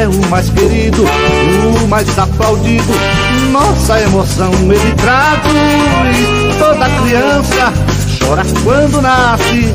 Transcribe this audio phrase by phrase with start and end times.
[0.00, 2.92] é o mais querido, o mais aplaudido.
[3.52, 6.56] Nossa emoção ele traduz.
[6.58, 7.72] Toda criança
[8.18, 9.74] chora quando nasce,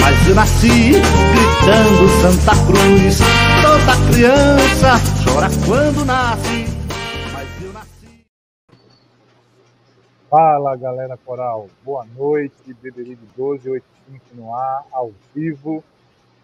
[0.00, 3.18] mas eu nasci gritando Santa Cruz.
[3.60, 6.66] Toda criança chora quando nasce,
[7.34, 8.24] mas eu nasci.
[10.30, 15.84] Fala galera coral, boa noite, Beberibe 1285 no ar, ao vivo.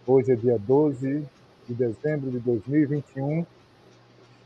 [0.06, 1.24] Hoje é dia 12
[1.66, 3.44] de dezembro de 2021.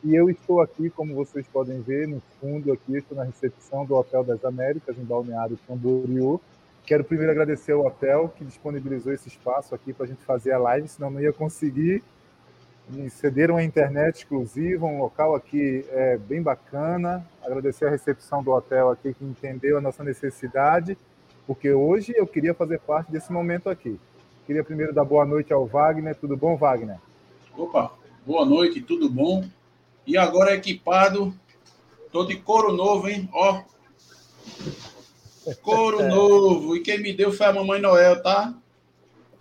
[0.04, 3.96] E eu estou aqui, como vocês podem ver, no fundo aqui, estou na recepção do
[3.96, 6.40] Hotel das Américas, em Balneário Camboriú.
[6.86, 10.58] Quero primeiro agradecer ao hotel que disponibilizou esse espaço aqui para a gente fazer a
[10.58, 12.02] live, senão não ia conseguir.
[12.88, 17.26] Me cederam a internet exclusiva, um local aqui é, bem bacana.
[17.44, 20.96] Agradecer a recepção do hotel aqui que entendeu a nossa necessidade,
[21.46, 24.00] porque hoje eu queria fazer parte desse momento aqui.
[24.46, 26.14] Queria primeiro dar boa noite ao Wagner.
[26.14, 26.98] Tudo bom, Wagner?
[27.58, 27.92] Opa,
[28.24, 29.44] boa noite, tudo bom?
[30.06, 31.34] E agora equipado,
[32.12, 33.28] tô de couro novo, hein?
[33.32, 33.64] Ó.
[35.60, 36.76] Couro novo.
[36.76, 38.56] E quem me deu foi a Mamãe Noel, tá?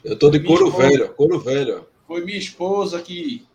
[0.03, 1.87] Eu tô de couro esposa, velho, couro velho.
[2.07, 3.45] Foi minha esposa que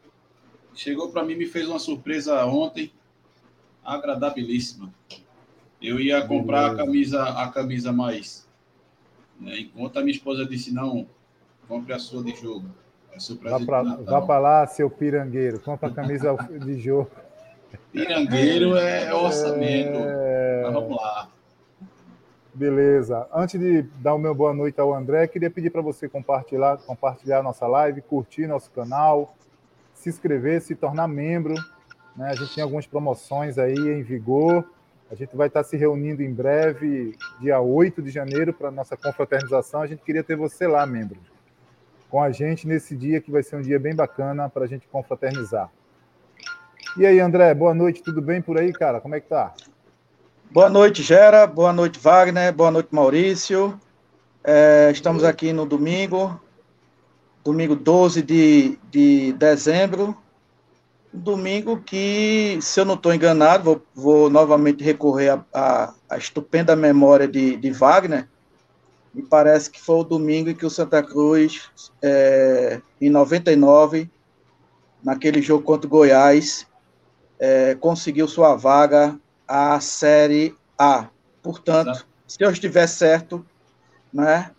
[0.74, 2.92] chegou para mim me fez uma surpresa ontem,
[3.82, 4.94] agradabilíssima.
[5.82, 8.48] Eu ia comprar a camisa, a camisa mais,
[9.40, 9.58] né?
[9.58, 11.08] enquanto a minha esposa disse não,
[11.66, 12.70] compre a sua de jogo.
[14.04, 15.60] Vá para lá, seu pirangueiro.
[15.60, 17.10] Compra a camisa de jogo.
[17.90, 19.98] Pirangueiro é orçamento.
[19.98, 20.62] É...
[20.64, 21.28] Mas vamos lá.
[22.54, 23.26] Beleza.
[23.32, 27.42] Antes de dar o meu boa noite ao André, queria pedir para você compartilhar, compartilhar
[27.42, 29.34] nossa live, curtir nosso canal,
[29.94, 31.54] se inscrever, se tornar membro.
[32.14, 32.28] Né?
[32.28, 34.64] A gente tem algumas promoções aí em vigor.
[35.10, 38.96] A gente vai estar se reunindo em breve, dia 8 de janeiro, para a nossa
[38.96, 39.82] confraternização.
[39.82, 41.18] A gente queria ter você lá, membro
[42.12, 44.86] com a gente nesse dia que vai ser um dia bem bacana para a gente
[44.86, 45.70] confraternizar.
[46.98, 49.00] E aí, André, boa noite, tudo bem por aí, cara?
[49.00, 49.54] Como é que tá?
[50.50, 53.80] Boa noite, Gera, boa noite, Wagner, boa noite, Maurício.
[54.44, 56.38] É, estamos aqui no domingo,
[57.42, 60.14] domingo 12 de, de dezembro,
[61.10, 67.56] domingo que, se eu não estou enganado, vou, vou, novamente recorrer à estupenda memória de,
[67.56, 68.28] de Wagner,
[69.14, 74.10] me parece que foi o domingo em que o Santa Cruz, é, em 99,
[75.02, 76.66] naquele jogo contra o Goiás,
[77.38, 81.08] é, conseguiu sua vaga à Série A.
[81.42, 82.06] Portanto, Exato.
[82.26, 83.44] se eu estiver certo,
[84.12, 84.50] né,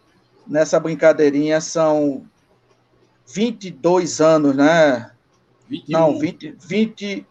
[0.47, 2.25] nessa brincadeirinha são
[3.25, 5.09] 22 anos, né?
[5.69, 5.99] 21.
[5.99, 7.25] Não, 20, 20,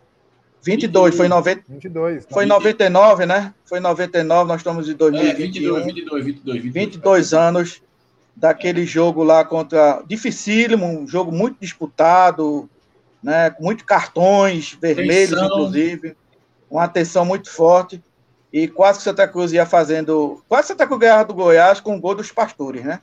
[0.63, 3.53] 22, foi em 90, 22, foi em 99, né?
[3.65, 5.77] Foi em 99, nós estamos em 2021.
[5.77, 7.83] É, 22, 22, 22, 22, 22 anos
[8.35, 12.69] daquele jogo lá contra dificílimo, um jogo muito disputado,
[13.23, 13.51] né?
[13.51, 15.47] Com muitos cartões vermelhos, Atenção.
[15.47, 16.17] inclusive,
[16.71, 18.03] uma atenção muito forte.
[18.53, 20.43] E quase que Santa Cruz ia fazendo.
[20.49, 23.01] Quase Santa Cruz ganhava do Goiás com o gol dos pastores, né?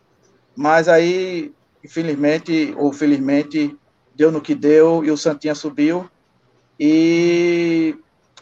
[0.56, 1.52] Mas aí,
[1.84, 3.76] infelizmente, ou felizmente,
[4.16, 6.08] deu no que deu e o Santinha subiu.
[6.80, 7.96] E,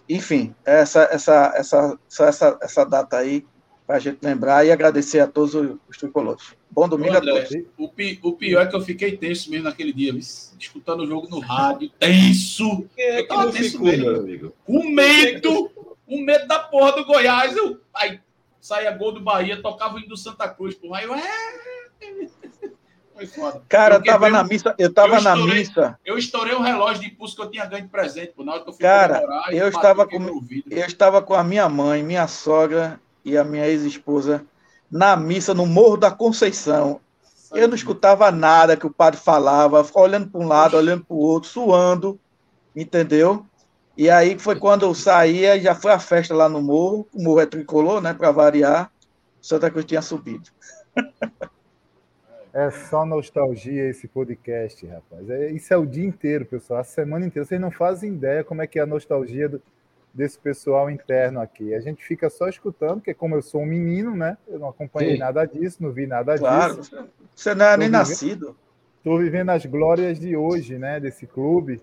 [0.07, 3.43] enfim, essa, essa, essa, essa, essa data aí,
[3.87, 6.55] para a gente lembrar e agradecer a todos os tricolores.
[6.69, 7.65] Bom domingo André, a todos.
[7.77, 11.27] O, pi, o pior é que eu fiquei tenso mesmo naquele dia, escutando o jogo
[11.29, 12.85] no rádio, tenso.
[12.95, 14.09] É, eu tava tenso ficou, mesmo.
[14.09, 14.53] Amigo.
[14.63, 15.71] Com medo,
[16.05, 17.55] com medo da porra do Goiás.
[17.55, 18.19] Eu, aí
[18.61, 20.99] saía gol do Bahia, tocava o hino do Santa Cruz, porra.
[20.99, 21.67] Aí eu, é...
[23.17, 23.63] Foi foda.
[23.67, 25.99] Cara, eu tava na missa, eu tava eu estourei, na missa.
[26.05, 28.63] Eu estourei o relógio de impulso que eu tinha ganho de presente, por na hora
[28.63, 32.99] que eu fui Cara, eu estava com eu estava com a minha mãe, minha sogra
[33.25, 34.45] e a minha ex-esposa
[34.89, 37.01] na missa no Morro da Conceição.
[37.51, 41.19] Eu não escutava nada que o padre falava, olhando para um lado, olhando para o
[41.19, 42.19] outro, suando,
[42.75, 43.47] entendeu?
[43.97, 47.39] E aí foi quando eu saía, já foi a festa lá no morro, o morro
[47.39, 48.91] é tricolor, né, para variar,
[49.41, 50.51] Santa Cruz tinha subido.
[52.57, 55.29] É só nostalgia esse podcast, rapaz.
[55.29, 57.45] É, isso é o dia inteiro, pessoal, a semana inteira.
[57.45, 59.61] Vocês não fazem ideia como é que é a nostalgia do,
[60.11, 61.75] desse pessoal interno aqui.
[61.75, 64.39] A gente fica só escutando, porque como eu sou um menino, né?
[64.47, 65.19] Eu não acompanhei Sim.
[65.19, 67.07] nada disso, não vi nada claro, disso.
[67.35, 68.57] Você não é nem vivendo, nascido.
[68.97, 70.99] Estou vivendo as glórias de hoje, né?
[70.99, 71.79] Desse clube.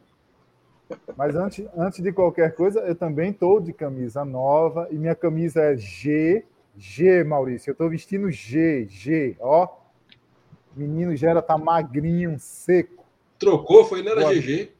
[1.16, 5.62] Mas antes, antes de qualquer coisa, eu também estou de camisa nova e minha camisa
[5.62, 6.44] é G.
[6.76, 7.70] G, Maurício.
[7.70, 9.83] Eu estou vestindo G, G, ó.
[10.76, 13.04] Menino Gera tá magrinho, seco.
[13.38, 14.34] Trocou, foi, não era Boa.
[14.34, 14.72] GG?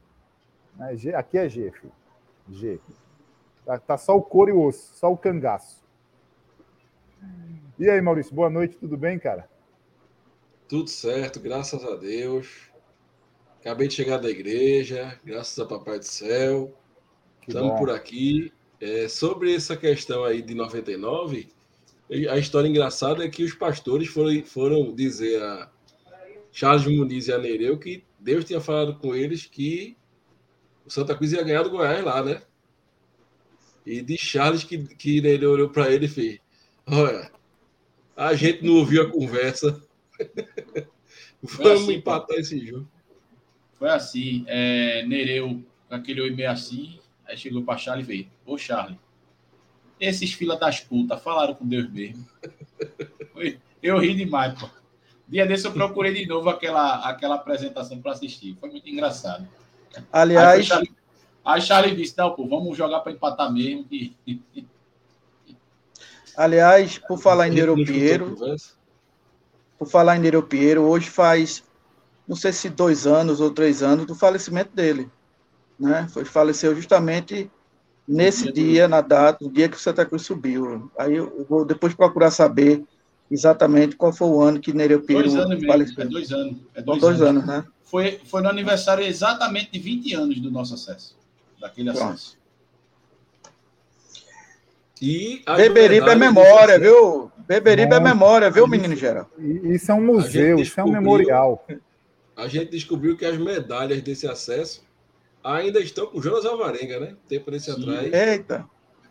[0.81, 1.93] É, G, aqui é G, filho.
[2.51, 2.81] G.
[3.65, 5.83] Tá, tá só o couro e o osso, só o cangaço.
[7.79, 9.49] E aí, Maurício, boa noite, tudo bem, cara?
[10.69, 12.71] Tudo certo, graças a Deus.
[13.61, 16.73] Acabei de chegar da igreja, graças a Papai do Céu.
[17.47, 18.53] Estamos por aqui.
[18.81, 21.49] É, sobre essa questão aí de 99,
[22.31, 25.71] a história engraçada é que os pastores foram, foram dizer a
[26.55, 29.97] Charles Muniz e a Nereu que Deus tinha falado com eles que
[30.87, 32.41] o Santa Cruz ia ganhar do Goiás lá, né?
[33.85, 36.39] E de Charles que, que Nereu olhou para ele e fez:
[36.87, 37.29] Olha,
[38.17, 39.85] a gente não ouviu a conversa.
[41.43, 42.89] Vamos assim, empatar esse jogo.
[43.73, 45.61] Foi assim, é, Nereu,
[45.91, 48.99] aquele oi meio assim, aí chegou para Charlie e veio, ô Charlie,
[49.99, 52.25] esses fila das putas falaram com Deus mesmo.
[53.83, 54.71] Eu ri demais, pô.
[55.29, 58.57] Dia desse eu procurei de novo aquela, aquela apresentação para assistir.
[58.61, 59.47] Foi muito engraçado.
[60.13, 60.59] Aliás.
[60.59, 60.93] Aí Charlie,
[61.45, 63.85] aí Charlie disse: Não, pô, vamos jogar para empatar mesmo.
[63.85, 64.15] Que...
[66.37, 68.37] Aliás, por falar em Nero Piero,
[69.79, 71.63] por falar em Nero Piero, hoje faz
[72.27, 75.11] não sei se dois anos ou três anos do falecimento dele.
[75.79, 76.09] Né?
[76.11, 77.51] Foi, faleceu justamente
[78.07, 80.91] nesse dia, na data, no dia que o Santa Cruz subiu.
[80.99, 82.83] Aí eu vou depois procurar saber
[83.31, 86.03] exatamente qual foi o ano que Nereu Pinheiro dois anos faleceu.
[86.03, 86.57] É dois anos.
[86.75, 87.43] É dois, dois anos.
[87.43, 87.65] anos.
[87.65, 87.65] né?
[87.83, 91.17] Foi, foi no aniversário exatamente de 20 anos do nosso acesso,
[91.61, 92.13] daquele Pronto.
[92.13, 92.39] acesso.
[95.01, 97.31] E Beberibe é memória, viu?
[97.47, 99.29] Beberibe é memória, viu, menino geral?
[99.39, 101.65] Isso é um museu, isso é um memorial
[102.37, 104.83] a gente descobriu que as medalhas desse acesso
[105.43, 107.17] ainda estão com o Jonas Alvarenga, né?
[107.29, 108.13] Tempo desse atrás.
[108.13, 108.69] Eita!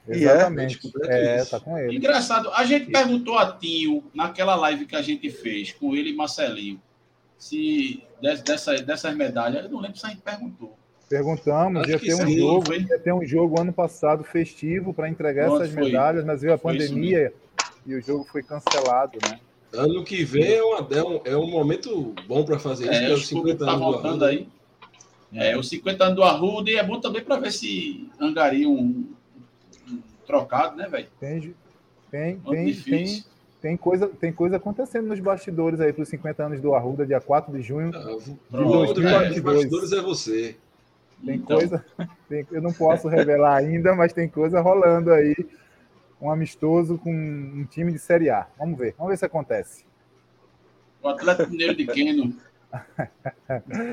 [0.07, 0.79] Exatamente.
[1.05, 1.95] É, é tá com ele.
[1.95, 6.15] Engraçado, a gente perguntou a Tio, naquela live que a gente fez com ele e
[6.15, 6.81] Marcelinho,
[7.38, 8.03] se
[8.45, 10.77] dessa, dessas medalhas, eu não lembro se a gente perguntou.
[11.09, 15.63] Perguntamos, ia ter, um jogo, ia ter um jogo ano passado festivo para entregar Pronto,
[15.63, 17.33] essas medalhas, mas veio a pandemia
[17.85, 19.39] e o jogo foi cancelado, né?
[19.73, 23.11] Ano que vem é, uma, é, um, é um momento bom para fazer isso, é,
[23.11, 24.27] é os 50 tá anos voltando do Arruda.
[24.27, 24.47] aí.
[25.33, 29.12] É, os 50 anos do Arruda e é bom também para ver se angaria um
[30.25, 31.07] trocado, né, velho?
[31.19, 31.55] Tem,
[32.11, 33.23] tem, tem, tem,
[33.61, 37.21] tem, coisa, tem coisa acontecendo nos bastidores aí para os 50 anos do Arruda, dia
[37.21, 37.91] 4 de junho.
[37.93, 39.37] Ah, de pronto, 2022.
[39.37, 40.57] Os bastidores é você.
[41.25, 41.57] Tem então...
[41.57, 41.85] coisa.
[42.27, 45.35] Tem, eu não posso revelar ainda, mas tem coisa rolando aí
[46.19, 48.47] um amistoso com um time de Série A.
[48.57, 49.85] Vamos ver, vamos ver se acontece.
[51.01, 52.33] O Atlético Mineiro de Queno.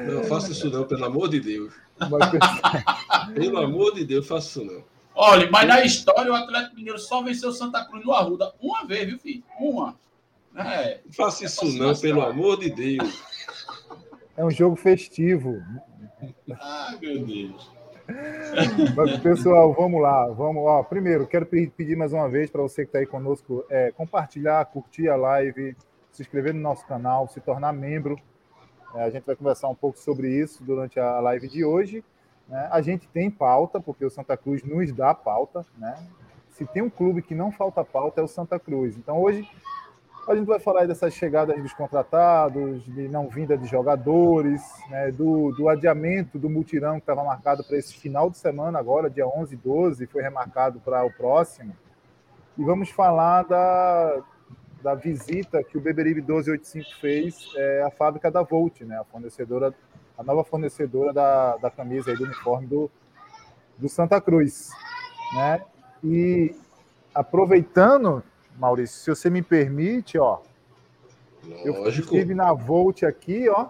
[0.06, 1.74] Não faça isso não, pelo amor de Deus.
[3.34, 4.89] pelo amor de Deus, faça isso não.
[5.14, 9.06] Olha, mas na história o Atlético Mineiro só venceu Santa Cruz no Arruda uma vez,
[9.06, 9.42] viu, filho?
[9.58, 9.98] Uma.
[10.56, 13.22] É, não faça isso não, pelo amor de Deus.
[14.36, 15.62] É um jogo festivo.
[16.60, 17.70] Ai, meu Deus.
[18.96, 20.26] Mas, pessoal, vamos lá.
[20.28, 23.92] Vamos, ó, primeiro, quero pedir mais uma vez para você que está aí conosco é,
[23.92, 25.76] compartilhar, curtir a live,
[26.10, 28.16] se inscrever no nosso canal, se tornar membro.
[28.94, 32.04] É, a gente vai conversar um pouco sobre isso durante a live de hoje.
[32.50, 32.68] Né?
[32.70, 35.64] A gente tem pauta, porque o Santa Cruz nos dá pauta.
[35.78, 35.96] Né?
[36.50, 38.96] Se tem um clube que não falta pauta, é o Santa Cruz.
[38.96, 39.48] Então, hoje,
[40.28, 45.52] a gente vai falar dessas chegadas dos contratados, de não vinda de jogadores, né, do,
[45.52, 49.54] do adiamento do mutirão que estava marcado para esse final de semana, agora, dia 11
[49.54, 51.74] e 12, foi remarcado para o próximo.
[52.58, 54.22] E vamos falar da,
[54.82, 59.74] da visita que o Beberibe 1285 fez é, à fábrica da Volt, né, a fornecedora,
[60.20, 62.90] a nova fornecedora da, da camisa e do uniforme do,
[63.78, 64.68] do Santa Cruz.
[65.34, 65.62] Né?
[66.04, 66.54] E
[67.14, 68.22] aproveitando
[68.58, 70.40] Maurício, se você me permite, ó.
[71.42, 71.68] Lógico.
[71.68, 73.68] Eu estive na Volt aqui, ó.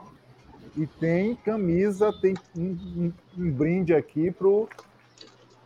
[0.76, 4.68] E tem camisa, tem um, um, um brinde aqui pro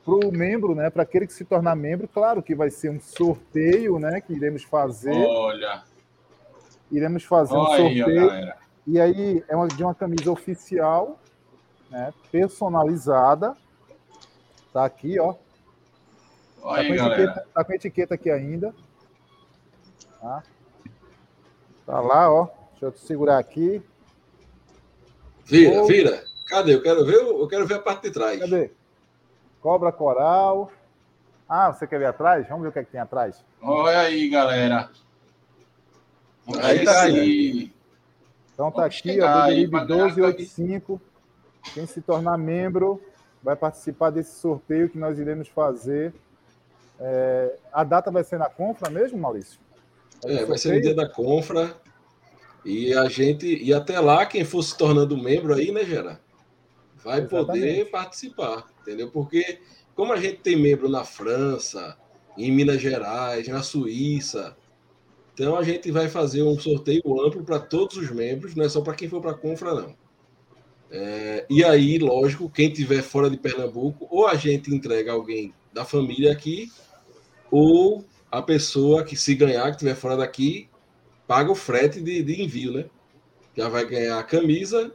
[0.05, 0.91] pro membro, né?
[0.91, 4.21] Para aquele que se tornar membro, claro que vai ser um sorteio, né?
[4.21, 5.14] Que iremos fazer.
[5.14, 5.83] Olha.
[6.93, 8.31] Iremos fazer Olha um sorteio.
[8.31, 8.53] Aí,
[8.87, 11.19] e aí é uma, de uma camisa oficial,
[11.91, 12.12] né?
[12.31, 13.57] Personalizada.
[14.73, 15.35] Tá aqui, ó.
[16.62, 18.75] Olha tá, com etiqueta, tá com etiqueta aqui ainda.
[20.21, 20.43] Tá?
[21.87, 22.49] tá lá, ó.
[22.73, 23.83] Deixa eu segurar aqui.
[25.45, 26.25] Vira, vira.
[26.47, 26.75] Cadê?
[26.75, 28.38] Eu quero ver, eu quero ver a parte de trás.
[28.38, 28.71] Cadê?
[29.61, 30.71] Cobra coral.
[31.49, 32.47] Ah, você quer ver atrás?
[32.49, 33.45] Vamos ver o que, é que tem atrás.
[33.62, 34.91] Olha aí, galera.
[36.62, 37.74] Aí tá aí.
[38.54, 41.00] Então tá Vamos aqui, ó, Beberibe 1285.
[41.75, 43.02] Quem se tornar membro
[43.42, 46.14] vai participar desse sorteio que nós iremos fazer.
[46.99, 49.58] É, a data vai ser na Confra mesmo, Maurício?
[50.25, 51.75] É, vai ser no dia da Confra.
[52.64, 56.18] E a gente, e até lá, quem for se tornando membro aí, né, Gera?
[57.02, 57.46] Vai Exatamente.
[57.46, 59.11] poder participar, entendeu?
[59.11, 59.61] Porque,
[59.94, 61.99] como a gente tem membro na França,
[62.38, 64.56] em Minas Gerais, na Suíça,
[65.35, 68.81] então a gente vai fazer um sorteio amplo para todos os membros, não é só
[68.81, 69.97] para quem for para a Confra, não.
[70.91, 75.85] É, e aí, lógico, quem tiver fora de Pernambuco, ou a gente entrega alguém da
[75.85, 76.71] família aqui,
[77.50, 80.69] ou a pessoa que se ganhar, que estiver fora daqui,
[81.26, 82.85] paga o frete de, de envio, né?
[83.57, 84.95] Já vai ganhar a camisa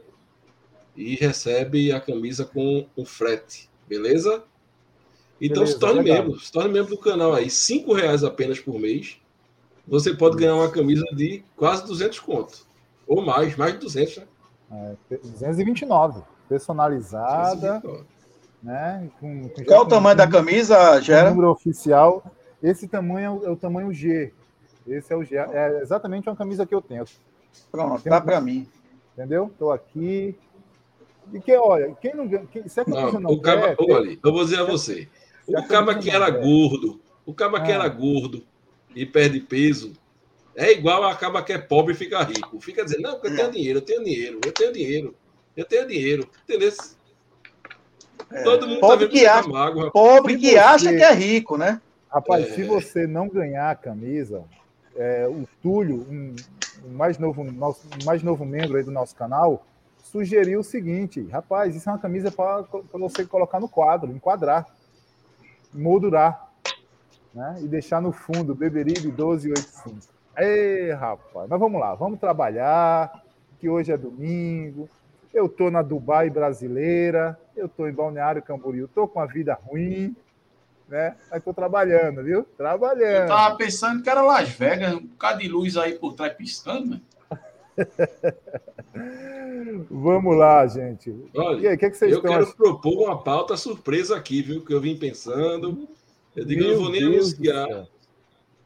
[0.96, 4.42] e recebe a camisa com o frete, beleza?
[5.38, 6.24] Então beleza, se torne legal.
[6.24, 9.18] membro, se torne membro do canal aí, cinco reais apenas por mês.
[9.90, 12.64] Você pode ganhar uma camisa de quase 200 conto,
[13.08, 14.24] ou mais, mais de 200, né?
[15.10, 17.80] É, 229, personalizada.
[17.80, 18.04] 229.
[18.62, 19.10] Né?
[19.18, 21.30] Com, com Qual o tamanho da camisa, Gera?
[21.30, 22.22] Número oficial.
[22.62, 24.32] Esse tamanho é o tamanho G.
[24.86, 25.36] Esse é o G.
[25.36, 27.04] É exatamente uma camisa que eu tenho.
[27.72, 28.68] Pronto, tá para mim.
[29.14, 29.46] Entendeu?
[29.46, 30.36] Estou aqui.
[31.32, 32.28] E que, olha, quem não.
[32.28, 35.08] Quem, se a camisa não, não o caba, quer, olha, eu vou dizer a você.
[35.48, 37.88] O caba que era gordo, o caba que era ah.
[37.88, 38.44] gordo
[38.94, 39.92] e perde peso,
[40.54, 42.60] é igual acaba que é pobre e fica rico.
[42.60, 45.14] Fica dizendo, não, porque eu tenho dinheiro, eu tenho dinheiro, eu tenho dinheiro,
[45.56, 46.28] eu tenho dinheiro.
[46.44, 46.72] Entendeu?
[48.30, 48.42] É.
[48.42, 49.90] Todo mundo tá pobre tá que acha, mágoa.
[49.90, 51.80] Pobre que você, acha que é rico, né?
[52.08, 52.54] Rapaz, é.
[52.54, 54.44] se você não ganhar a camisa,
[54.96, 56.34] é, o Túlio, um,
[56.84, 59.64] um mais novo, nosso, um mais novo membro aí do nosso canal,
[60.02, 64.66] sugeriu o seguinte: rapaz, isso é uma camisa para você colocar no quadro, enquadrar,
[65.72, 66.49] moldurar,
[67.34, 67.58] né?
[67.60, 69.98] E deixar no fundo Beberibe 1285.
[70.36, 73.22] Ei, rapaz, mas vamos lá, vamos trabalhar,
[73.58, 74.88] que hoje é domingo.
[75.32, 80.16] Eu tô na Dubai brasileira, eu tô em Balneário Camboriú, tô com a vida ruim,
[80.88, 81.14] né?
[81.30, 82.42] Mas tô trabalhando, viu?
[82.56, 83.22] Trabalhando.
[83.22, 86.90] Eu tava pensando que era Las Vegas, um bocado de luz aí por trás piscando,
[86.90, 87.00] né?
[89.88, 91.14] Vamos lá, gente.
[91.34, 92.56] Olha, e aí, que, que vocês eu quero achando?
[92.56, 94.64] propor uma pauta surpresa aqui, viu?
[94.64, 95.88] Que eu vim pensando.
[96.34, 97.88] Eu digo, Meu eu não vou nem Deus anunciar.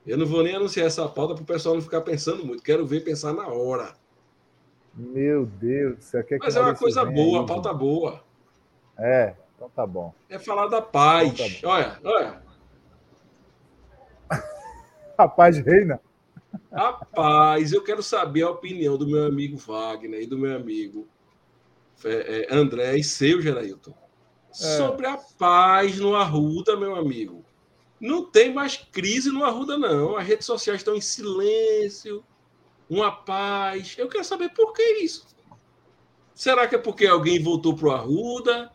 [0.07, 2.63] Eu não vou nem anunciar essa pauta para o pessoal não ficar pensando muito.
[2.63, 3.95] Quero ver pensar na hora.
[4.95, 8.23] Meu Deus, você quer Mas é uma coisa boa, aí, pauta boa.
[8.97, 10.15] É, então tá bom.
[10.29, 11.33] É falar da paz.
[11.33, 12.43] Então tá olha, olha.
[15.19, 16.01] a paz reina.
[16.71, 21.09] Rapaz, eu quero saber a opinião do meu amigo Wagner e do meu amigo
[22.05, 23.95] é, é, André e seu, Gerailton,
[24.51, 24.55] é.
[24.55, 27.44] sobre a paz no Arruda, meu amigo.
[28.05, 30.15] Não tem mais crise no Arruda, não.
[30.15, 32.23] As redes sociais estão em silêncio,
[32.87, 33.95] uma paz.
[33.97, 35.27] Eu quero saber por que isso.
[36.35, 38.71] Será que é porque alguém voltou para o Arruda?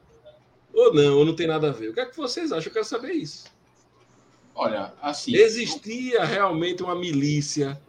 [0.74, 1.90] Ou não, ou não tem nada a ver?
[1.90, 2.70] O que é que vocês acham?
[2.70, 3.46] Eu quero saber isso.
[4.56, 5.36] Olha, assim.
[5.36, 7.80] Existia realmente uma milícia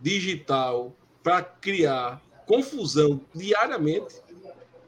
[0.00, 4.16] digital para criar confusão diariamente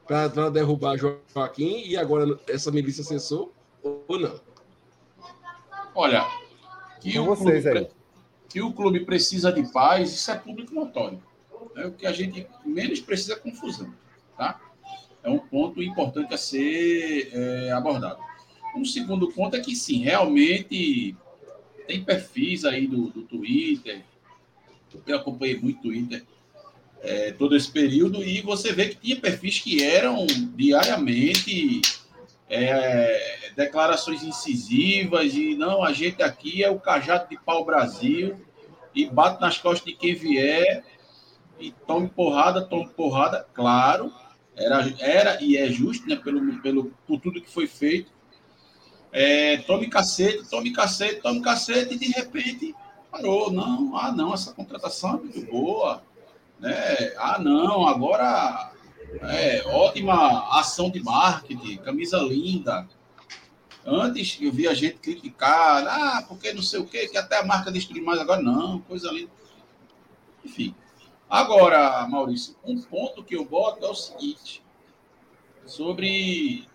[0.09, 4.54] para derrubar Joaquim e agora essa milícia cessou ou não?
[5.95, 6.27] Olha,
[7.01, 7.89] que o, clube,
[8.49, 11.23] que o clube precisa de paz, isso é público notório.
[11.77, 13.93] É o que a gente menos precisa é confusão,
[14.37, 14.61] tá?
[15.23, 18.19] É um ponto importante a ser é, abordado.
[18.77, 21.17] Um segundo ponto é que sim, realmente
[21.87, 24.03] tem perfis aí do, do Twitter.
[25.07, 26.25] Eu acompanhei muito Twitter
[27.03, 31.83] é, todo esse período e você vê que tinha perfis que eram diariamente
[32.49, 38.37] é, declarações incisivas e não, a gente aqui é o cajado de pau Brasil
[38.95, 40.85] e bate nas costas de quem vier
[41.59, 44.13] e tome porrada, tome porrada, claro,
[44.57, 48.13] era, era e é justo, né, pelo, pelo, por tudo que foi feito.
[49.13, 52.75] É, tome cacete, tome cacete, tome cacete, e de repente
[53.11, 53.51] parou.
[53.51, 56.03] Não, ah, não, essa contratação é muito boa.
[56.59, 56.75] Né?
[57.17, 58.73] Ah, não, agora
[59.23, 62.89] é, ótima ação de marketing, camisa linda.
[63.87, 67.71] Antes eu via gente criticar, ah, porque não sei o quê, que até a marca
[67.71, 68.41] destruiu mais agora.
[68.41, 69.31] Não, coisa linda.
[70.45, 70.75] Enfim.
[71.29, 74.63] Agora, Maurício, um ponto que eu boto é o seguinte:
[75.67, 76.67] sobre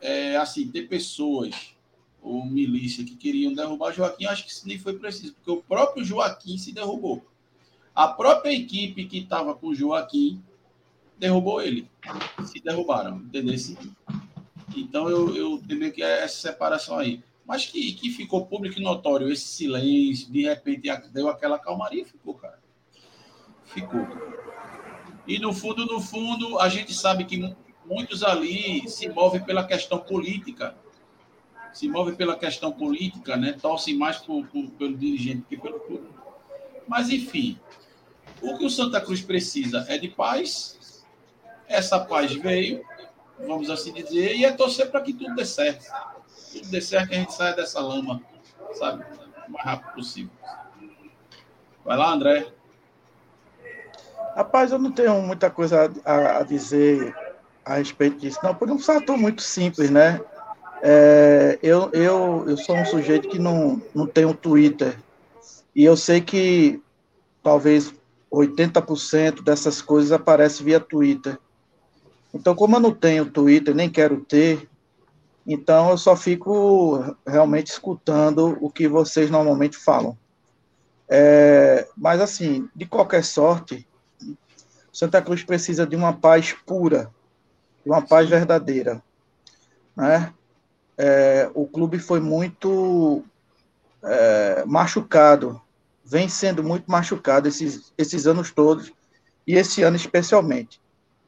[0.00, 1.74] é, assim, ter pessoas
[2.22, 6.04] ou milícia que queriam derrubar Joaquim, acho que isso nem foi preciso, porque o próprio
[6.04, 7.24] Joaquim se derrubou.
[7.94, 10.42] A própria equipe que estava com Joaquim
[11.18, 11.90] derrubou ele.
[12.44, 13.54] Se derrubaram, entendeu?
[14.76, 17.22] Então eu, eu temo que essa separação aí.
[17.46, 22.34] Mas que, que ficou público e notório esse silêncio, de repente deu aquela calmaria, ficou,
[22.34, 22.60] cara.
[23.64, 24.06] Ficou.
[25.26, 29.98] E no fundo, no fundo, a gente sabe que muitos ali se movem pela questão
[29.98, 30.76] política.
[31.72, 33.52] Se movem pela questão política, né?
[33.52, 36.08] Torcem mais por, por, pelo dirigente que pelo clube.
[36.86, 37.58] Mas, enfim,
[38.42, 41.04] o que o Santa Cruz precisa é de paz.
[41.68, 42.84] Essa paz veio,
[43.46, 45.84] vamos assim dizer, e é torcer para que tudo dê certo.
[46.52, 48.22] Tudo dê certo, que a gente saia dessa lama,
[48.74, 49.04] sabe?
[49.48, 50.30] O mais rápido possível.
[51.84, 52.46] Vai lá, André.
[54.36, 57.14] Rapaz, eu não tenho muita coisa a, a dizer
[57.64, 60.20] a respeito disso, não, por um fator muito simples, né?
[60.82, 64.96] É, eu, eu, eu sou um sujeito que não, não tem um Twitter.
[65.74, 66.82] E eu sei que
[67.42, 67.92] talvez
[68.32, 71.38] 80% dessas coisas aparecem via Twitter.
[72.32, 74.68] Então, como eu não tenho Twitter, nem quero ter,
[75.46, 80.16] então eu só fico realmente escutando o que vocês normalmente falam.
[81.08, 83.86] É, mas, assim, de qualquer sorte,
[84.92, 87.10] Santa Cruz precisa de uma paz pura,
[87.84, 89.02] de uma paz verdadeira.
[89.96, 90.32] Né?
[90.96, 93.24] É, o clube foi muito
[94.04, 95.60] é, machucado,
[96.04, 98.92] vem sendo muito machucado esses, esses anos todos,
[99.46, 100.80] e esse ano especialmente.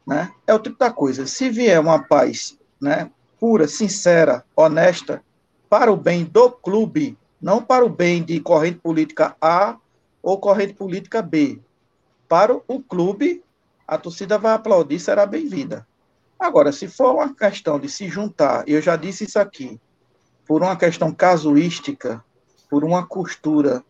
[0.07, 0.31] Né?
[0.47, 5.23] É o tipo da coisa, se vier uma paz né, pura, sincera, honesta,
[5.69, 9.77] para o bem do clube, não para o bem de corrente política A
[10.23, 11.61] ou corrente política B.
[12.29, 13.43] Para o clube,
[13.87, 15.87] a torcida vai aplaudir, será bem-vinda.
[16.39, 19.81] Agora, se for uma questão de se juntar, eu já disse isso aqui,
[20.47, 22.25] por uma questão casuística,
[22.69, 23.85] por uma costura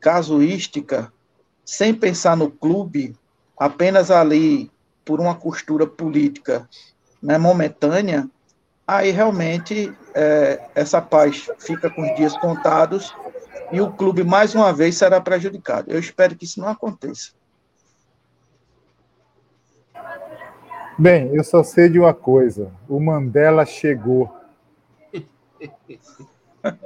[0.00, 1.12] casuística,
[1.64, 3.16] sem pensar no clube,
[3.56, 4.70] apenas ali
[5.04, 6.68] por uma costura política
[7.22, 8.28] né, momentânea,
[8.86, 13.14] aí realmente é, essa paz fica com os dias contados
[13.72, 15.90] e o clube mais uma vez será prejudicado.
[15.90, 17.32] Eu espero que isso não aconteça.
[20.96, 24.32] Bem, eu só sei de uma coisa: o Mandela chegou.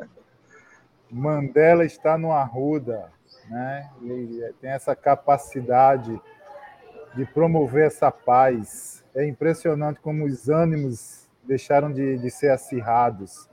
[1.10, 3.12] Mandela está no Arruda,
[3.50, 3.90] né?
[4.02, 6.18] Ele tem essa capacidade
[7.18, 9.04] de promover essa paz.
[9.12, 13.48] É impressionante como os ânimos deixaram de, de ser acirrados.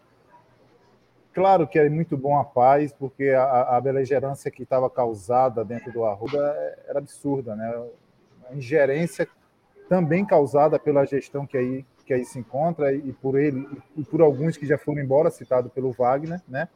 [1.34, 5.92] Claro que é muito bom a paz, porque a, a beligerância que estava causada dentro
[5.92, 6.38] do Arruda
[6.88, 7.88] era absurda, né?
[8.48, 9.28] A ingerência
[9.90, 14.22] também causada pela gestão que aí, que aí se encontra e por ele e por
[14.22, 16.70] alguns que já foram embora, citado pelo Wagner, né?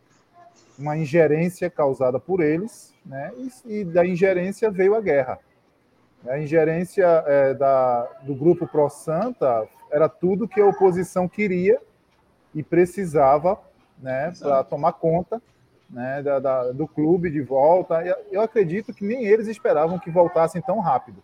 [0.78, 3.32] Uma ingerência causada por eles, né?
[3.38, 5.40] E, e da ingerência veio a guerra.
[6.28, 11.82] A ingerência é, da, do grupo Pro Santa era tudo que a oposição queria
[12.54, 13.60] e precisava
[13.98, 15.42] né, para tomar conta
[15.90, 18.02] né, da, da, do clube de volta.
[18.32, 21.24] Eu acredito que nem eles esperavam que voltassem tão rápido.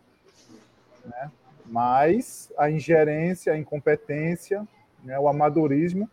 [1.04, 1.32] Né?
[1.66, 4.66] Mas a ingerência, a incompetência,
[5.04, 6.10] né, o amadorismo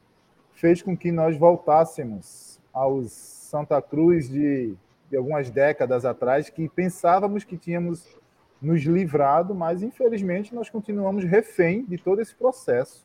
[0.53, 4.75] fez com que nós voltássemos aos Santa Cruz de,
[5.11, 8.17] de algumas décadas atrás, que pensávamos que tínhamos
[8.63, 13.05] nos livrado, mas infelizmente nós continuamos refém de todo esse processo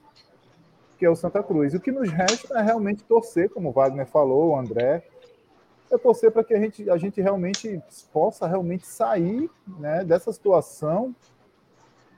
[0.97, 1.73] que é o Santa Cruz.
[1.73, 5.03] O que nos resta é realmente torcer, como o Wagner falou, o André,
[5.91, 11.15] é torcer para que a gente, a gente realmente possa realmente sair né, dessa situação.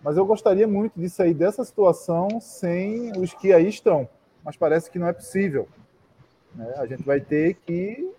[0.02, 4.08] Mas eu gostaria muito de sair dessa situação sem os que aí estão.
[4.44, 5.68] Mas parece que não é possível.
[6.56, 6.74] Né?
[6.78, 8.12] A gente vai ter que,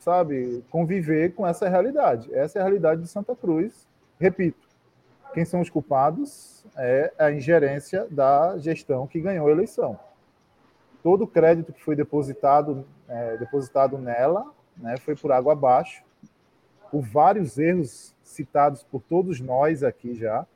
[0.00, 2.34] sabe, conviver com essa realidade.
[2.34, 3.88] Essa é a realidade de Santa Cruz
[4.20, 4.68] Repito,
[5.32, 9.98] quem são os culpados é a ingerência da gestão que ganhou a eleição.
[11.02, 14.44] Todo o crédito que foi depositado, é, depositado nela
[14.76, 16.04] né, foi por água abaixo,
[16.90, 20.46] por vários erros citados por todos nós aqui já.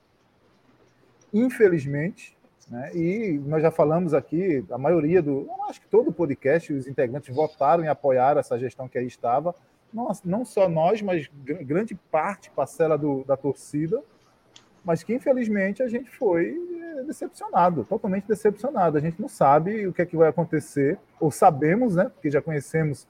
[1.33, 2.37] Infelizmente,
[2.69, 5.49] né, e nós já falamos aqui, a maioria do.
[5.71, 9.55] Acho que todo o podcast, os integrantes votaram e apoiaram essa gestão que aí estava
[9.95, 14.03] não, não só nós, mas grande parte, parcela do, da torcida,
[14.85, 16.59] mas que infelizmente a gente foi
[16.99, 18.99] é, decepcionado, totalmente decepcionado.
[18.99, 22.11] A gente não sabe o que é que vai acontecer, ou sabemos, né?
[22.13, 23.07] Porque já conhecemos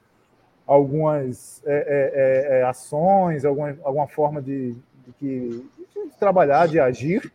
[0.67, 4.77] algumas é, é, é, ações, alguma, alguma forma de,
[5.21, 7.33] de, de, de trabalhar, de agir,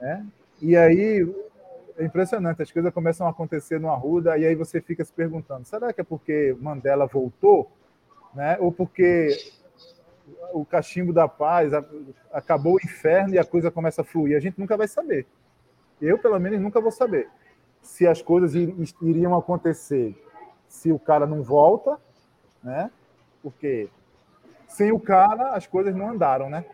[0.00, 0.26] né?
[0.60, 1.32] E aí
[1.96, 5.64] é impressionante, as coisas começam a acontecer no Arruda e aí você fica se perguntando:
[5.64, 7.70] será que é porque Mandela voltou?
[8.34, 8.56] Né?
[8.60, 9.36] ou porque
[10.52, 11.72] o cachimbo da paz
[12.32, 14.36] acabou o inferno e a coisa começa a fluir.
[14.36, 15.26] A gente nunca vai saber.
[16.00, 17.28] Eu, pelo menos, nunca vou saber
[17.82, 20.16] se as coisas iriam acontecer
[20.68, 21.98] se o cara não volta,
[22.62, 22.90] né?
[23.42, 23.88] Porque
[24.68, 26.64] sem o cara as coisas não andaram, né?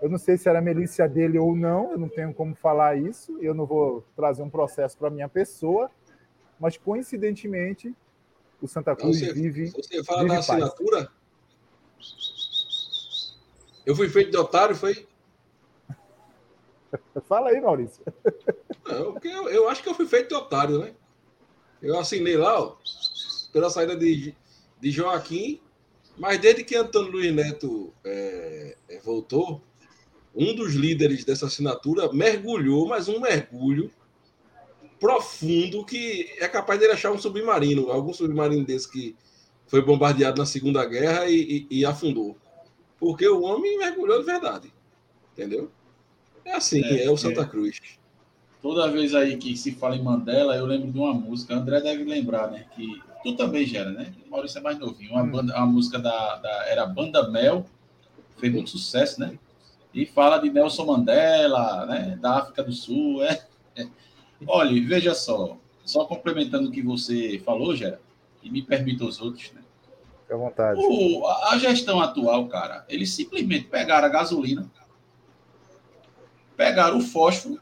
[0.00, 3.36] Eu não sei se era milícia dele ou não, eu não tenho como falar isso,
[3.40, 5.90] eu não vou trazer um processo para minha pessoa,
[6.60, 7.94] mas coincidentemente
[8.66, 9.70] o Santa Cruz você, vive.
[9.70, 11.10] Você fala vive da assinatura?
[13.86, 15.06] Eu fui feito de otário, foi?
[17.28, 18.02] Fala aí, Maurício.
[18.84, 20.92] Não, eu, eu acho que eu fui feito de otário, né?
[21.80, 22.76] Eu assinei lá, ó,
[23.52, 24.34] pela saída de,
[24.80, 25.60] de Joaquim,
[26.18, 29.62] mas desde que Antônio Luiz Neto é, é, voltou,
[30.34, 33.90] um dos líderes dessa assinatura mergulhou, mas um mergulho
[34.98, 39.16] profundo que é capaz de achar um submarino, algum submarino desse que
[39.66, 42.36] foi bombardeado na Segunda Guerra e, e, e afundou.
[42.98, 44.72] Porque o homem mergulhou de verdade.
[45.32, 45.70] Entendeu?
[46.44, 47.44] É assim, é, é o Santa é.
[47.44, 47.80] Cruz.
[48.62, 51.54] Toda vez aí que se fala em Mandela, eu lembro de uma música.
[51.54, 52.66] André deve lembrar, né?
[52.74, 54.14] Que tu também gera, né?
[54.30, 55.12] Maurício é mais novinho.
[55.12, 55.30] Uma, hum.
[55.30, 57.66] banda, uma música da, da era Banda Mel,
[58.38, 59.38] fez muito sucesso, né?
[59.92, 62.18] E fala de Nelson Mandela, né?
[62.20, 63.22] Da África do Sul.
[63.24, 63.44] É,
[63.76, 63.86] é.
[64.46, 68.00] Olha, veja só, só complementando o que você falou, Gera,
[68.42, 69.62] e me permita os outros, né?
[70.22, 70.80] Fique à vontade.
[70.82, 74.70] O, a gestão atual, cara, eles simplesmente pegaram a gasolina,
[76.56, 77.60] pegaram o fósforo,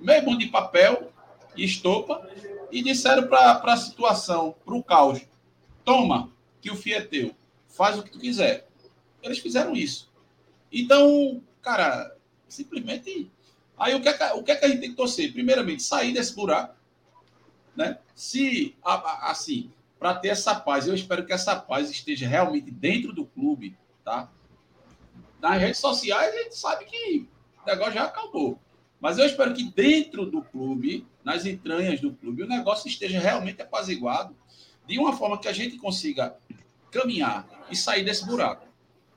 [0.00, 1.12] mesmo de papel
[1.56, 2.26] estopa,
[2.70, 5.20] e disseram para a situação, para o caos:
[5.84, 7.34] toma, que o FIA é teu,
[7.68, 8.66] faz o que tu quiser.
[9.22, 10.10] Eles fizeram isso.
[10.72, 12.16] Então, cara,
[12.48, 13.30] simplesmente.
[13.82, 15.32] Aí o que, é que, o que, é que a gente tem que torcer?
[15.32, 16.76] Primeiramente, sair desse buraco.
[17.74, 17.98] Né?
[18.14, 23.26] Se, assim, para ter essa paz, eu espero que essa paz esteja realmente dentro do
[23.26, 24.30] clube, tá?
[25.40, 27.28] Nas redes sociais, a gente sabe que
[27.60, 28.56] o negócio já acabou.
[29.00, 33.62] Mas eu espero que dentro do clube, nas entranhas do clube, o negócio esteja realmente
[33.62, 34.36] apaziguado
[34.86, 36.36] de uma forma que a gente consiga
[36.92, 38.64] caminhar e sair desse buraco.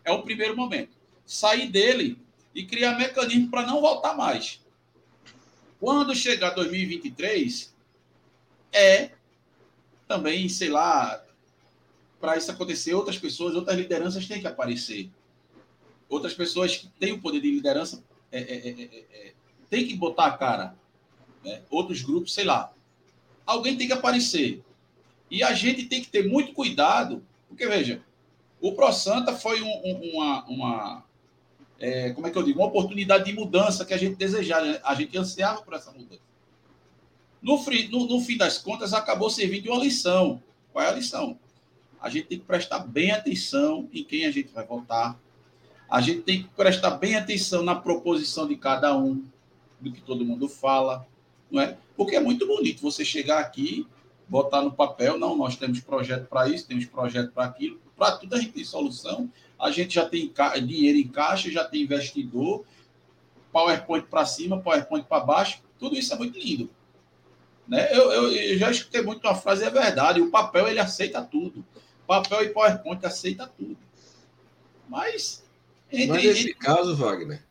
[0.04, 0.98] É o primeiro momento.
[1.24, 2.25] Sair dele
[2.56, 4.62] e criar mecanismo para não voltar mais.
[5.78, 7.76] Quando chegar 2023,
[8.72, 9.12] é
[10.08, 11.22] também, sei lá,
[12.20, 15.12] para isso acontecer, outras pessoas, outras lideranças têm que aparecer.
[16.08, 19.34] Outras pessoas que têm o poder de liderança é, é, é, é, é
[19.70, 20.76] tem que botar a cara.
[21.44, 21.62] Né?
[21.70, 22.72] Outros grupos, sei lá.
[23.46, 24.64] Alguém tem que aparecer.
[25.30, 28.02] E a gente tem que ter muito cuidado, porque, veja,
[28.62, 31.05] o Pro Santa foi um, um, uma, uma
[31.80, 34.80] é, como é que eu digo, uma oportunidade de mudança que a gente desejava, né?
[34.84, 36.22] a gente ansiava por essa mudança.
[37.42, 40.42] No, no, no fim das contas, acabou servindo de uma lição.
[40.72, 41.38] Qual é a lição?
[42.02, 45.20] A gente tem que prestar bem atenção em quem a gente vai votar.
[45.90, 49.24] A gente tem que prestar bem atenção na proposição de cada um
[49.80, 51.06] do que todo mundo fala,
[51.52, 51.78] não é?
[51.96, 53.86] Porque é muito bonito você chegar aqui,
[54.28, 58.36] botar no papel, não, nós temos projeto para isso, temos projeto para aquilo, para tudo
[58.36, 60.32] a gente tem solução, a gente já tem
[60.66, 62.66] dinheiro em caixa, já tem investidor,
[63.52, 66.70] PowerPoint para cima, PowerPoint para baixo, tudo isso é muito lindo.
[67.68, 67.88] Né?
[67.92, 71.66] Eu, eu, eu, já escutei muito uma frase, é verdade, o papel ele aceita tudo.
[72.06, 73.78] Papel e PowerPoint aceita tudo.
[74.88, 75.44] Mas.
[75.92, 76.54] Entre, Mas nesse entre...
[76.56, 77.44] caso, Wagner,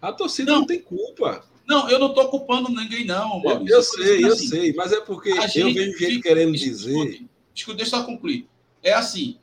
[0.00, 1.44] a torcida não, não tem culpa.
[1.66, 3.40] Não, eu não estou culpando ninguém, não.
[3.40, 3.72] Maurício.
[3.72, 7.24] Eu, eu sei, eu assim, sei, mas é porque eu vejo gente querendo dizer.
[7.54, 8.48] Escuta, deixa eu só concluir.
[8.82, 9.38] É assim,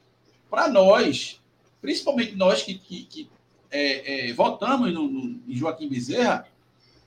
[0.49, 1.40] para nós,
[1.81, 3.29] principalmente nós que, que, que
[3.71, 6.47] é, é, votamos no, no, em Joaquim Bezerra,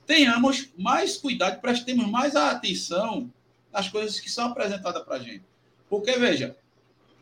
[0.05, 3.31] tenhamos mais cuidado, prestemos mais atenção
[3.71, 5.43] nas coisas que são apresentadas para a gente.
[5.89, 6.55] Porque, veja,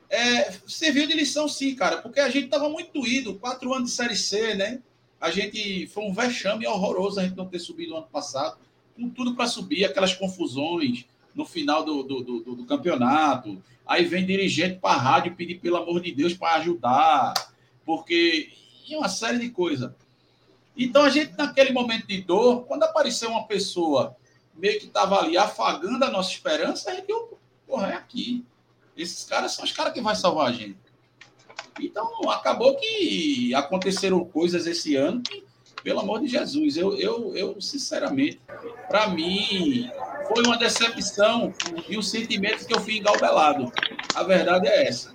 [0.10, 3.96] é, serviu de lição sim, cara, porque a gente estava muito doído, quatro anos de
[3.96, 4.80] Série C, né?
[5.20, 8.58] A gente foi um vexame horroroso a gente não ter subido no ano passado,
[8.96, 13.62] com tudo para subir, aquelas confusões no final do, do, do, do campeonato.
[13.86, 17.34] Aí vem dirigente para a rádio pedir, pelo amor de Deus, para ajudar,
[17.86, 18.52] porque.
[18.88, 19.92] E uma série de coisas.
[20.76, 24.16] Então, a gente, naquele momento de dor, quando apareceu uma pessoa
[24.54, 27.14] meio que estava ali afagando a nossa esperança, a gente,
[27.66, 28.46] porra, é aqui.
[28.96, 30.78] Esses caras são os caras que vão salvar a gente.
[31.80, 35.44] Então, acabou que aconteceram coisas esse ano que,
[35.84, 38.40] pelo amor de Jesus, eu, eu, eu sinceramente,
[38.88, 39.90] para mim,
[40.28, 41.54] foi uma decepção
[41.90, 43.72] e um sentimento que eu fui engalbelado.
[44.16, 45.14] A verdade é essa.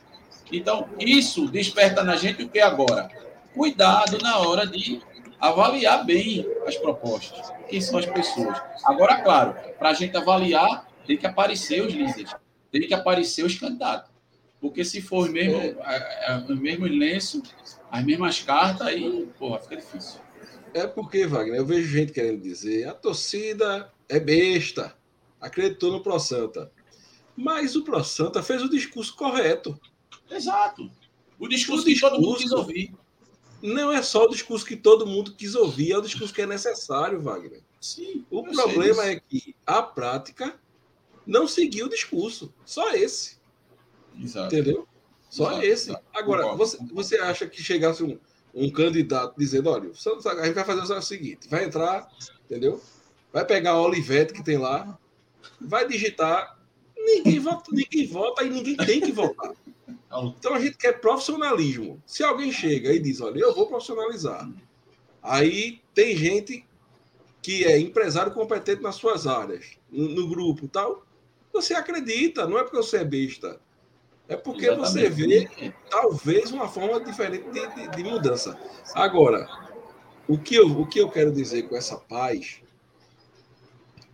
[0.53, 3.09] Então, isso desperta na gente o que agora?
[3.55, 5.01] Cuidado na hora de
[5.41, 7.51] avaliar bem as propostas.
[7.69, 8.61] Quem são as pessoas?
[8.85, 12.35] Agora, claro, para a gente avaliar, tem que aparecer os líderes,
[12.71, 14.11] tem que aparecer os candidatos.
[14.61, 17.43] Porque se for mesmo, é, é, o mesmo lenço,
[17.91, 20.21] as mesmas cartas, aí, porra, fica difícil.
[20.75, 24.97] É porque, Wagner, eu vejo gente querendo dizer, a torcida é besta,
[25.41, 26.71] acreditou no Pro Santa.
[27.37, 29.79] Mas o Pro Santa fez o discurso correto.
[30.31, 30.91] Exato.
[31.39, 32.95] O discurso, o discurso que todo mundo quis ouvir.
[33.63, 36.47] não é só o discurso que todo mundo quis ouvir, é o discurso que é
[36.47, 37.63] necessário, Wagner.
[37.81, 40.59] Sim, o problema é que a prática
[41.25, 42.53] não seguiu o discurso.
[42.65, 43.39] Só esse.
[44.21, 44.55] Exato.
[44.55, 44.89] Entendeu?
[45.31, 45.97] Só exato, esse.
[46.13, 48.19] Agora, você, você acha que chegasse um,
[48.55, 52.09] um candidato dizendo: olha, a gente vai fazer o seguinte: vai entrar,
[52.45, 52.81] entendeu?
[53.33, 54.99] Vai pegar a Olivete que tem lá,
[55.61, 56.59] vai digitar,
[56.97, 59.53] ninguém vota, ninguém vota e ninguém tem que votar.
[60.39, 62.03] Então a gente quer profissionalismo.
[62.07, 64.51] Se alguém chega e diz, olha, eu vou profissionalizar.
[65.23, 66.65] Aí tem gente
[67.43, 71.07] que é empresário competente nas suas áreas, no, no grupo tal.
[71.53, 73.61] Você acredita, não é porque você é besta.
[74.29, 74.91] É porque Exatamente.
[74.91, 78.59] você vê, talvez, uma forma diferente de, de, de, mudança.
[78.95, 79.49] Agora,
[80.29, 82.61] o que, eu, o que eu quero dizer com essa paz,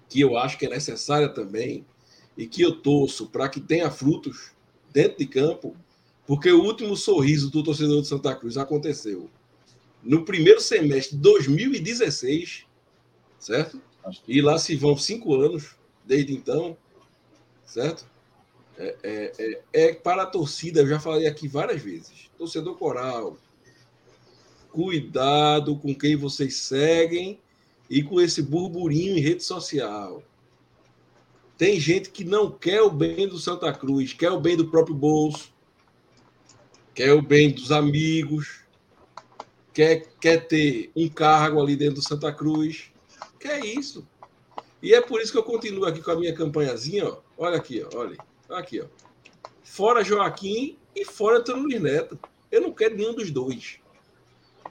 [0.08, 1.84] que eu acho que é necessária também,
[2.36, 4.52] e que eu torço para que tenha frutos
[4.92, 5.76] dentro de campo,
[6.26, 9.28] porque o último sorriso do torcedor de Santa Cruz aconteceu
[10.02, 12.66] no primeiro semestre de 2016,
[13.38, 13.80] certo?
[14.28, 16.76] E lá se vão cinco anos desde então,
[17.64, 18.06] certo?
[18.76, 22.30] É, é, é, é, para a torcida, eu já falei aqui várias vezes.
[22.36, 23.36] Torcedor coral,
[24.72, 27.38] cuidado com quem vocês seguem
[27.88, 30.22] e com esse burburinho em rede social.
[31.56, 34.96] Tem gente que não quer o bem do Santa Cruz, quer o bem do próprio
[34.96, 35.52] bolso,
[36.92, 38.64] quer o bem dos amigos,
[39.72, 42.90] quer, quer ter um cargo ali dentro do Santa Cruz,
[43.38, 44.04] quer isso.
[44.82, 47.20] E é por isso que eu continuo aqui com a minha campanhazinha, ó.
[47.38, 48.18] Olha aqui, ó, olha.
[48.50, 48.86] Aqui, ó.
[49.62, 52.18] Fora Joaquim e fora Antônio Luiz Neto.
[52.50, 53.78] Eu não quero nenhum dos dois.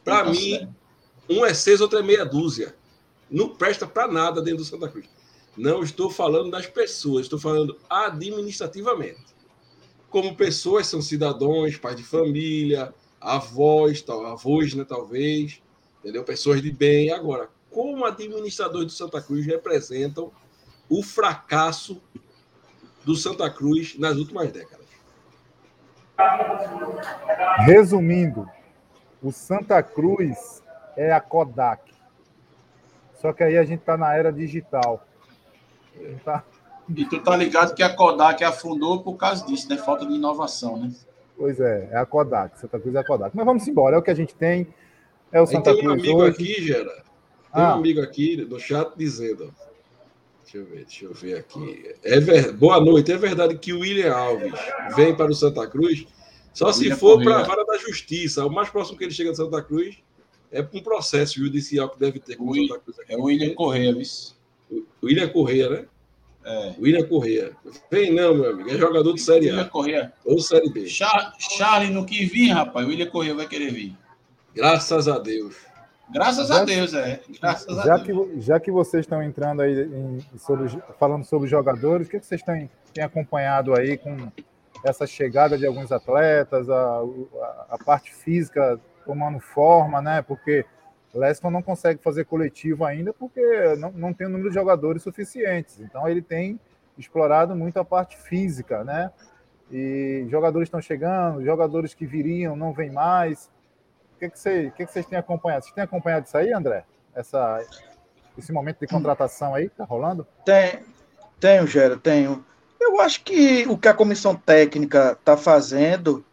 [0.04, 0.70] Para mim,
[1.30, 2.76] um é seis, outro é meia dúzia.
[3.30, 5.08] Não presta para nada dentro do Santa Cruz.
[5.58, 9.34] Não estou falando das pessoas, estou falando administrativamente.
[10.10, 15.62] Como pessoas são cidadãos, pais de família, avós, tal, avós, né, talvez,
[16.00, 16.24] entendeu?
[16.24, 17.12] Pessoas de bem.
[17.12, 20.32] Agora, como administradores do Santa Cruz representam
[20.90, 22.02] o fracasso
[23.06, 24.84] do Santa Cruz nas últimas décadas?
[27.66, 28.50] Resumindo,
[29.22, 30.62] o Santa Cruz
[30.96, 31.92] é a Kodak.
[33.16, 35.06] Só que aí a gente está na era digital.
[36.24, 36.44] Tá.
[36.94, 39.78] E tu tá ligado que a Kodak afundou por causa disso, né?
[39.78, 40.92] Falta de inovação, né?
[41.38, 42.60] Pois é, é a Kodak.
[42.60, 43.36] Santa Cruz é a Kodak.
[43.36, 44.68] Mas vamos embora, é o que a gente tem.
[45.32, 46.32] É o Santa Aí tem um amigo hoje.
[46.32, 47.04] aqui, Gera.
[47.54, 47.70] Tem ah.
[47.70, 49.54] um amigo aqui no chat dizendo.
[50.54, 51.96] Deixa eu ver, deixa eu ver aqui.
[52.04, 52.52] É ver...
[52.52, 53.12] Boa noite.
[53.12, 54.54] É verdade que o William Alves
[54.96, 56.06] vem para o Santa Cruz
[56.54, 58.46] só se for para a vara da justiça.
[58.46, 59.96] O mais próximo que ele chega de Santa Cruz
[60.52, 63.00] é um processo judicial que deve ter com o Santa Cruz.
[63.00, 63.14] Aqui.
[63.14, 64.86] É o William Correia, viu?
[65.02, 65.86] William Correia, né?
[66.46, 66.76] É.
[66.80, 67.58] William Correia.
[67.90, 68.70] Vem não, meu amigo.
[68.70, 69.54] É jogador de Série A.
[69.54, 70.14] William Correia.
[70.24, 70.86] Ou Série B.
[70.86, 72.88] Char Charlie no que vir, rapaz.
[72.88, 73.98] William Correia vai querer vir.
[74.54, 75.56] Graças a Deus.
[76.10, 77.22] Graças já, a Deus, é.
[77.42, 78.30] Graças já a Deus.
[78.30, 82.26] Que, já que vocês estão entrando aí em, sobre, falando sobre jogadores, o que, que
[82.26, 84.32] vocês têm, têm acompanhado aí com
[84.84, 90.22] essa chegada de alguns atletas, a, a, a parte física tomando forma, né?
[90.22, 90.66] Porque
[91.14, 95.80] Leston não consegue fazer coletivo ainda porque não, não tem o número de jogadores suficientes.
[95.80, 96.60] Então ele tem
[96.98, 99.12] explorado muito a parte física, né?
[99.72, 103.50] E jogadores estão chegando, jogadores que viriam não vêm mais.
[104.28, 105.64] O que, que, que, que vocês têm acompanhado?
[105.64, 106.86] Vocês têm acompanhado isso aí, André?
[107.14, 107.62] Essa,
[108.38, 110.26] esse momento de contratação aí que tá rolando?
[110.46, 110.80] Tem,
[111.40, 112.46] tenho, Gera, tenho.
[112.80, 116.24] Eu acho que o que a comissão técnica está fazendo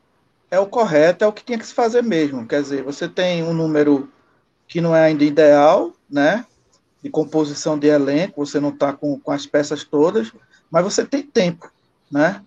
[0.51, 2.47] é o correto, é o que tinha que se fazer mesmo.
[2.47, 4.09] Quer dizer, você tem um número
[4.69, 6.47] que não é ainda ideal, né?
[7.03, 10.33] De composição de elenco, você não está com, com as peças todas,
[10.71, 11.71] mas você tem tempo,
[12.11, 12.41] né?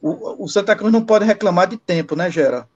[0.00, 2.66] O, o Santa Cruz não pode reclamar de tempo, né, Gera?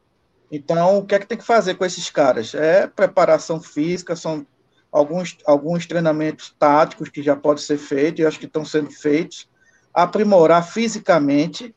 [0.51, 2.55] Então, o que é que tem que fazer com esses caras?
[2.55, 4.47] É preparação física, são
[4.93, 9.49] alguns, alguns treinamentos táticos que já podem ser feitos, e acho que estão sendo feitos,
[9.93, 11.75] aprimorar fisicamente,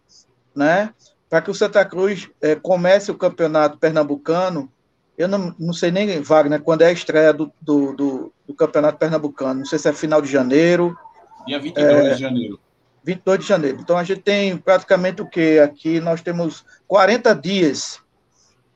[0.56, 0.94] né?
[1.30, 4.72] Para que o Santa Cruz é, comece o campeonato pernambucano
[5.20, 8.98] eu não, não sei nem, Wagner, quando é a estreia do, do, do, do Campeonato
[8.98, 9.60] Pernambucano.
[9.60, 10.98] Não sei se é final de janeiro.
[11.46, 12.60] Dia 22 é, de janeiro.
[13.04, 13.78] 22 de janeiro.
[13.82, 15.60] Então a gente tem praticamente o quê?
[15.62, 18.00] Aqui nós temos 40 dias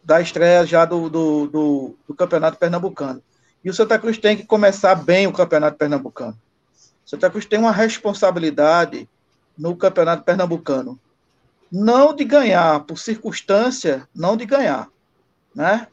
[0.04, 3.22] da estreia já do, do, do, do, Campeonato Pernambucano.
[3.64, 6.38] E o Santa Cruz tem que começar bem o Campeonato Pernambucano.
[7.06, 9.08] O Santa Cruz tem uma responsabilidade
[9.58, 11.00] no Campeonato Pernambucano.
[11.72, 14.90] Não de ganhar, por circunstância, não de ganhar.
[15.56, 15.88] Né?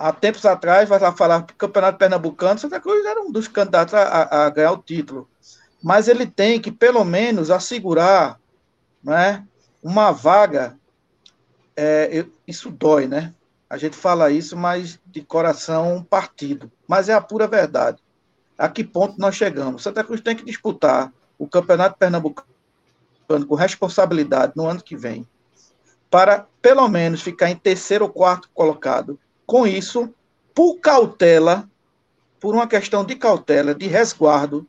[0.00, 3.46] há tempos atrás, vai lá falar que o Campeonato Pernambucano, Santa Cruz era um dos
[3.46, 5.28] candidatos a, a, ganhar o título.
[5.82, 8.40] Mas ele tem que, pelo menos, assegurar
[9.04, 9.44] né,
[9.82, 10.74] uma vaga.
[11.76, 13.34] É, isso dói, né?
[13.70, 16.70] A gente fala isso, mas de coração partido.
[16.88, 18.02] Mas é a pura verdade.
[18.58, 19.84] A que ponto nós chegamos?
[19.84, 22.50] Santa Cruz tem que disputar o Campeonato Pernambucano
[23.46, 25.24] com responsabilidade no ano que vem,
[26.10, 29.16] para pelo menos ficar em terceiro ou quarto colocado.
[29.46, 30.12] Com isso,
[30.52, 31.70] por cautela,
[32.40, 34.66] por uma questão de cautela, de resguardo,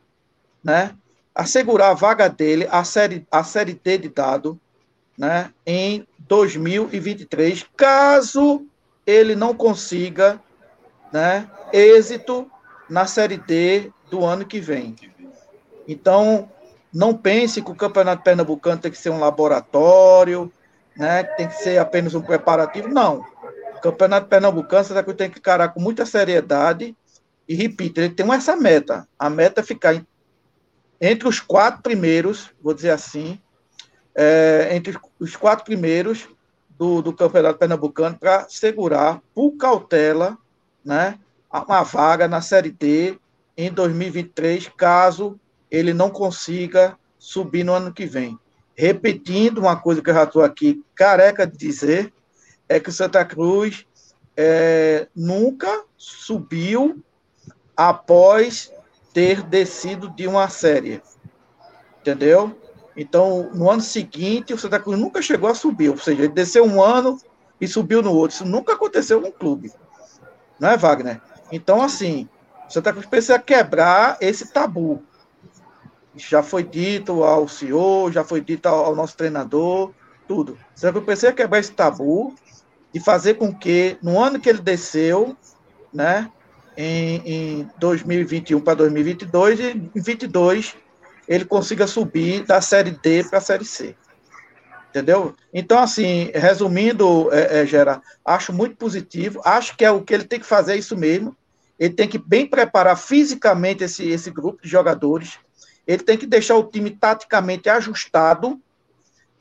[0.64, 0.96] né,
[1.34, 4.60] assegurar a vaga dele, a série, a série D de dado,
[5.18, 8.68] né, em 2023, caso
[9.06, 10.40] ele não consiga
[11.12, 12.50] né, êxito
[12.90, 14.96] na série D do ano que vem.
[15.88, 16.50] Então,
[16.94, 20.52] não pense que o Campeonato Pernambucano tem que ser um laboratório,
[20.96, 22.88] né, tem que ser apenas um preparativo.
[22.88, 23.26] Não.
[23.76, 26.96] O Campeonato Pernambucano você tem que encarar com muita seriedade
[27.48, 29.08] e, repito, ele tem essa meta.
[29.18, 30.02] A meta é ficar
[31.00, 33.40] entre os quatro primeiros, vou dizer assim,
[34.14, 36.28] é, entre os quatro primeiros
[36.82, 40.36] do, do Campeonato Pernambucano para segurar, por cautela,
[40.84, 41.20] né,
[41.54, 43.20] uma vaga na Série D
[43.56, 45.40] em 2023, caso
[45.70, 48.36] ele não consiga subir no ano que vem.
[48.74, 52.12] Repetindo uma coisa que eu já estou aqui careca de dizer,
[52.68, 53.86] é que o Santa Cruz
[54.36, 57.00] é, nunca subiu
[57.78, 58.74] após
[59.14, 61.00] ter descido de uma série.
[62.00, 62.60] Entendeu?
[62.96, 65.90] Então, no ano seguinte, o Santa Cruz nunca chegou a subir.
[65.90, 67.18] Ou seja, ele desceu um ano
[67.60, 68.36] e subiu no outro.
[68.36, 69.72] Isso nunca aconteceu com o clube.
[70.60, 71.22] Não é, Wagner?
[71.52, 72.28] Então, assim,
[72.68, 75.02] o Santa Cruz precisa quebrar esse tabu.
[76.16, 79.92] Já foi dito ao senhor, já foi dito ao, nosso treinador,
[80.28, 80.54] tudo.
[80.54, 82.36] O Santa Cruz precisa quebrar esse tabu
[82.94, 85.36] e fazer com que, no ano que ele desceu,
[85.94, 86.30] né,
[86.76, 89.64] em, em 2021 para 2022 e
[89.96, 90.76] em 22
[91.32, 93.96] ele consiga subir da série D para a série C.
[94.90, 95.34] Entendeu?
[95.54, 100.26] Então, assim, resumindo, é, é, Gera, acho muito positivo, acho que é o que ele
[100.26, 101.34] tem que fazer é isso mesmo.
[101.80, 105.40] Ele tem que bem preparar fisicamente esse, esse grupo de jogadores.
[105.88, 108.62] Ele tem que deixar o time taticamente ajustado.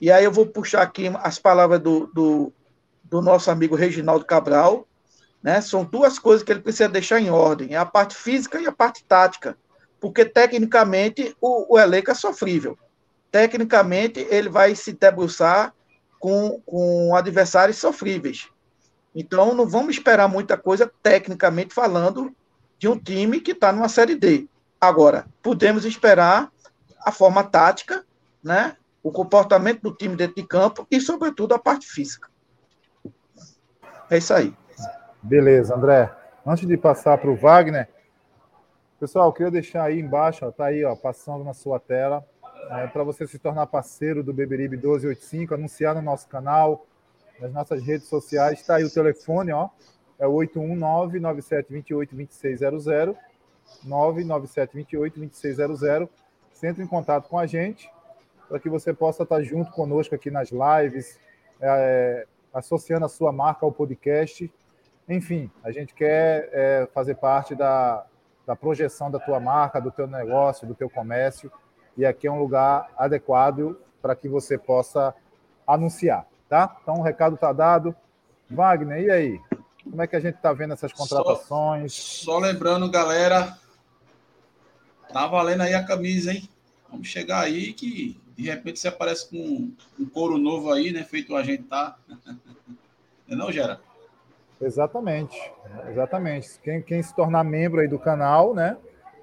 [0.00, 2.52] E aí eu vou puxar aqui as palavras do, do,
[3.02, 4.86] do nosso amigo Reginaldo Cabral,
[5.42, 5.60] né?
[5.60, 8.72] São duas coisas que ele precisa deixar em ordem: é a parte física e a
[8.72, 9.56] parte tática.
[10.00, 12.78] Porque, tecnicamente, o, o elenco é sofrível.
[13.30, 15.74] Tecnicamente, ele vai se debruçar
[16.18, 18.48] com, com adversários sofríveis.
[19.14, 22.34] Então, não vamos esperar muita coisa, tecnicamente falando,
[22.78, 24.48] de um time que está numa Série D.
[24.80, 26.50] Agora, podemos esperar
[27.04, 28.04] a forma tática,
[28.42, 28.76] né?
[29.02, 32.28] o comportamento do time dentro de campo e, sobretudo, a parte física.
[34.10, 34.54] É isso aí.
[35.22, 36.10] Beleza, André.
[36.46, 37.88] Antes de passar para o Wagner,
[39.00, 42.22] pessoal, queria deixar aí embaixo, está aí, ó, passando na sua tela,
[42.70, 46.84] é, para você se tornar parceiro do Beberibe 1285, anunciar no nosso canal,
[47.40, 48.60] nas nossas redes sociais.
[48.60, 49.70] Está aí o telefone, ó,
[50.18, 53.16] é o 819-9728-2600,
[53.88, 56.10] 99728-2600.
[56.52, 57.90] Você entra em contato com a gente
[58.50, 61.18] para que você possa estar junto conosco aqui nas lives,
[61.58, 64.52] é, associando a sua marca ao podcast
[65.08, 68.06] enfim, a gente quer é, fazer parte da,
[68.46, 71.52] da projeção da tua marca, do teu negócio, do teu comércio,
[71.96, 75.14] e aqui é um lugar adequado para que você possa
[75.66, 76.76] anunciar, tá?
[76.82, 77.94] Então o recado está dado.
[78.48, 79.40] Wagner, e aí?
[79.84, 81.92] Como é que a gente está vendo essas contratações?
[81.94, 83.56] Só, só, lembrando, galera,
[85.12, 86.48] tá valendo aí a camisa, hein?
[86.90, 91.04] Vamos chegar aí que de repente você aparece com um couro novo aí, né?
[91.04, 91.96] Feito a gente tá.
[93.28, 93.80] Não, é não Gera?
[94.60, 95.52] Exatamente,
[95.88, 96.60] exatamente.
[96.60, 98.76] Quem, quem se tornar membro aí do canal, né,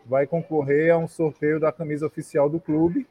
[0.06, 3.08] vai concorrer a um sorteio da camisa oficial do clube.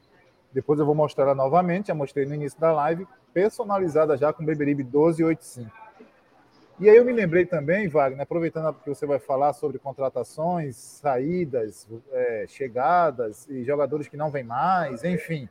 [0.51, 4.43] Depois eu vou mostrar ela novamente, já mostrei no início da live, personalizada já com
[4.43, 5.71] Beberibe 1285.
[6.79, 11.87] E aí eu me lembrei também, Wagner, aproveitando que você vai falar sobre contratações, saídas,
[12.11, 15.49] é, chegadas e jogadores que não vêm mais, enfim.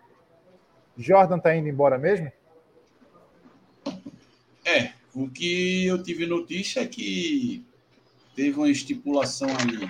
[0.97, 2.31] Jordan está indo embora mesmo?
[4.65, 7.65] É, o que eu tive notícia é que
[8.35, 9.89] teve uma estipulação aí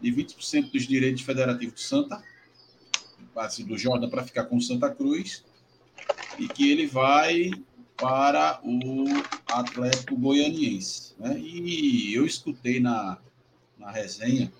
[0.00, 2.24] de 20% dos direitos federativos do Santa,
[3.34, 5.44] passe do Jordan para ficar com Santa Cruz,
[6.38, 7.50] e que ele vai
[7.94, 9.04] para o
[9.46, 11.14] Atlético Goianiense.
[11.18, 11.38] Né?
[11.38, 13.18] E eu escutei na,
[13.76, 14.50] na resenha,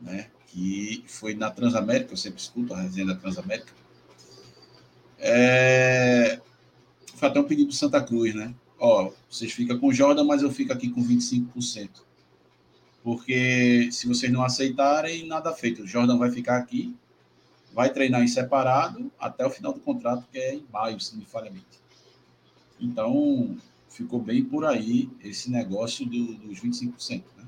[0.00, 3.72] né, que foi na Transamérica, eu sempre escuto a resenha da Transamérica,
[5.18, 6.40] é,
[7.20, 8.54] foi até um pedido do Santa Cruz, né?
[8.78, 11.90] Ó, vocês ficam com Jordan, mas eu fico aqui com 25%.
[13.04, 15.82] Porque se vocês não aceitarem, nada feito.
[15.82, 16.96] O Jordan vai ficar aqui,
[17.74, 21.26] vai treinar em separado até o final do contrato, que é em maio, se me
[21.26, 21.66] falha a mente.
[22.80, 23.54] Então,
[23.90, 27.22] ficou bem por aí esse negócio do, dos 25%.
[27.36, 27.44] Né?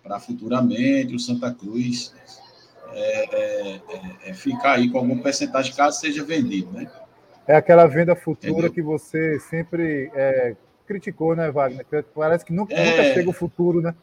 [0.00, 2.14] Para futuramente o Santa Cruz
[2.92, 6.70] é, é, é, é, ficar aí com algum percentagem caso seja vendido.
[6.70, 6.88] Né?
[7.46, 8.72] É aquela venda futura Entendeu?
[8.72, 11.86] que você sempre é, criticou, né, Wagner?
[12.14, 13.14] Parece que nunca, nunca é.
[13.14, 13.94] chega o futuro, né?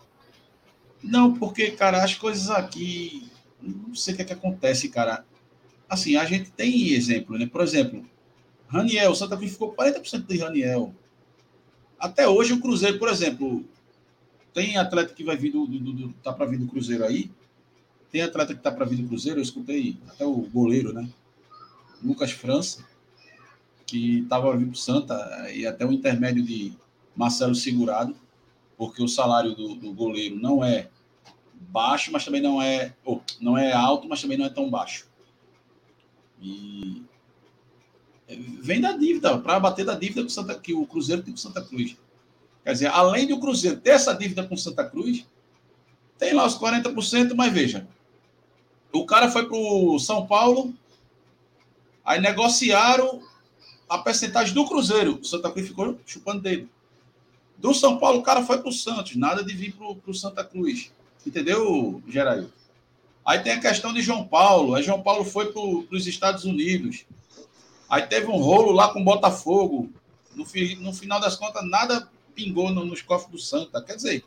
[1.04, 3.30] Não, porque, cara, as coisas aqui.
[3.62, 5.26] Não sei o que, é que acontece, cara.
[5.90, 7.46] Assim, a gente tem exemplo, né?
[7.46, 8.06] Por exemplo,
[8.68, 10.94] Raniel, Santa Cruz ficou 40% de Raniel.
[12.00, 13.64] Até hoje o Cruzeiro, por exemplo,
[14.54, 17.32] tem atleta que vai vir do, do, do tá para vir do Cruzeiro aí.
[18.12, 21.08] Tem atleta que tá para vir do Cruzeiro, eu escutei até o goleiro, né?
[22.02, 22.84] Lucas França,
[23.86, 26.74] que estava vindo pro Santa e até o intermédio de
[27.16, 28.16] Marcelo Segurado,
[28.78, 30.90] porque o salário do, do goleiro não é
[31.54, 35.08] baixo, mas também não é, oh, não é alto, mas também não é tão baixo.
[36.42, 37.04] E
[38.62, 41.64] vem da dívida, para bater da dívida o, Santa, que o Cruzeiro tem com Santa
[41.64, 41.96] Cruz.
[42.64, 45.26] Quer dizer, além do Cruzeiro ter essa dívida com Santa Cruz,
[46.18, 47.88] tem lá os 40%, mas veja,
[48.92, 50.74] o cara foi para o São Paulo,
[52.06, 53.22] aí negociaram
[53.94, 55.20] a percentagem do Cruzeiro.
[55.22, 56.68] O Santa Cruz ficou chupando dele.
[57.60, 60.44] Do São Paulo, o cara foi para o Santos, nada de vir para o Santa
[60.44, 60.92] Cruz.
[61.26, 62.52] Entendeu, Gerail?
[63.24, 64.74] Aí tem a questão de João Paulo.
[64.74, 67.06] Aí João Paulo foi para os Estados Unidos.
[67.88, 69.92] Aí teve um rolo lá com o Botafogo.
[70.34, 70.44] No,
[70.80, 73.80] no final das contas, nada pingou no, nos cofres do Santa.
[73.80, 74.26] Quer dizer,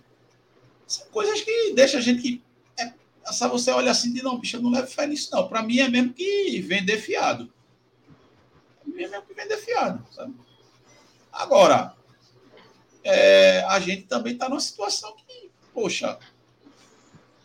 [0.87, 2.43] são coisas que deixam a gente que.
[2.79, 2.93] É,
[3.33, 5.49] só você olha assim de não, bicho, eu não levo fé nisso, não.
[5.49, 7.53] Para mim é mesmo que vender fiado.
[8.97, 10.35] Mim é mesmo que vender fiado, sabe?
[11.31, 11.95] Agora,
[13.05, 16.19] é, a gente também está numa situação que, poxa,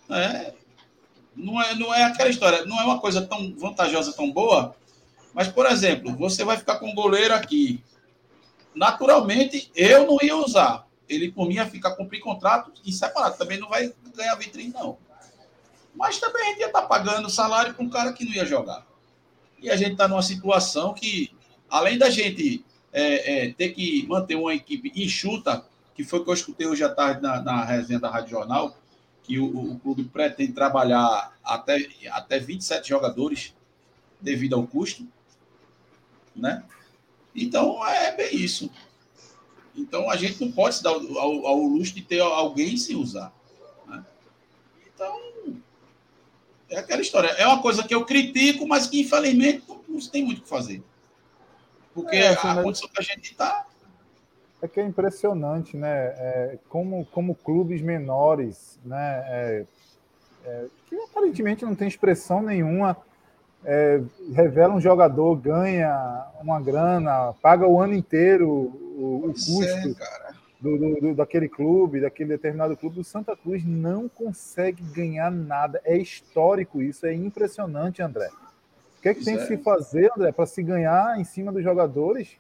[0.10, 0.54] é,
[1.36, 4.74] não, é, não é aquela história, não é uma coisa tão vantajosa, tão boa,
[5.34, 7.84] mas, por exemplo, você vai ficar com um goleiro aqui.
[8.74, 10.88] Naturalmente, eu não ia usar.
[11.08, 13.38] Ele, por mim, ia ficar cumprir contrato e separado.
[13.38, 14.98] Também não vai ganhar vitrine, não.
[15.94, 18.46] Mas também a gente ia estar tá pagando salário para um cara que não ia
[18.46, 18.86] jogar.
[19.62, 21.32] E a gente está numa situação que,
[21.72, 25.66] além da gente é, é, ter que manter uma equipe enxuta,
[25.96, 28.78] que foi o que eu escutei hoje à tarde na, na resenha da Rádio Jornal,
[29.24, 33.54] que o, o, clube pretende trabalhar até, até 27 jogadores
[34.20, 35.08] devido ao custo,
[36.36, 36.64] né?
[37.34, 38.70] Então é bem isso.
[39.74, 43.32] Então a gente não pode se dar ao, ao, luxo de ter alguém sem usar.
[43.88, 44.04] Né?
[44.94, 45.18] Então
[46.70, 47.30] é aquela história.
[47.30, 50.50] É uma coisa que eu critico, mas que infelizmente não, não tem muito o que
[50.50, 50.84] fazer.
[51.94, 53.66] Porque é, assim, a condição que a gente está.
[54.62, 55.90] É que é impressionante, né?
[55.90, 59.24] É, como, como clubes menores, né?
[59.28, 59.66] É,
[60.46, 62.96] é, que aparentemente não tem expressão nenhuma,
[63.64, 64.02] é,
[64.34, 69.96] revela um jogador, ganha uma grana, paga o ano inteiro o, o é, custo
[70.60, 73.00] do, do, do, daquele clube, daquele determinado clube.
[73.00, 75.82] O Santa Cruz não consegue ganhar nada.
[75.84, 78.30] É histórico isso, é impressionante, André.
[79.02, 81.64] O que, é que tem que se fazer, André, para se ganhar em cima dos
[81.64, 82.38] jogadores?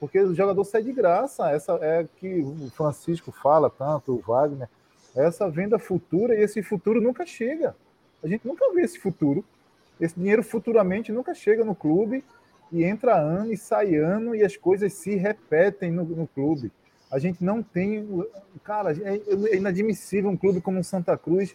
[0.00, 1.50] Porque o jogador sai de graça.
[1.50, 4.66] Essa é que o Francisco fala tanto, o Wagner.
[5.14, 7.76] Essa venda futura e esse futuro nunca chega.
[8.24, 9.44] A gente nunca vê esse futuro.
[10.00, 12.24] Esse dinheiro futuramente nunca chega no clube
[12.72, 16.72] e entra ano e sai ano e as coisas se repetem no, no clube.
[17.12, 18.08] A gente não tem.
[18.64, 19.20] Cara, é,
[19.52, 21.54] é inadmissível um clube como o Santa Cruz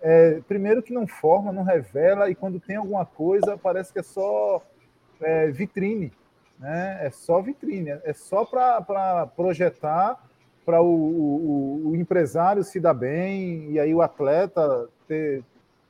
[0.00, 4.02] é, primeiro que não forma, não revela, e quando tem alguma coisa, parece que é
[4.02, 4.62] só
[5.20, 6.12] é, vitrine.
[6.58, 6.98] Né?
[7.06, 10.22] É só vitrine, é só para projetar
[10.66, 15.42] para o, o, o, empresário se dar bem e aí o atleta ter,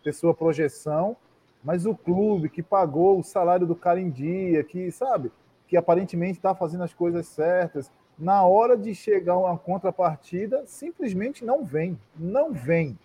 [0.05, 1.17] ter sua projeção,
[1.65, 5.33] mas o clube que pagou o salário do cara em dia, que sabe,
[5.67, 11.65] que aparentemente está fazendo as coisas certas, na hora de chegar uma contrapartida, simplesmente não
[11.65, 12.97] vem, não vem.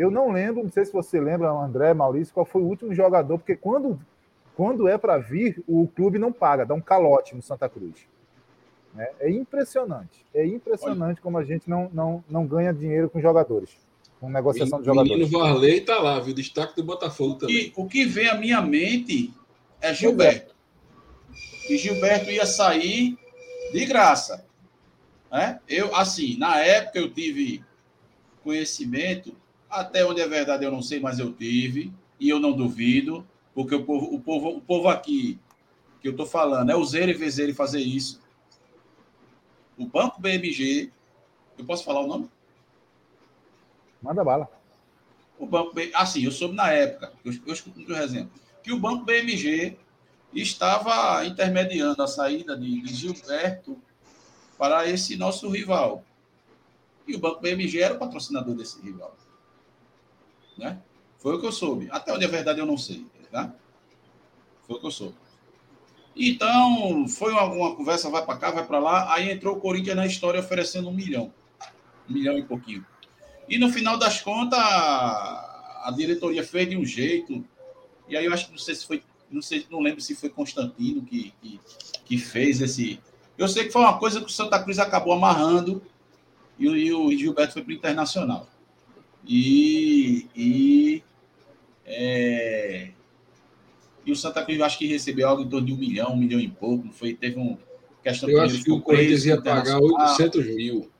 [0.00, 3.36] Eu não lembro, não sei se você lembra, André, Maurício, qual foi o último jogador,
[3.36, 4.00] porque quando,
[4.56, 8.08] quando é para vir, o clube não paga, dá um calote no Santa Cruz.
[8.96, 10.24] É, é impressionante.
[10.32, 11.22] É impressionante Olha.
[11.22, 13.76] como a gente não, não, não ganha dinheiro com jogadores,
[14.18, 15.30] com negociação o de jogadores.
[15.30, 16.32] O Varley está lá, viu?
[16.32, 17.66] Destaque do Botafogo também.
[17.66, 19.34] E, o que vem à minha mente
[19.82, 20.54] é Gilberto.
[21.68, 23.18] E Gilberto ia sair
[23.70, 24.46] de graça.
[25.30, 25.60] Né?
[25.68, 27.62] Eu, assim, na época eu tive
[28.42, 29.36] conhecimento
[29.70, 33.74] até onde é verdade eu não sei, mas eu tive, e eu não duvido, porque
[33.74, 35.38] o povo, o povo, o povo aqui
[36.00, 38.20] que eu estou falando é o Zero e fazer isso.
[39.76, 40.90] O Banco BMG,
[41.58, 42.30] eu posso falar o nome?
[44.02, 44.48] Manda bala.
[45.38, 48.30] O Banco assim, eu soube na época, eu, eu escuto muito exemplo,
[48.62, 49.76] que o Banco BMG
[50.34, 53.78] estava intermediando a saída de, de Gilberto
[54.58, 56.04] para esse nosso rival.
[57.06, 59.16] E o Banco BMG era o patrocinador desse rival.
[60.60, 60.78] Né?
[61.18, 61.88] Foi o que eu soube.
[61.90, 63.04] Até onde é verdade eu não sei.
[63.32, 63.52] Tá?
[64.66, 65.14] Foi o que eu soube.
[66.14, 69.14] Então, foi uma, conversa, vai para cá, vai para lá.
[69.14, 71.32] Aí entrou o Corinthians na história oferecendo um milhão.
[72.08, 72.84] Um milhão e pouquinho.
[73.48, 77.44] E no final das contas, a diretoria fez de um jeito.
[78.06, 79.02] E aí eu acho que não sei se foi.
[79.30, 81.60] Não, sei, não lembro se foi Constantino que, que,
[82.04, 83.00] que fez esse.
[83.38, 85.80] Eu sei que foi uma coisa que o Santa Cruz acabou amarrando
[86.58, 88.49] e, e o Gilberto foi para o Internacional.
[89.26, 91.02] E, e
[91.84, 92.90] é,
[94.04, 96.16] e o Santa Cruz, eu acho que recebeu algo em torno de um milhão, um
[96.16, 96.84] milhão e pouco.
[96.84, 97.14] Não foi?
[97.14, 97.56] Teve um
[98.02, 100.90] questão Eu acho que o Corinthians ia pagar 800 mil.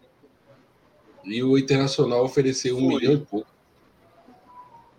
[1.25, 3.51] E o Internacional ofereceu um milhão e pouco.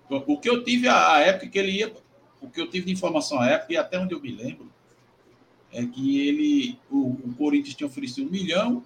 [0.10, 1.94] O que eu tive à época que ele ia.
[2.42, 4.70] O que eu tive de informação à época, e até onde eu me lembro,
[5.72, 6.80] é que ele.
[6.90, 8.84] O, o Corinthians tinha oferecido um milhão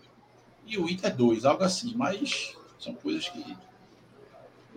[0.68, 3.40] e o Inter dois, algo assim, mas são coisas que.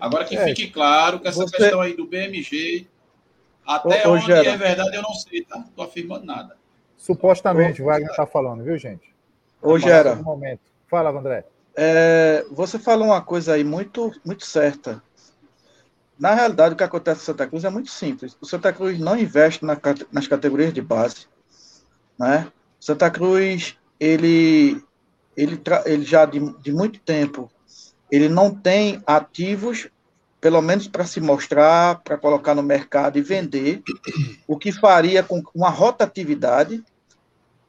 [0.01, 1.57] Agora que é, fique claro que essa você...
[1.57, 2.86] questão aí do BMG
[3.66, 5.62] até ô, onde é verdade, eu não sei, tá?
[5.76, 6.57] Tô afirmando nada.
[6.96, 9.14] Supostamente, o Wagner tá falando, viu, gente?
[9.61, 10.14] Ô, tá Gera.
[10.14, 10.61] Um momento.
[10.88, 11.44] Fala, André.
[11.76, 15.03] É, você falou uma coisa aí muito, muito certa.
[16.18, 18.36] Na realidade, o que acontece no Santa Cruz é muito simples.
[18.40, 19.78] O Santa Cruz não investe na,
[20.11, 21.26] nas categorias de base.
[22.18, 22.51] Né?
[22.80, 24.82] Santa Cruz, ele,
[25.36, 27.51] ele, ele já de, de muito tempo,
[28.11, 29.88] ele não tem ativos
[30.40, 33.82] pelo menos para se mostrar, para colocar no mercado e vender,
[34.46, 36.82] o que faria com uma rotatividade.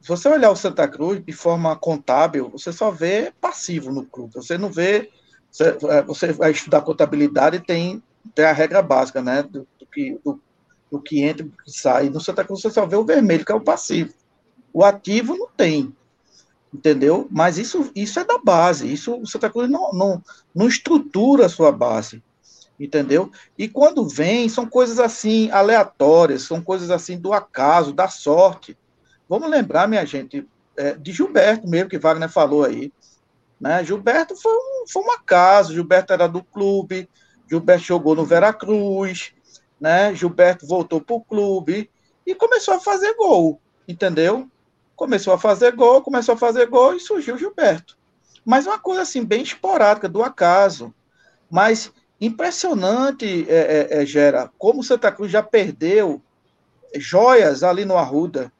[0.00, 4.34] Se você olhar o Santa Cruz de forma contábil, você só vê passivo no clube,
[4.34, 5.10] você não vê.
[5.50, 8.00] Você, é, vai estudar contabilidade e tem,
[8.36, 9.42] tem a regra básica, né?
[9.42, 10.40] Do, do que, do,
[10.92, 12.08] do, que entra e sai.
[12.08, 14.14] No Santa Cruz você só vê o vermelho, que é o passivo.
[14.72, 15.92] O ativo não tem
[16.72, 17.26] entendeu?
[17.30, 20.22] Mas isso, isso é da base, isso o Santa Cruz não, não,
[20.54, 22.22] não estrutura a sua base
[22.80, 23.30] entendeu?
[23.58, 28.76] E quando vem, são coisas assim aleatórias, são coisas assim do acaso, da sorte.
[29.28, 32.90] Vamos lembrar, minha gente, é, de Gilberto mesmo, que Wagner falou aí.
[33.60, 33.84] Né?
[33.84, 37.06] Gilberto foi um, foi um acaso, Gilberto era do clube,
[37.48, 39.32] Gilberto jogou no Veracruz,
[39.78, 40.14] né?
[40.14, 41.90] Gilberto voltou para o clube
[42.26, 44.48] e começou a fazer gol, entendeu?
[45.00, 47.96] Começou a fazer gol, começou a fazer gol e surgiu Gilberto.
[48.44, 50.94] Mas uma coisa assim, bem esporádica, do acaso.
[51.50, 51.90] Mas
[52.20, 56.20] Impressionante, é, é, é, Gera, como Santa Cruz já perdeu
[56.94, 58.52] joias ali no Arruda,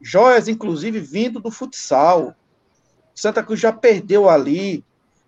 [0.00, 2.34] joias, inclusive, vindo do futsal.
[3.14, 4.82] Santa Cruz já perdeu ali.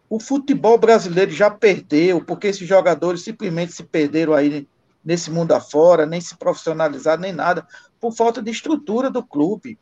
[0.09, 4.67] O futebol brasileiro já perdeu, porque esses jogadores simplesmente se perderam aí
[5.05, 7.67] nesse mundo afora, nem se profissionalizaram, nem nada,
[8.01, 9.79] por falta de estrutura do clube.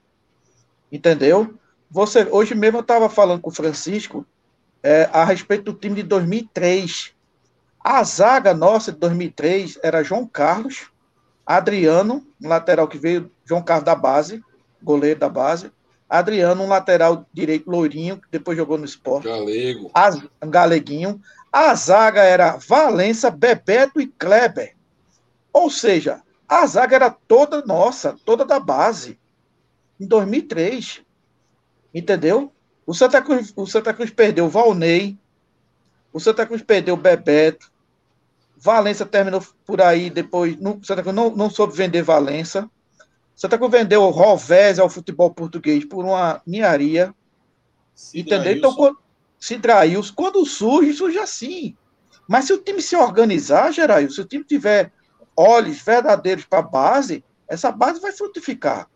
[0.93, 1.55] Entendeu?
[1.91, 4.27] Você, hoje mesmo eu estava falando com o Francisco
[4.83, 7.15] é, a respeito do time de 2003.
[7.83, 10.91] A zaga nossa de 2003 era João Carlos,
[11.47, 14.43] Adriano, um lateral que veio, João Carlos da base,
[14.83, 15.73] goleiro da base,
[16.09, 19.27] Adriano, um lateral direito loirinho, que depois jogou no esporte.
[19.27, 19.91] Galego.
[20.43, 21.19] um galeguinho.
[21.51, 24.77] A zaga era Valença, Bebeto e Kleber.
[25.53, 29.19] Ou seja, a zaga era toda nossa, toda da base.
[30.03, 31.01] Em 2003.
[31.95, 32.53] Entendeu?
[32.85, 35.17] O Santa Cruz, o Santa Cruz perdeu o Valnei.
[36.13, 37.71] O Santa Cruz perdeu o Bebeto.
[38.57, 40.59] Valença terminou por aí depois.
[40.59, 42.69] Não, Santa Cruz não, não soube vender Valença.
[43.37, 47.15] Santa Cruz vendeu o Rovés ao futebol português por uma ninharia.
[48.13, 48.57] entendeu?
[48.57, 48.99] Então, quando,
[49.39, 50.03] se traiu.
[50.17, 51.77] Quando surge, surge assim.
[52.29, 54.93] Mas se o time se organizar, Gerail, se o time tiver
[55.37, 58.89] olhos verdadeiros para a base, essa base vai frutificar.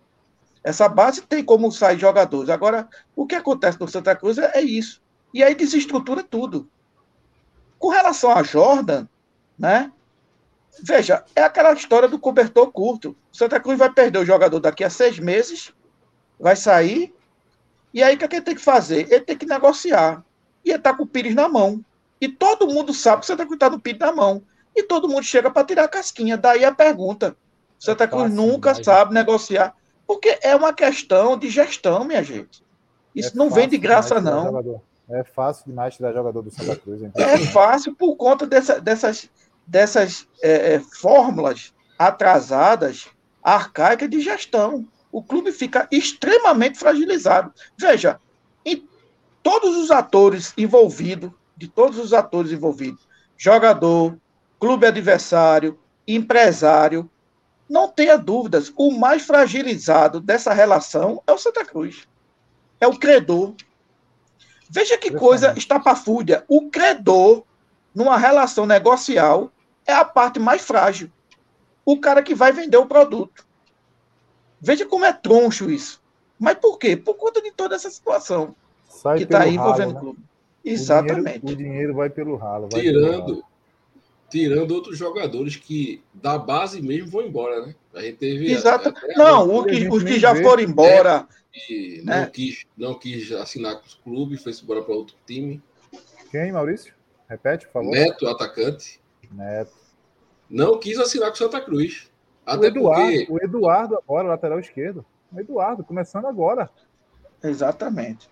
[0.66, 2.50] Essa base tem como sair jogadores.
[2.50, 5.00] Agora, o que acontece no Santa Cruz é, é isso.
[5.32, 6.68] E aí desestrutura tudo.
[7.78, 9.06] Com relação a Jordan,
[9.56, 9.92] né?
[10.82, 13.16] Veja, é aquela história do cobertor curto.
[13.32, 15.72] O Santa Cruz vai perder o jogador daqui a seis meses,
[16.36, 17.14] vai sair,
[17.94, 19.06] e aí o que, é que ele tem que fazer?
[19.08, 20.24] Ele tem que negociar.
[20.64, 21.80] E ele está com o Pires na mão.
[22.20, 24.42] E todo mundo sabe que o Santa Cruz está no Pires na mão.
[24.74, 26.36] E todo mundo chega para tirar a casquinha.
[26.36, 27.36] Daí a pergunta.
[27.78, 29.72] O Santa é Cruz nunca sabe negociar.
[30.06, 32.64] Porque é uma questão de gestão, minha gente.
[33.14, 34.80] Isso é não vem de graça, não.
[35.08, 37.02] É fácil demais tirar jogador do Santa Cruz.
[37.02, 37.24] Então.
[37.24, 39.28] É fácil por conta dessa, dessas
[39.66, 43.08] dessas é, é, fórmulas atrasadas,
[43.42, 44.86] arcaicas de gestão.
[45.10, 47.52] O clube fica extremamente fragilizado.
[47.76, 48.20] Veja,
[48.64, 48.86] em
[49.42, 54.16] todos os atores envolvidos, de todos os atores envolvidos, jogador,
[54.60, 57.10] clube adversário, empresário,
[57.68, 62.06] não tenha dúvidas, o mais fragilizado dessa relação é o Santa Cruz.
[62.80, 63.54] É o credor.
[64.68, 66.44] Veja que coisa estapafúrdia.
[66.48, 67.44] O credor,
[67.94, 69.50] numa relação negocial,
[69.86, 71.10] é a parte mais frágil.
[71.84, 73.46] O cara que vai vender o produto.
[74.60, 76.02] Veja como é troncho isso.
[76.38, 76.96] Mas por quê?
[76.96, 78.54] Por conta de toda essa situação
[78.88, 79.98] Sai que está aí envolvendo né?
[79.98, 80.18] o clube.
[80.64, 81.38] Exatamente.
[81.38, 82.68] O dinheiro, o dinheiro, vai pelo ralo.
[82.70, 83.44] Vai tirando, pelo ralo.
[84.36, 87.74] Tirando outros jogadores que da base mesmo vão embora, né?
[87.94, 88.52] A gente teve.
[88.52, 88.92] Exato.
[89.16, 90.42] Não, o que, os que já vê.
[90.42, 91.26] foram embora.
[91.70, 92.20] É, né?
[92.20, 95.62] não, quis, não quis assinar com os clubes, foi embora para outro time.
[96.30, 96.92] Quem, Maurício?
[97.26, 97.92] Repete, por favor.
[97.92, 99.00] Neto, atacante.
[99.32, 99.72] Neto.
[100.50, 102.10] Não quis assinar com Santa Cruz.
[102.44, 103.32] Até o Eduardo, porque...
[103.32, 105.04] o Eduardo agora, lateral esquerdo.
[105.32, 106.68] O Eduardo, começando agora.
[107.42, 108.28] Exatamente.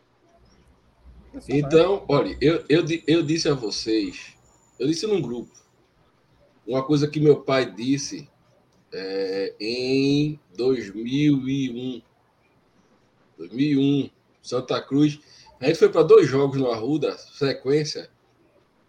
[1.48, 4.34] Então, olha, eu, eu, eu disse a vocês,
[4.78, 5.50] eu disse num grupo,
[6.66, 8.28] uma coisa que meu pai disse
[8.92, 12.02] é, em 2001.
[13.36, 14.10] 2001,
[14.42, 15.20] Santa Cruz.
[15.60, 18.10] A gente foi para dois jogos no Arruda, sequência.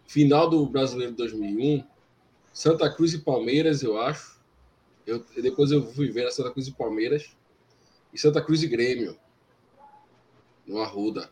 [0.06, 1.84] Final do Brasileiro de 2001,
[2.52, 4.40] Santa Cruz e Palmeiras, eu acho.
[5.04, 7.36] Eu, depois eu fui ver a Santa Cruz e Palmeiras.
[8.12, 9.18] E Santa Cruz e Grêmio.
[10.66, 11.30] No Arruda.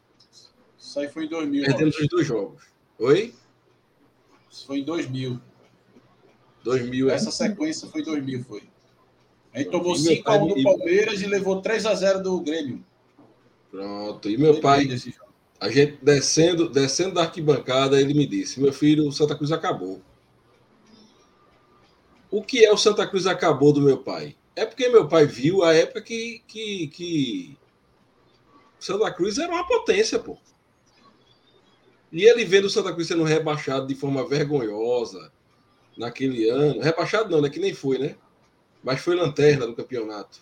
[0.77, 1.65] Isso aí foi em 2000.
[1.65, 2.65] Perdemos os dois jogos.
[2.99, 3.33] Oi?
[4.51, 5.41] Isso foi em 2000.
[6.65, 7.15] 2000, é.
[7.15, 8.63] Essa sequência foi 2000, foi.
[9.53, 12.85] A gente tomou 5x1 do Palmeiras e levou 3x0 do Grêmio.
[13.71, 14.29] Pronto.
[14.29, 14.89] E meu pai,
[15.61, 20.01] a gente descendo, descendo da arquibancada, ele me disse: Meu filho, o Santa Cruz acabou.
[22.31, 24.35] O que é o Santa Cruz acabou do meu pai?
[24.57, 27.59] É porque meu pai viu a época que, que, que
[28.81, 30.37] Santa Cruz era uma potência, pô.
[32.11, 35.33] E ele vendo o Santa Cruz sendo rebaixado de forma vergonhosa
[35.97, 36.81] naquele ano.
[36.81, 37.49] Rebaixado não, né?
[37.49, 38.17] Que nem foi, né?
[38.83, 40.41] Mas foi lanterna do campeonato.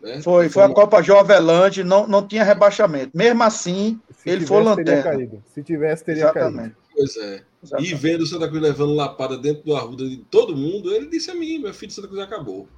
[0.00, 0.20] Né?
[0.20, 3.16] Foi, foi a Copa Jovelândia, não, não tinha rebaixamento.
[3.16, 5.42] Mesmo assim, Se ele tivesse, foi lanterna.
[5.46, 6.74] Se tivesse, teria Exatamente.
[6.74, 6.76] caído.
[6.94, 7.44] Pois é.
[7.62, 7.92] Exatamente.
[7.92, 11.30] E vendo o Santa Cruz levando lapada dentro do arruda de todo mundo, ele disse
[11.30, 12.68] a mim: meu filho, Santa Cruz acabou.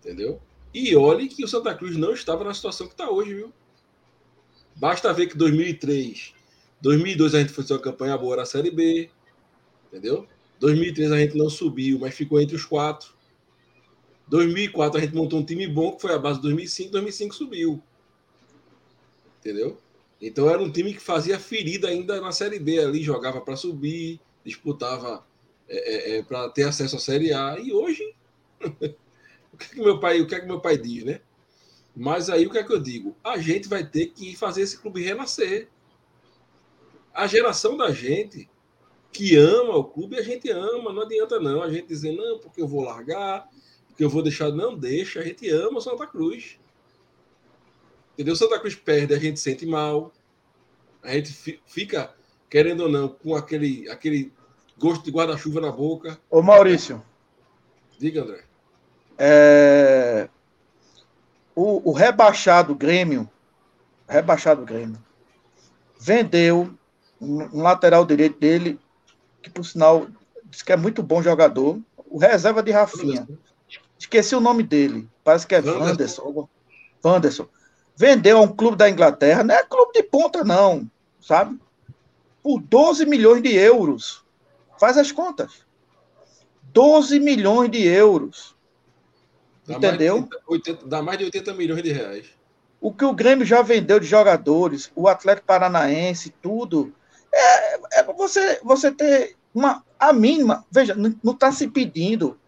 [0.00, 0.40] Entendeu?
[0.72, 3.52] E olhe que o Santa Cruz não estava na situação que está hoje, viu?
[4.74, 6.34] Basta ver que 2003,
[6.82, 9.08] 2002 a gente fez uma campanha boa na Série B,
[9.86, 10.26] entendeu?
[10.60, 13.14] 2003 a gente não subiu, mas ficou entre os quatro.
[14.28, 17.82] 2004 a gente montou um time bom, que foi a base de 2005, 2005 subiu.
[19.38, 19.80] Entendeu?
[20.20, 24.20] Então era um time que fazia ferida ainda na Série B ali, jogava para subir,
[24.44, 25.24] disputava
[25.68, 27.58] é, é, é para ter acesso à Série A.
[27.58, 28.02] E hoje,
[29.52, 31.20] o que, é que meu pai, o que é que meu pai diz, né?
[31.94, 33.16] Mas aí o que é que eu digo?
[33.22, 35.68] A gente vai ter que fazer esse clube renascer.
[37.14, 38.50] A geração da gente
[39.16, 42.60] que ama o clube, a gente ama, não adianta não a gente dizer não, porque
[42.60, 43.48] eu vou largar,
[43.88, 46.58] porque eu vou deixar, não deixa, a gente ama o Santa Cruz.
[48.12, 48.36] Entendeu?
[48.36, 50.12] Santa Cruz perde, a gente sente mal.
[51.02, 52.14] A gente fica,
[52.50, 54.32] querendo ou não, com aquele, aquele
[54.76, 56.20] gosto de guarda-chuva na boca.
[56.30, 57.02] Ô, Maurício.
[57.98, 58.44] Diga, André.
[59.16, 60.28] É...
[61.54, 63.28] O, o rebaixado Grêmio,
[64.06, 65.02] rebaixado Grêmio,
[65.98, 66.70] vendeu
[67.18, 68.78] um lateral direito dele,
[69.46, 70.06] que por sinal
[70.44, 71.78] diz que é muito bom jogador,
[72.10, 73.26] o reserva de Rafinha.
[73.98, 76.48] Esqueci o nome dele, parece que é Wanderson.
[77.04, 77.48] Wanderson
[77.96, 80.88] vendeu a um clube da Inglaterra, não é clube de ponta, não,
[81.20, 81.58] sabe?
[82.42, 84.22] Por 12 milhões de euros.
[84.78, 85.64] Faz as contas.
[86.64, 88.54] 12 milhões de euros.
[89.66, 90.20] Dá Entendeu?
[90.20, 92.26] Mais 80, dá mais de 80 milhões de reais.
[92.80, 96.92] O que o Grêmio já vendeu de jogadores, o Atlético Paranaense, tudo.
[97.32, 100.66] É, é você, você ter uma, a mínima.
[100.70, 102.38] Veja, não está se pedindo.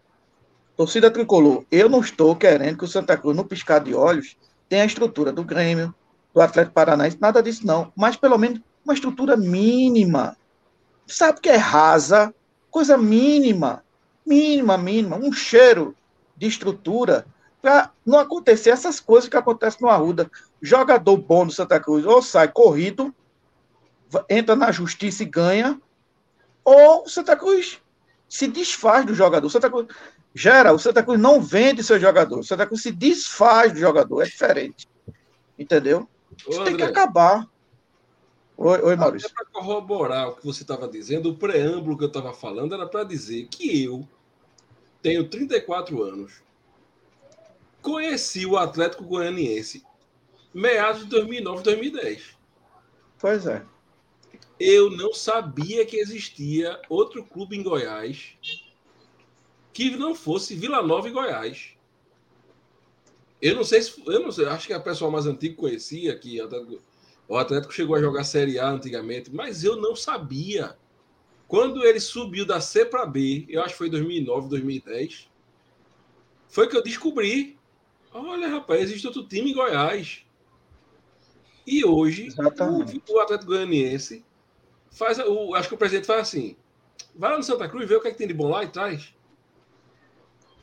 [0.77, 4.37] Torcida tricolor, eu não estou querendo que o Santa Cruz, no piscar de olhos,
[4.69, 5.93] tem a estrutura do Grêmio,
[6.33, 7.91] do Atlético Paranaense, nada disso não.
[7.95, 10.37] Mas pelo menos uma estrutura mínima.
[11.07, 12.33] Sabe que é rasa?
[12.69, 13.83] Coisa mínima.
[14.23, 15.17] Mínima, mínima.
[15.17, 15.95] Um cheiro
[16.37, 17.25] de estrutura
[17.59, 20.29] para não acontecer essas coisas que acontecem no Arruda.
[20.61, 23.13] Jogador bom do Santa Cruz ou sai corrido,
[24.29, 25.81] entra na justiça e ganha,
[26.63, 27.81] ou o Santa Cruz
[28.27, 29.47] se desfaz do jogador.
[29.47, 29.87] O Santa Cruz,
[30.33, 32.39] Gera, o Santa Cruz não vende seu jogador.
[32.39, 34.21] O Santa Cruz se desfaz do jogador.
[34.21, 34.87] É diferente.
[35.57, 36.07] Entendeu?
[36.47, 37.47] Isso Ô, tem que acabar.
[38.55, 39.29] Oi, oi Maurício.
[39.33, 43.03] Para corroborar o que você estava dizendo, o preâmbulo que eu estava falando era para
[43.03, 44.07] dizer que eu
[45.01, 46.41] tenho 34 anos.
[47.81, 49.83] Conheci o Atlético Goianiense
[50.53, 52.37] meados de 2009, 2010.
[53.17, 53.63] Pois é.
[54.59, 58.37] Eu não sabia que existia outro clube em Goiás
[59.71, 61.73] que não fosse Vila Nova e Goiás.
[63.41, 64.03] Eu não sei se.
[64.05, 66.37] Eu não sei, acho que a pessoa mais antiga conhecia, que,
[67.27, 70.77] O Atlético chegou a jogar Série A antigamente, mas eu não sabia.
[71.47, 75.29] Quando ele subiu da C para B, eu acho que foi 2009, 2010,
[76.49, 77.57] foi que eu descobri.
[78.11, 80.25] Olha, rapaz, existe outro time em Goiás.
[81.65, 84.25] E hoje, o, o, Atlético Goianiense
[84.91, 85.19] faz.
[85.19, 86.55] O, acho que o presidente faz assim:
[87.15, 88.67] vai lá no Santa Cruz, vê o que, é que tem de bom lá e
[88.67, 89.13] traz.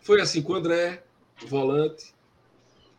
[0.02, 1.02] Foi assim com o André,
[1.46, 2.14] volante.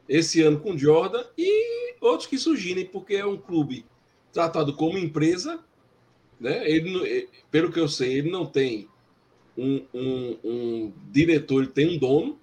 [0.07, 3.85] Esse ano com o Jordan e outros que surgirem, porque é um clube
[4.31, 5.59] tratado como empresa.
[6.39, 6.69] Né?
[6.69, 8.87] Ele, pelo que eu sei, ele não tem
[9.57, 12.39] um, um, um diretor, ele tem um dono,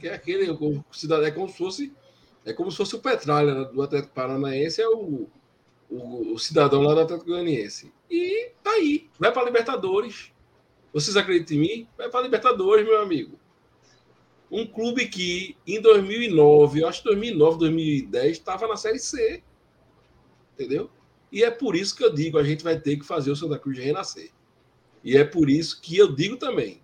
[0.00, 0.46] que é aquele
[0.90, 1.92] cidadão, é como se fosse
[2.44, 5.28] é como se fosse o Petralha né, do Atlético Paranaense, é o,
[5.90, 7.92] o, o cidadão lá do Atlético Goianiense.
[8.10, 10.32] E tá aí, vai para Libertadores.
[10.92, 11.88] Vocês acreditam em mim?
[11.96, 13.38] Vai para Libertadores, meu amigo.
[14.50, 19.42] Um clube que em 2009, eu acho que 2009, 2010, estava na Série C.
[20.54, 20.90] Entendeu?
[21.30, 23.58] E é por isso que eu digo, a gente vai ter que fazer o Santa
[23.58, 24.30] Cruz renascer.
[25.04, 26.82] E é por isso que eu digo também,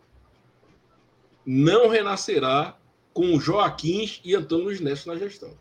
[1.45, 2.79] não renascerá
[3.13, 5.57] com Joaquim e Antônio Luiz Neto na gestão.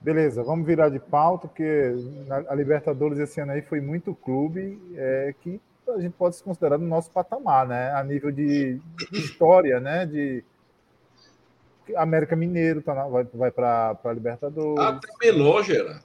[0.00, 1.94] Beleza, vamos virar de pauta, porque
[2.48, 6.78] a Libertadores esse ano aí foi muito clube é, que a gente pode se considerar
[6.78, 7.92] no nosso patamar, né?
[7.92, 8.80] A nível de,
[9.12, 10.06] história, né?
[10.06, 10.42] De
[11.96, 14.78] América Mineiro tá na, vai, vai para a Libertadores.
[14.78, 16.00] Até menor, Gera.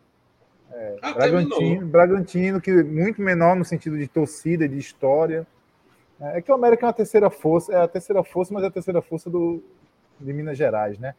[0.74, 1.86] É, Bragantino, menor.
[1.86, 5.48] Bragantino, que muito menor no sentido de torcida, de história.
[6.20, 8.68] É, é que o América é uma terceira força, é a terceira força, mas é
[8.68, 9.64] a terceira força do,
[10.20, 11.16] de Minas Gerais, né?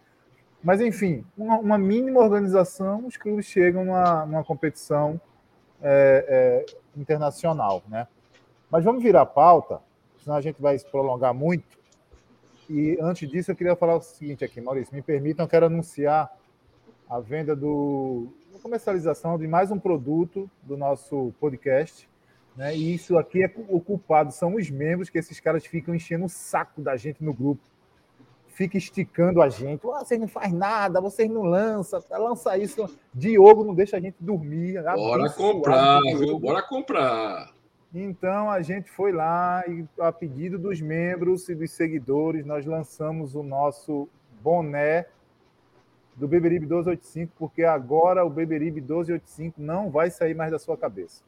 [0.62, 5.20] Mas, enfim, uma, uma mínima organização, os clubes chegam numa, numa competição
[5.82, 8.08] é, é, internacional, né?
[8.70, 9.80] Mas vamos virar a pauta,
[10.22, 11.76] senão a gente vai se prolongar muito.
[12.68, 16.30] E antes disso, eu queria falar o seguinte aqui, Maurício, me permitam, eu quero anunciar
[17.08, 22.08] a venda do a comercialização de mais um produto do nosso podcast.
[22.56, 22.74] Né?
[22.74, 26.28] E isso aqui é o culpado, são os membros que esses caras ficam enchendo o
[26.28, 27.62] saco da gente no grupo
[28.56, 29.86] fica esticando a gente.
[29.92, 32.88] Ah, vocês não faz nada, vocês não lançam, lança isso.
[33.12, 34.82] Diogo não deixa a gente dormir.
[34.82, 36.38] Bora comprar, viu?
[36.38, 37.52] Bora comprar.
[37.94, 43.34] Então a gente foi lá e, a pedido dos membros e dos seguidores, nós lançamos
[43.34, 44.08] o nosso
[44.42, 45.06] boné
[46.14, 51.22] do Beberibe 1285, porque agora o Beberibe 1285 não vai sair mais da sua cabeça.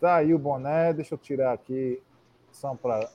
[0.00, 2.02] Tá aí o boné, deixa eu tirar aqui
[2.50, 3.08] só para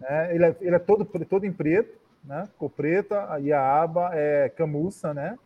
[0.00, 0.34] né?
[0.34, 2.48] Ele, é, ele é todo, todo em preto, né?
[2.58, 5.38] cor preta, e a aba é camuça, né?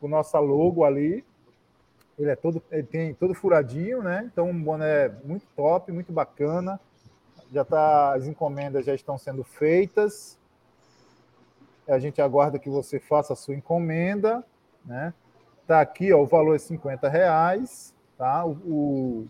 [0.00, 1.24] o nosso logo ali.
[2.18, 4.28] Ele é todo, ele tem todo furadinho, né?
[4.30, 6.80] Então um boné muito top, muito bacana.
[7.52, 10.38] Já tá, as encomendas já estão sendo feitas.
[11.88, 14.44] A gente aguarda que você faça a sua encomenda,
[14.84, 15.14] né?
[15.66, 18.44] Tá aqui, ó, o valor é 50 reais, tá?
[18.44, 19.28] O, o,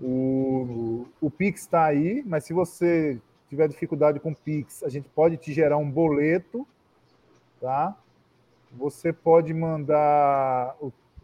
[0.00, 5.36] o, o Pix está aí, mas se você tiver dificuldade com Pix, a gente pode
[5.36, 6.66] te gerar um boleto,
[7.60, 7.96] tá?
[8.72, 10.76] Você pode mandar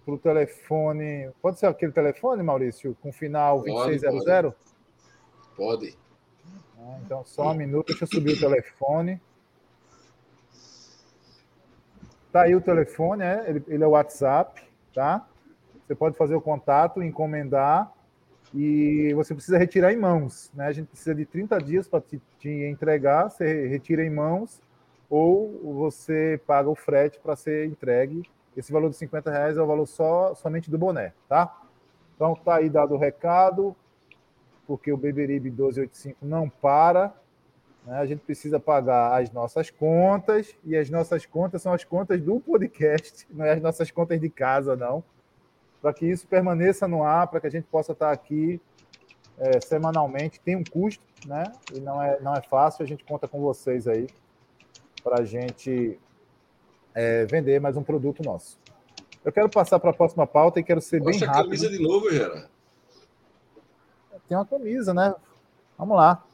[0.04, 1.30] para o telefone.
[1.40, 4.24] Pode ser aquele telefone, Maurício, com final 2600?
[4.24, 4.54] Pode.
[5.56, 5.98] pode.
[6.78, 9.20] Ah, então, só um minuto, deixa eu subir o telefone.
[12.32, 14.62] Tá aí o telefone, é, ele, ele é o WhatsApp,
[14.94, 15.28] tá?
[15.86, 17.92] Você pode fazer o contato, encomendar
[18.54, 20.50] e você precisa retirar em mãos.
[20.54, 20.66] Né?
[20.66, 24.60] A gente precisa de 30 dias para te, te, entregar, você retira em mãos,
[25.08, 28.22] ou você paga o frete para ser entregue.
[28.56, 31.62] Esse valor de 50 reais é o valor só somente do boné, tá?
[32.14, 33.74] Então tá aí dado o recado,
[34.66, 37.14] porque o Beberibe 1285 não para.
[37.86, 37.96] Né?
[37.96, 42.38] A gente precisa pagar as nossas contas, e as nossas contas são as contas do
[42.40, 45.02] podcast, não é as nossas contas de casa, não
[45.82, 48.60] para que isso permaneça no ar, para que a gente possa estar aqui
[49.36, 50.40] é, semanalmente.
[50.40, 51.42] Tem um custo, né?
[51.74, 52.84] E não é, não é fácil.
[52.84, 54.06] A gente conta com vocês aí
[55.02, 55.98] para a gente
[56.94, 58.56] é, vender mais um produto nosso.
[59.24, 61.44] Eu quero passar para a próxima pauta e quero ser Nossa, bem rápido.
[61.44, 62.48] camisa de novo, Gera.
[64.28, 65.14] Tem uma camisa, né?
[65.76, 66.24] Vamos lá.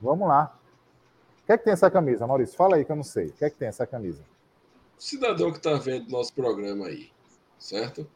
[0.00, 0.56] Vamos lá.
[1.42, 2.56] O que é que tem essa camisa, Maurício?
[2.56, 3.26] Fala aí que eu não sei.
[3.26, 4.22] O que é que tem essa camisa?
[4.96, 7.10] cidadão que está vendo nosso programa aí
[7.62, 8.06] certo?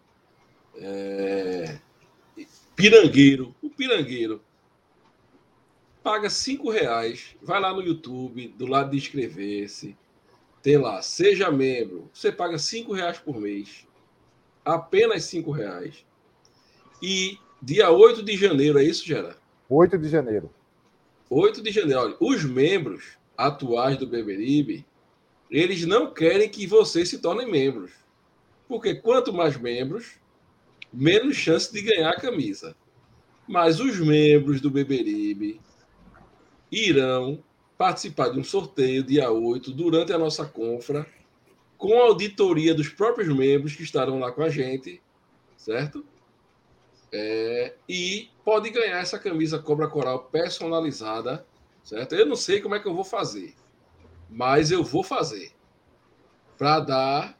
[0.74, 1.78] É...
[2.74, 4.42] Pirangueiro, o pirangueiro
[6.02, 9.96] paga cinco reais, vai lá no YouTube, do lado de inscrever-se,
[10.62, 13.86] tem lá, seja membro, você paga cinco reais por mês,
[14.64, 16.04] apenas cinco reais.
[17.02, 19.36] E dia 8 de janeiro, é isso, Gera?
[19.68, 20.50] 8 de janeiro.
[21.30, 22.00] 8 de janeiro.
[22.00, 24.84] Olha, os membros atuais do Beberibe
[25.50, 27.92] eles não querem que vocês se tornem membros.
[28.68, 30.18] Porque quanto mais membros,
[30.92, 32.76] menos chance de ganhar a camisa.
[33.46, 35.60] Mas os membros do Beberibe
[36.70, 37.42] irão
[37.78, 41.06] participar de um sorteio dia 8, durante a nossa confra,
[41.76, 45.02] com a auditoria dos próprios membros que estarão lá com a gente,
[45.56, 46.04] certo?
[47.12, 51.46] É, e pode ganhar essa camisa Cobra Coral personalizada,
[51.84, 52.14] certo?
[52.14, 53.54] Eu não sei como é que eu vou fazer,
[54.28, 55.52] mas eu vou fazer
[56.58, 57.38] para dar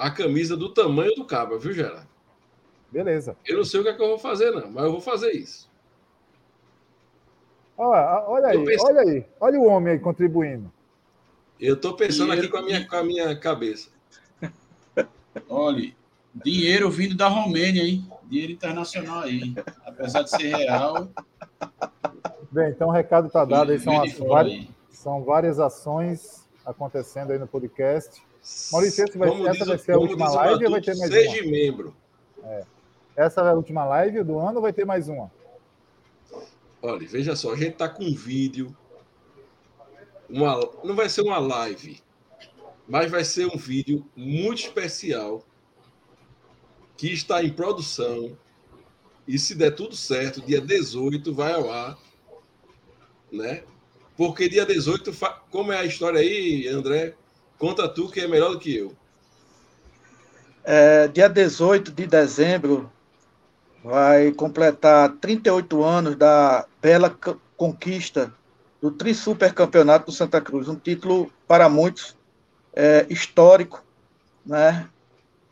[0.00, 2.08] a camisa do tamanho do cabo, viu, Gerard?
[2.90, 3.36] Beleza.
[3.46, 5.32] Eu não sei o que, é que eu vou fazer, não, mas eu vou fazer
[5.32, 5.70] isso.
[7.76, 8.86] Olha, olha aí, pensei...
[8.86, 10.72] olha aí, olha o homem aí contribuindo.
[11.58, 13.90] Eu estou pensando dinheiro, aqui com a, minha, com a minha cabeça.
[15.48, 15.94] Olha,
[16.34, 18.10] dinheiro vindo da Romênia, hein?
[18.24, 19.54] Dinheiro internacional aí.
[19.84, 21.10] Apesar de ser real.
[22.50, 23.78] Bem, então o recado está dado aí.
[23.78, 28.22] São, as, várias, são várias ações acontecendo aí no podcast.
[28.72, 31.50] Maurício, essa vai, essa vai ser a última live ou vai ter mais seja uma?
[31.50, 31.96] membro.
[32.42, 32.64] É.
[33.16, 35.30] Essa é a última live do ano ou vai ter mais uma?
[36.82, 38.74] Olha, veja só, a gente está com um vídeo.
[40.28, 42.00] Uma, não vai ser uma live,
[42.88, 45.44] mas vai ser um vídeo muito especial
[46.96, 48.36] que está em produção.
[49.28, 51.98] E se der tudo certo, dia 18 vai ao ar,
[53.30, 53.64] né?
[54.16, 55.12] Porque dia 18,
[55.50, 57.14] como é a história aí, André?
[57.60, 58.96] Conta tu que é melhor do que eu.
[60.64, 62.90] É, dia 18 de dezembro
[63.84, 67.14] vai completar 38 anos da bela
[67.58, 68.32] conquista
[68.80, 72.16] do Tri-Super Campeonato do Santa Cruz, um título para muitos
[72.72, 73.84] é, histórico,
[74.44, 74.88] né?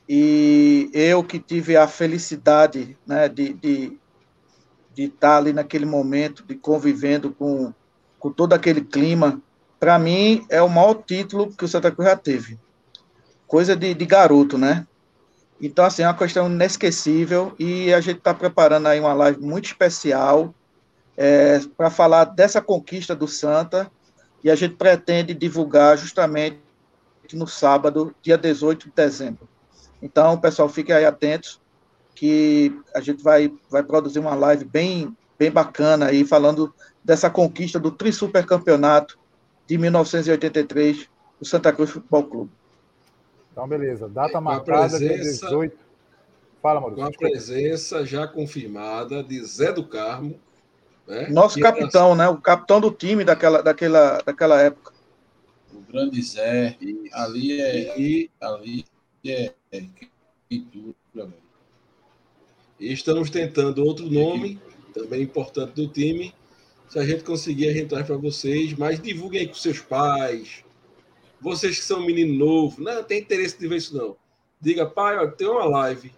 [0.09, 3.99] E eu que tive a felicidade né, de, de,
[4.95, 7.75] de estar ali naquele momento, de convivendo com,
[8.19, 9.43] com todo aquele clima,
[9.79, 12.59] para mim é o maior título que o Santa Cruz já teve.
[13.47, 14.87] Coisa de, de garoto, né?
[15.61, 19.67] Então, assim, é uma questão inesquecível e a gente está preparando aí uma live muito
[19.67, 20.55] especial
[21.17, 23.91] é, para falar dessa conquista do Santa
[24.43, 26.61] e a gente pretende divulgar justamente
[27.33, 29.49] no sábado, dia 18 de dezembro.
[30.01, 31.61] Então, pessoal, fiquem aí atentos
[32.15, 36.73] que a gente vai, vai produzir uma live bem, bem bacana aí, falando
[37.05, 39.19] dessa conquista do Tri Super Campeonato
[39.69, 41.09] de 1983
[41.39, 42.51] do Santa Cruz Futebol Clube.
[43.53, 44.09] Então, beleza.
[44.09, 45.77] Data marcada, presença, dia 18.
[46.63, 47.05] Fala, Maurício.
[47.05, 50.41] Com a presença já confirmada de Zé do Carmo.
[51.07, 51.29] Né?
[51.29, 52.29] Nosso capitão, né?
[52.29, 54.93] O capitão do time daquela, daquela, daquela época.
[55.73, 56.79] O grande Zé.
[57.13, 58.01] Ali é.
[58.01, 58.87] E, ali
[59.27, 59.53] é.
[59.71, 59.85] é
[62.81, 64.59] e estamos tentando outro nome,
[64.95, 66.33] também importante do time.
[66.89, 68.73] Se a gente conseguir, a gente traz para vocês.
[68.75, 70.65] Mas divulguem aí com seus pais,
[71.41, 74.17] vocês que são menino novo, não tem interesse de ver isso não.
[74.61, 76.13] Diga, pai, ó, tem uma live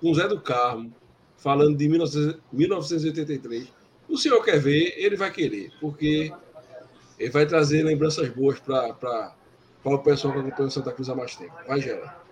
[0.00, 0.92] com o Zé do Carmo
[1.36, 3.68] falando de 1983.
[4.08, 6.32] O senhor quer ver, ele vai querer, porque
[7.18, 9.34] ele vai trazer lembranças boas para
[9.84, 11.54] o pessoal que acompanha o Santa Cruz há mais tempo.
[11.66, 12.27] Vai, Gera.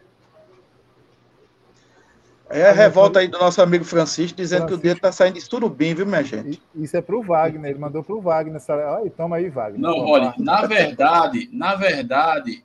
[2.48, 4.80] É a revolta aí do nosso amigo Francisco, dizendo Francisco.
[4.80, 6.62] que o dedo tá saindo de surubim, viu, minha gente?
[6.76, 8.62] Isso é pro Wagner, ele mandou pro Wagner.
[8.68, 9.80] Olha, toma aí, Wagner.
[9.80, 12.64] Não, olha, na verdade, na verdade,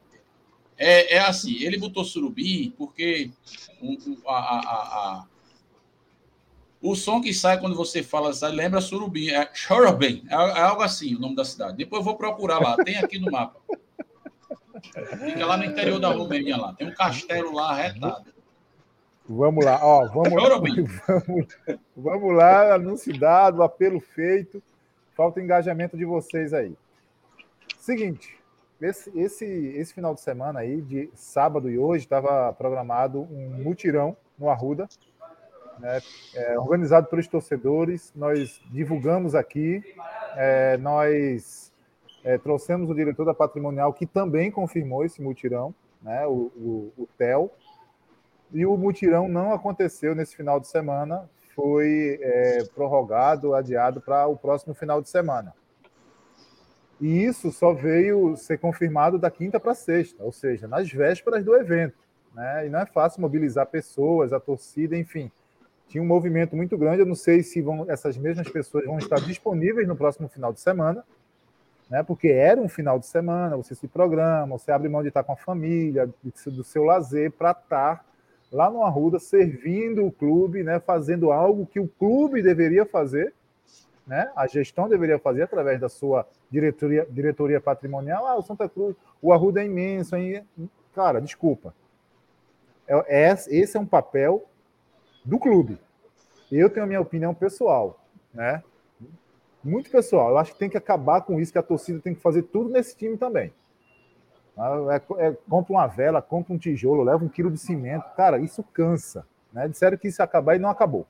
[0.77, 3.31] é, é assim, ele botou surubim porque
[4.27, 5.25] a, a, a,
[6.79, 10.83] o som que sai quando você fala sai, lembra surubim, é Chorobim, é, é algo
[10.83, 11.77] assim o nome da cidade.
[11.77, 13.59] Depois eu vou procurar lá, tem aqui no mapa.
[15.25, 18.31] Fica lá no interior da Romênia lá, tem um castelo lá arretado.
[19.33, 20.33] Vamos lá, ó, vamos,
[21.07, 21.47] vamos,
[21.95, 24.61] vamos lá, anúncio dado, apelo feito.
[25.15, 26.75] Falta engajamento de vocês aí.
[27.79, 28.37] Seguinte,
[28.81, 34.17] esse, esse, esse final de semana aí, de sábado e hoje, estava programado um mutirão
[34.37, 34.89] no Arruda,
[35.79, 35.99] né,
[36.35, 38.11] é, organizado pelos torcedores.
[38.13, 39.81] Nós divulgamos aqui,
[40.35, 41.71] é, nós
[42.25, 47.07] é, trouxemos o diretor da Patrimonial, que também confirmou esse mutirão, né, o, o, o
[47.17, 47.49] TEL.
[48.53, 54.35] E o mutirão não aconteceu nesse final de semana, foi é, prorrogado, adiado para o
[54.35, 55.53] próximo final de semana.
[56.99, 61.55] E isso só veio ser confirmado da quinta para sexta, ou seja, nas vésperas do
[61.55, 61.97] evento.
[62.33, 62.67] Né?
[62.67, 65.31] E não é fácil mobilizar pessoas, a torcida, enfim.
[65.87, 67.01] Tinha um movimento muito grande.
[67.01, 70.59] Eu não sei se vão, essas mesmas pessoas vão estar disponíveis no próximo final de
[70.59, 71.03] semana,
[71.89, 72.03] né?
[72.03, 75.33] porque era um final de semana, você se programa, você abre mão de estar com
[75.33, 76.07] a família,
[76.45, 78.05] do seu lazer, para estar
[78.51, 83.33] lá no Arruda, servindo o clube, né, fazendo algo que o clube deveria fazer,
[84.05, 84.29] né?
[84.35, 88.27] A gestão deveria fazer através da sua diretoria, diretoria patrimonial.
[88.27, 90.15] Ah, o Santa Cruz, o Arruda é imenso.
[90.15, 90.45] Hein?
[90.93, 91.73] Cara, desculpa.
[92.87, 94.43] É, é, esse é um papel
[95.23, 95.77] do clube.
[96.51, 98.61] Eu tenho a minha opinião pessoal, né?
[99.63, 100.31] Muito pessoal.
[100.31, 102.69] Eu acho que tem que acabar com isso, que a torcida tem que fazer tudo
[102.69, 103.53] nesse time também.
[104.57, 108.05] É, é, compra uma vela, compra um tijolo, leva um quilo de cimento.
[108.15, 109.25] Cara, isso cansa.
[109.51, 109.67] Né?
[109.67, 111.05] Disseram que isso ia acabar e não acabou.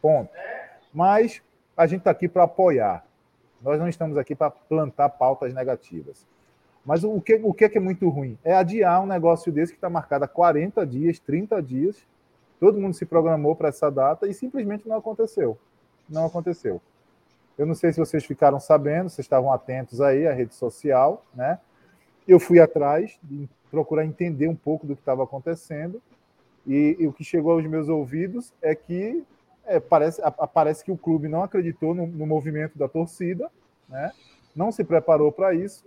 [0.00, 0.30] Ponto.
[0.92, 1.42] Mas
[1.76, 3.04] a gente está aqui para apoiar.
[3.60, 6.26] Nós não estamos aqui para plantar pautas negativas.
[6.84, 8.38] Mas o que, o que é muito ruim?
[8.42, 12.06] É adiar um negócio desse que está marcado há 40 dias, 30 dias.
[12.58, 15.58] Todo mundo se programou para essa data e simplesmente não aconteceu.
[16.08, 16.80] Não aconteceu.
[17.58, 21.58] Eu não sei se vocês ficaram sabendo, vocês estavam atentos aí à rede social, né?
[22.28, 26.00] Eu fui atrás de procurar entender um pouco do que estava acontecendo
[26.66, 29.24] e, e, o que chegou aos meus ouvidos é que
[29.64, 33.50] é, parece, a, parece que o clube não acreditou no, no movimento da torcida,
[33.88, 34.12] né?
[34.54, 35.84] não se preparou para isso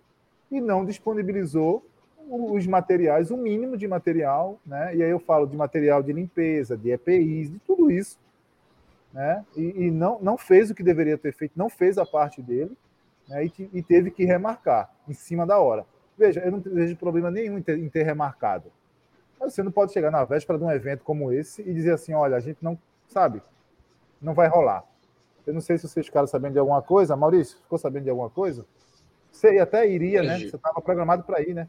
[0.50, 1.86] e não disponibilizou
[2.30, 4.96] os materiais, o mínimo de material, né?
[4.96, 8.18] E aí eu falo de material de limpeza, de EPIs, de tudo isso,
[9.12, 9.44] né?
[9.56, 12.78] E, e não, não fez o que deveria ter feito, não fez a parte dele,
[13.28, 13.46] né?
[13.46, 15.86] E, e, teve que remarcar em cima da hora.
[16.18, 18.72] Veja, eu não vejo problema nenhum em ter, em ter remarcado.
[19.40, 22.14] Mas você não pode chegar na véspera de um evento como esse e dizer assim,
[22.14, 23.42] olha, a gente não sabe,
[24.22, 24.84] não vai rolar.
[25.46, 27.16] Eu não sei se vocês ficaram sabendo de alguma coisa.
[27.16, 28.66] Maurício, ficou sabendo de alguma coisa?
[29.32, 30.38] Você até iria, né?
[30.38, 31.68] Você estava programado para ir, né?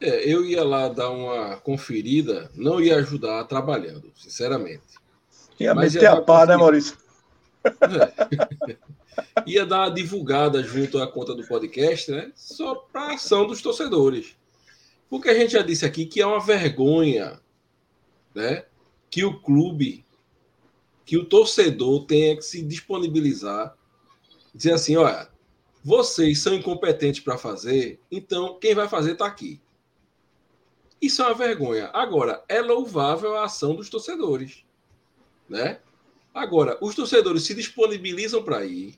[0.00, 4.98] É, eu ia lá dar uma conferida, não ia ajudar trabalhando, sinceramente.
[5.58, 6.96] Ia Mas meter ia a pá, né, Maurício?
[7.64, 8.76] É.
[9.46, 12.32] ia dar uma divulgada junto à conta do podcast, né?
[12.34, 14.36] Só para ação dos torcedores.
[15.08, 17.40] Porque a gente já disse aqui que é uma vergonha,
[18.34, 18.64] né?
[19.10, 20.04] Que o clube,
[21.04, 23.76] que o torcedor tenha que se disponibilizar,
[24.54, 25.28] dizer assim, olha,
[25.82, 29.60] vocês são incompetentes para fazer, então quem vai fazer está aqui.
[31.00, 31.90] Isso é uma vergonha.
[31.94, 34.64] Agora, é louvável a ação dos torcedores,
[35.48, 35.80] né?
[36.32, 38.94] Agora, os torcedores se disponibilizam para ir.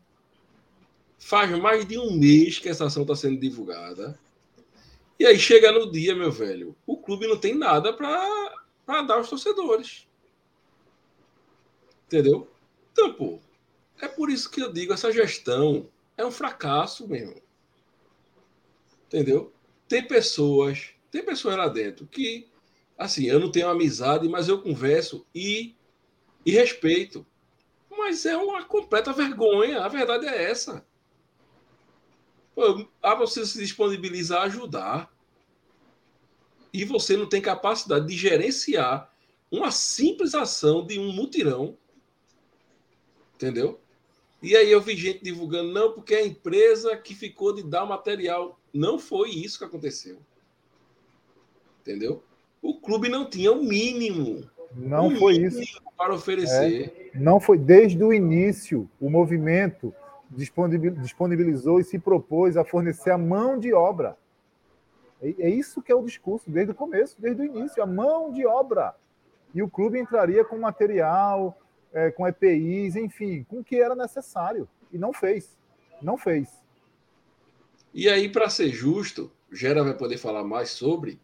[1.19, 4.19] Faz mais de um mês que essa ação está sendo divulgada.
[5.19, 9.31] E aí chega no dia, meu velho, o clube não tem nada para dar aos
[9.31, 10.07] torcedores.
[12.07, 12.51] Entendeu?
[12.93, 13.39] Então, pô,
[14.01, 17.41] é por isso que eu digo, essa gestão é um fracasso mesmo.
[19.07, 19.53] Entendeu?
[19.89, 22.49] Tem pessoas, tem pessoas lá dentro que,
[22.99, 25.75] assim, eu não tenho amizade, mas eu converso e,
[26.45, 27.27] e respeito.
[27.91, 30.85] Mas é uma completa vergonha, a verdade é essa.
[32.55, 35.13] Pô, a você se disponibilizar a ajudar
[36.73, 39.11] e você não tem capacidade de gerenciar
[39.51, 41.77] uma simples ação de um mutirão.
[43.35, 43.81] Entendeu?
[44.43, 48.59] E aí eu vi gente divulgando, não, porque a empresa que ficou de dar material.
[48.73, 50.19] Não foi isso que aconteceu.
[51.81, 52.25] Entendeu?
[52.61, 54.51] O clube não tinha o mínimo.
[54.75, 55.83] Não o foi isso.
[55.97, 57.11] Para oferecer.
[57.15, 57.59] É, não foi.
[57.59, 59.95] Desde o início, o movimento
[60.31, 64.17] disponibilizou e se propôs a fornecer a mão de obra.
[65.23, 68.33] É, é isso que é o discurso, desde o começo, desde o início, a mão
[68.33, 68.95] de obra.
[69.55, 71.59] E o clube entraria com material,
[71.93, 74.69] é, com EPIs, enfim, com o que era necessário.
[74.93, 75.57] E não fez.
[76.01, 76.49] Não fez.
[77.95, 81.21] E aí, para ser justo, o Gera vai poder falar mais sobre.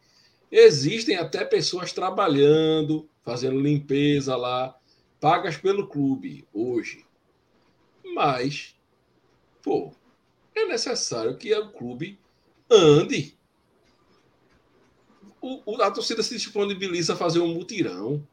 [0.51, 4.77] Existem até pessoas trabalhando, fazendo limpeza lá,
[5.21, 7.05] pagas pelo clube hoje.
[8.15, 8.75] Mas,
[9.63, 9.93] pô,
[10.55, 12.19] é necessário que o clube
[12.71, 13.39] ande
[15.41, 18.27] o, a torcida se disponibiliza a fazer um mutirão.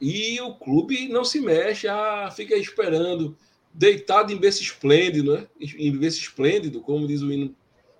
[0.00, 3.36] E o clube não se mexe, ah, fica esperando,
[3.74, 5.48] deitado em berço esplêndido, né?
[5.60, 7.54] Em berço esplêndido, como diz o hino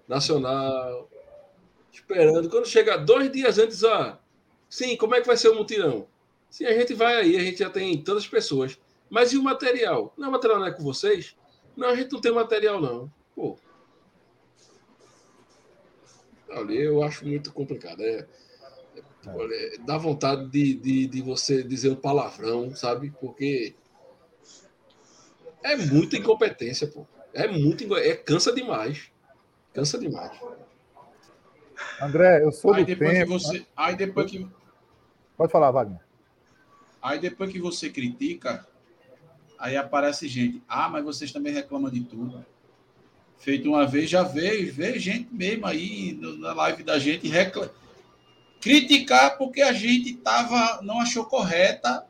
[0.06, 1.10] nacional.
[1.98, 2.48] Esperando.
[2.48, 4.18] Quando chega dois dias antes, ah,
[4.68, 6.06] sim, como é que vai ser o mutirão?
[6.48, 8.78] Sim, a gente vai aí, a gente já tem tantas pessoas.
[9.10, 10.12] Mas e o material?
[10.16, 11.36] Não, o material não é com vocês?
[11.76, 13.12] Não, a gente não tem material, não.
[13.34, 13.56] Pô,
[16.50, 18.00] ali eu acho muito complicado.
[18.00, 18.26] É,
[19.26, 23.12] é, dá vontade de, de, de você dizer um palavrão, sabe?
[23.20, 23.74] Porque
[25.62, 27.06] é muita incompetência, pô.
[27.32, 27.94] É muito.
[27.96, 29.10] É, cansa demais.
[29.72, 30.38] Cansa demais.
[32.00, 33.26] André, eu sou aí do depois tempo...
[33.26, 34.48] Que você, aí depois que...
[35.36, 36.00] Pode falar, Wagner.
[37.00, 38.66] Aí depois que você critica,
[39.58, 40.62] aí aparece gente.
[40.68, 42.44] Ah, mas vocês também reclamam de tudo
[43.38, 47.72] feito uma vez, já veio, veio gente mesmo aí na live da gente recla...
[48.60, 52.04] criticar porque a gente tava, não achou correta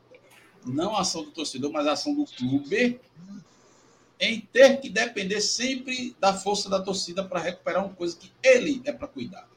[0.66, 3.00] não a ação do torcedor, mas a ação do clube
[4.20, 8.82] em ter que depender sempre da força da torcida para recuperar uma coisa que ele
[8.84, 9.47] é para cuidar.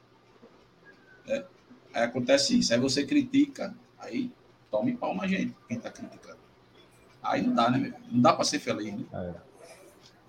[1.93, 2.73] Aí acontece isso.
[2.73, 4.31] Aí você critica, aí
[4.69, 6.39] tome palma, gente, quem está criticando.
[7.21, 7.93] Aí não dá, né, meu?
[8.11, 9.05] Não dá para ser feliz, né?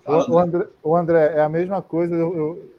[0.05, 0.11] É.
[0.11, 2.13] o, o, André, o, André, é a mesma coisa.
[2.13, 2.69] Eu,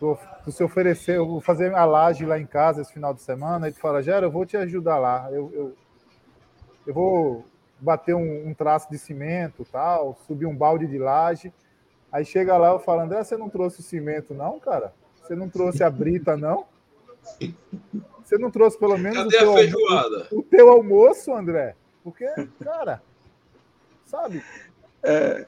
[0.00, 3.20] eu, tu se oferecer, eu vou fazer a laje lá em casa esse final de
[3.20, 5.28] semana, e tu fala, Gera, eu vou te ajudar lá.
[5.30, 5.76] Eu, eu,
[6.86, 7.44] eu vou
[7.78, 11.52] bater um, um, traço de cimento, tal, subir um balde de laje.
[12.10, 14.92] Aí chega lá, eu falo, André, você não trouxe o cimento, não, cara?
[15.22, 16.64] Você não trouxe a brita, não?
[18.22, 21.74] Você não trouxe pelo menos Cadê o, teu almoço, o, teu almoço, André?
[22.04, 22.26] Porque,
[22.62, 23.02] cara,
[24.04, 24.42] sabe?
[25.02, 25.46] É,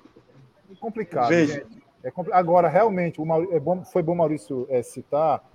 [0.70, 1.28] é complicado.
[1.28, 1.66] Veja.
[2.02, 2.32] É compl...
[2.32, 3.48] Agora, realmente, o Maur...
[3.52, 5.48] é bom, foi bom Maurício é, citar.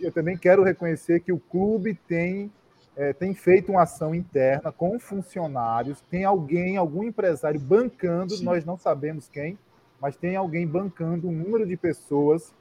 [0.00, 2.50] Eu também quero reconhecer que o clube tem
[2.96, 8.44] é, tem feito uma ação interna com funcionários, tem alguém, algum empresário bancando, Sim.
[8.44, 9.58] nós não sabemos quem,
[10.00, 12.52] mas tem alguém bancando um número de pessoas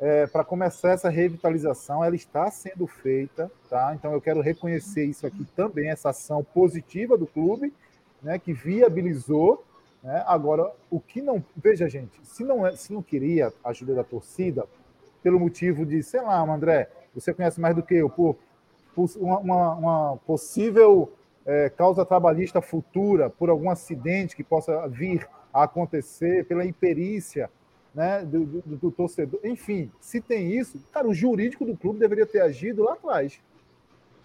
[0.00, 2.02] é, para começar essa revitalização.
[2.02, 3.94] Ela está sendo feita, tá?
[3.94, 7.72] Então eu quero reconhecer isso aqui também, essa ação positiva do clube,
[8.22, 9.62] né, que viabilizou.
[10.02, 10.24] Né?
[10.26, 11.44] Agora, o que não.
[11.54, 14.64] Veja, gente, se não, é, se não queria a ajuda da torcida,
[15.22, 18.36] pelo motivo de, sei lá, André, você conhece mais do que eu, por
[19.16, 21.12] uma, uma, uma possível
[21.44, 27.50] é, causa trabalhista futura por algum acidente que possa vir a acontecer, pela imperícia
[27.94, 29.40] né, do, do, do, torcedor.
[29.44, 33.40] Enfim, se tem isso, cara, o jurídico do clube deveria ter agido lá atrás.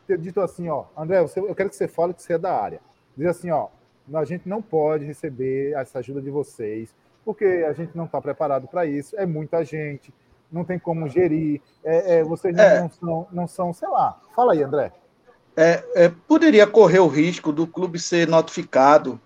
[0.08, 2.54] Ter dito assim, ó, André, você, eu quero que você fale que você é da
[2.54, 2.80] área.
[3.18, 3.70] Diz assim, ó,
[4.14, 6.94] a gente não pode receber essa ajuda de vocês,
[7.24, 10.14] porque a gente não está preparado para isso, é muita gente,
[10.52, 12.82] não tem como gerir, é, é, vocês é.
[12.82, 14.22] não, são, não são, sei lá.
[14.36, 14.92] Fala aí, André.
[15.58, 19.20] É, é, poderia correr o risco do clube ser notificado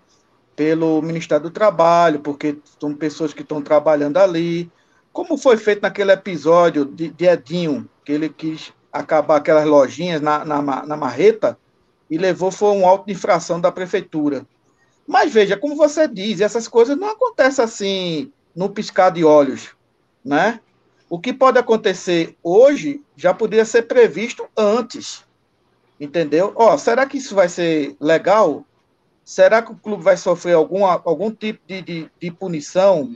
[0.60, 4.70] pelo Ministério do Trabalho, porque são pessoas que estão trabalhando ali,
[5.14, 10.44] como foi feito naquele episódio de, de Edinho, que ele quis acabar aquelas lojinhas na,
[10.44, 11.58] na, na marreta
[12.10, 14.46] e levou foi um auto de infração da prefeitura.
[15.08, 19.70] Mas veja, como você diz, essas coisas não acontecem assim no piscar de olhos,
[20.26, 20.60] né?
[21.10, 25.24] O que pode acontecer hoje já poderia ser previsto antes.
[25.98, 26.52] Entendeu?
[26.54, 28.66] Ó, será que isso vai ser legal?
[29.30, 33.08] Será que o clube vai sofrer algum, algum tipo de, de, de punição,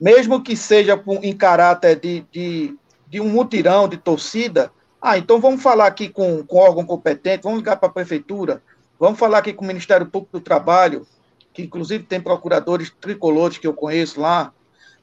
[0.00, 4.72] mesmo que seja em caráter de, de, de, um mutirão de torcida?
[4.98, 8.62] Ah, então vamos falar aqui com, com órgão competente, vamos ligar para a prefeitura,
[8.98, 11.06] vamos falar aqui com o Ministério Público do Trabalho,
[11.52, 14.54] que inclusive tem procuradores tricolores que eu conheço lá.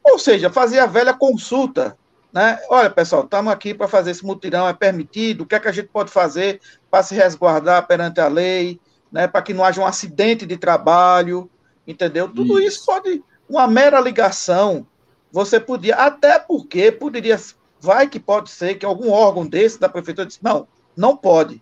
[0.03, 1.95] Ou seja, fazer a velha consulta
[2.33, 2.59] né?
[2.69, 5.71] Olha, pessoal, estamos aqui para fazer esse mutirão, é permitido, o que é que a
[5.71, 8.79] gente pode fazer para se resguardar perante a lei,
[9.11, 9.27] né?
[9.27, 11.49] para que não haja um acidente de trabalho,
[11.85, 12.27] entendeu?
[12.27, 14.85] Tudo isso, isso pode, uma mera ligação,
[15.31, 17.39] você podia, até porque poderia,
[17.79, 21.61] vai que pode ser que algum órgão desse da prefeitura disse, não, não pode.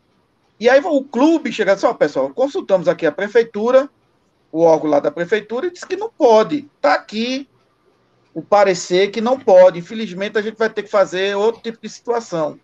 [0.60, 3.90] E aí o clube chega assim, ó, pessoal, consultamos aqui a prefeitura,
[4.52, 6.70] o órgão lá da prefeitura, e diz que não pode.
[6.78, 7.50] Está aqui
[8.34, 9.80] o parecer que não pode.
[9.80, 12.58] Infelizmente, a gente vai ter que fazer outro tipo de situação.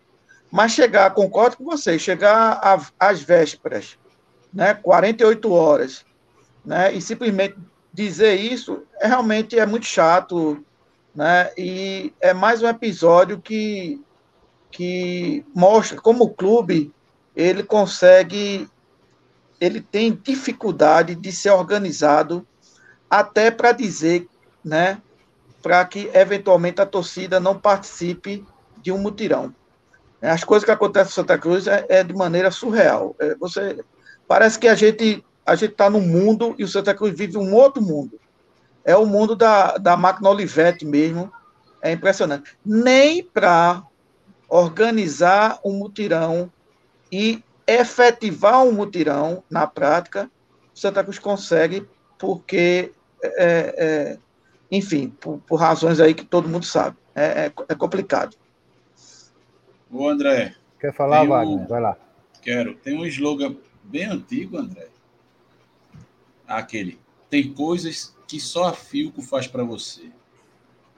[0.50, 2.62] Mas chegar, concordo com você, chegar
[3.00, 3.98] às vésperas,
[4.54, 6.06] né, 48 horas,
[6.66, 7.56] né, e simplesmente
[7.94, 10.64] dizer isso, é, realmente é muito chato,
[11.14, 14.02] né, e é mais um episódio que,
[14.72, 16.94] que mostra como o clube
[17.36, 18.68] ele consegue,
[19.60, 22.46] ele tem dificuldade de ser organizado
[23.10, 24.28] até para dizer,
[24.64, 25.02] né,
[25.62, 28.46] para que, eventualmente, a torcida não participe
[28.82, 29.54] de um mutirão.
[30.22, 33.16] As coisas que acontecem em Santa Cruz é, é de maneira surreal.
[33.20, 33.84] É, você
[34.32, 37.54] Parece que a gente a gente está num mundo e o Santa Cruz vive um
[37.54, 38.18] outro mundo.
[38.86, 41.30] É o mundo da, da máquina Olivetti mesmo.
[41.82, 42.58] É impressionante.
[42.66, 43.84] Nem para
[44.48, 46.50] organizar um mutirão
[47.12, 50.32] e efetivar um mutirão na prática,
[50.74, 51.86] o Santa Cruz consegue,
[52.18, 54.18] porque é, é,
[54.72, 56.96] enfim, por, por, razões aí que todo mundo sabe.
[57.14, 58.38] É, é, é complicado.
[59.92, 60.56] Ô, André.
[60.80, 61.58] Quer falar, Wagner?
[61.58, 61.68] Um...
[61.68, 61.98] Vai lá.
[62.42, 62.76] Quero.
[62.76, 63.58] Tem um slogan
[63.92, 64.88] bem antigo, André.
[66.48, 67.00] Aquele.
[67.30, 70.10] Tem coisas que só a Filco faz para você.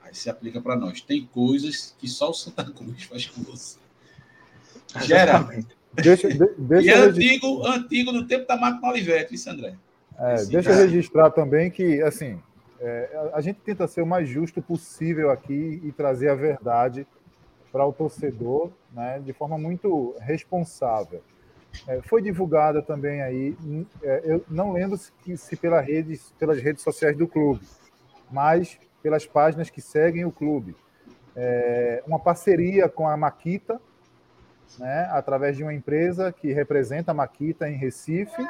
[0.03, 1.01] Aí se aplica para nós.
[1.01, 3.79] Tem coisas que só o Santa Cruz faz com você.
[5.01, 5.47] Gera.
[5.93, 9.75] Deixa, deixa e é antigo, antigo do tempo da máquina Olivetti, isso, André.
[10.17, 12.39] É, deixa eu registrar também que, assim,
[12.79, 17.05] é, a gente tenta ser o mais justo possível aqui e trazer a verdade
[17.71, 21.23] para o torcedor, né, de forma muito responsável.
[21.87, 23.57] É, foi divulgada também aí,
[24.01, 27.65] é, eu não lembro se, se pela rede, pelas redes sociais do clube,
[28.31, 30.75] mas pelas páginas que seguem o clube.
[31.35, 33.81] É, uma parceria com a Maquita,
[34.77, 38.47] né, através de uma empresa que representa a Maquita em Recife.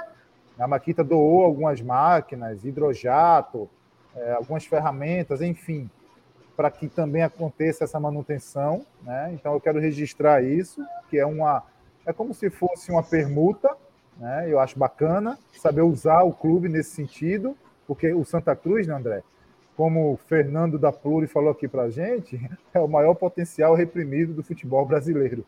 [0.60, 3.70] A Maquita doou algumas máquinas, hidrojato,
[4.16, 5.90] é, algumas ferramentas, enfim,
[6.56, 8.86] para que também aconteça essa manutenção.
[9.02, 9.32] Né?
[9.34, 11.64] Então, eu quero registrar isso, que é uma
[12.06, 13.76] é como se fosse uma permuta,
[14.18, 14.46] né?
[14.50, 17.58] Eu acho bacana saber usar o clube nesse sentido,
[17.88, 19.24] porque o Santa Cruz, né, André?
[19.76, 22.40] Como o Fernando da Pluri falou aqui para a gente,
[22.74, 25.46] é o maior potencial reprimido do futebol brasileiro.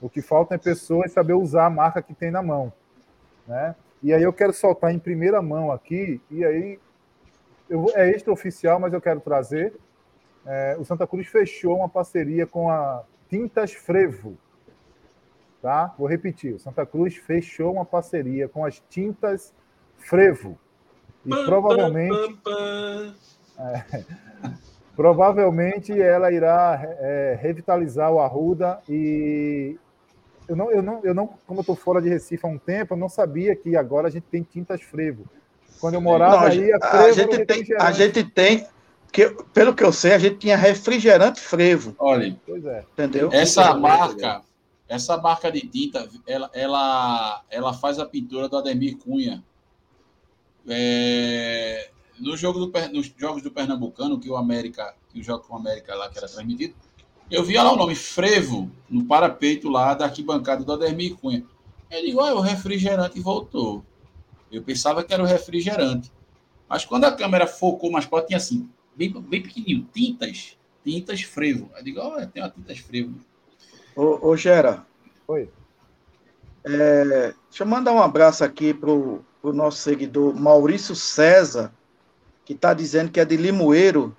[0.00, 2.72] O que falta é pessoas saber usar a marca que tem na mão,
[3.46, 3.74] né?
[4.00, 6.78] E aí eu quero soltar em primeira mão aqui, e aí
[7.68, 9.74] eu, é extraoficial, mas eu quero trazer.
[10.46, 14.38] É, o Santa Cruz fechou uma parceria com a Tintas Frevo,
[15.60, 15.94] Tá?
[15.98, 19.52] Vou repetir: o Santa Cruz fechou uma parceria com as tintas
[19.96, 20.58] Frevo.
[21.26, 22.38] E pam, provavelmente.
[22.42, 23.14] Pam, pam,
[23.58, 24.04] é,
[24.98, 29.76] provavelmente ela irá é, revitalizar o Arruda e
[30.48, 32.94] eu não, eu não, eu não, como eu estou fora de Recife há um tempo,
[32.94, 35.24] eu não sabia que agora a gente tem tintas Frevo.
[35.80, 38.66] Quando eu morava não, aí, a, a gente tem, a gente tem,
[39.12, 41.94] que, pelo que eu sei, a gente tinha refrigerante Frevo.
[41.98, 42.84] Olha, pois é.
[42.92, 43.28] Entendeu?
[43.32, 44.40] Essa marca,
[44.88, 49.44] essa marca de tinta, ela, ela, ela faz a pintura do Ademir Cunha.
[50.66, 55.54] É, no jogo do, nos jogos do Pernambucano, que o América, que o jogo com
[55.54, 56.74] o América lá que era transmitido,
[57.30, 61.44] eu via lá o nome Frevo no parapeito lá da arquibancada do Ademir Cunha.
[61.90, 63.84] Ele digo, olha, o refrigerante voltou.
[64.50, 66.10] Eu pensava que era o refrigerante.
[66.68, 71.70] Mas quando a câmera focou mais perto, tinha assim, bem, bem pequenininho, tintas, tintas Frevo.
[71.76, 73.14] Eu digo, olha, tem uma tintas Frevo.
[73.98, 74.86] Ô, ô Gera.
[75.26, 75.50] Oi.
[76.64, 81.72] É, deixa eu mandar um abraço aqui para o nosso seguidor Maurício César,
[82.44, 84.16] que está dizendo que é de Limoeiro.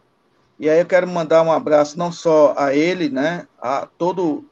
[0.60, 4.44] E aí eu quero mandar um abraço não só a ele, né, a todo,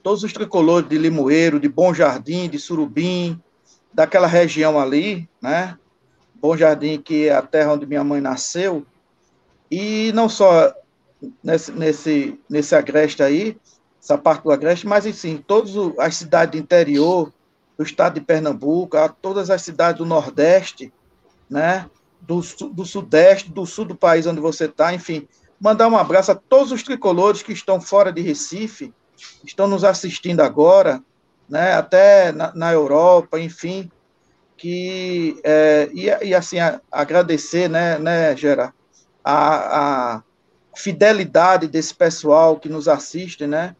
[0.00, 3.42] todos os tricolores de Limoeiro, de Bom Jardim, de Surubim,
[3.92, 5.76] daquela região ali, né?
[6.36, 8.86] Bom Jardim, que é a terra onde minha mãe nasceu.
[9.68, 10.72] E não só
[11.42, 13.58] nesse, nesse, nesse agreste aí,
[14.08, 17.30] essa parte do Agreste, mas sim, todas as cidades do interior
[17.76, 20.90] do estado de Pernambuco, todas as cidades do Nordeste,
[21.48, 21.88] né,
[22.22, 22.40] do,
[22.72, 25.28] do Sudeste, do Sul do país onde você está, enfim,
[25.60, 28.94] mandar um abraço a todos os tricolores que estão fora de Recife,
[29.44, 31.02] estão nos assistindo agora,
[31.46, 33.90] né, até na, na Europa, enfim,
[34.56, 38.72] que é, e, e, assim a, agradecer, né, né, Gera,
[39.22, 40.22] a, a
[40.74, 43.76] fidelidade desse pessoal que nos assiste, né,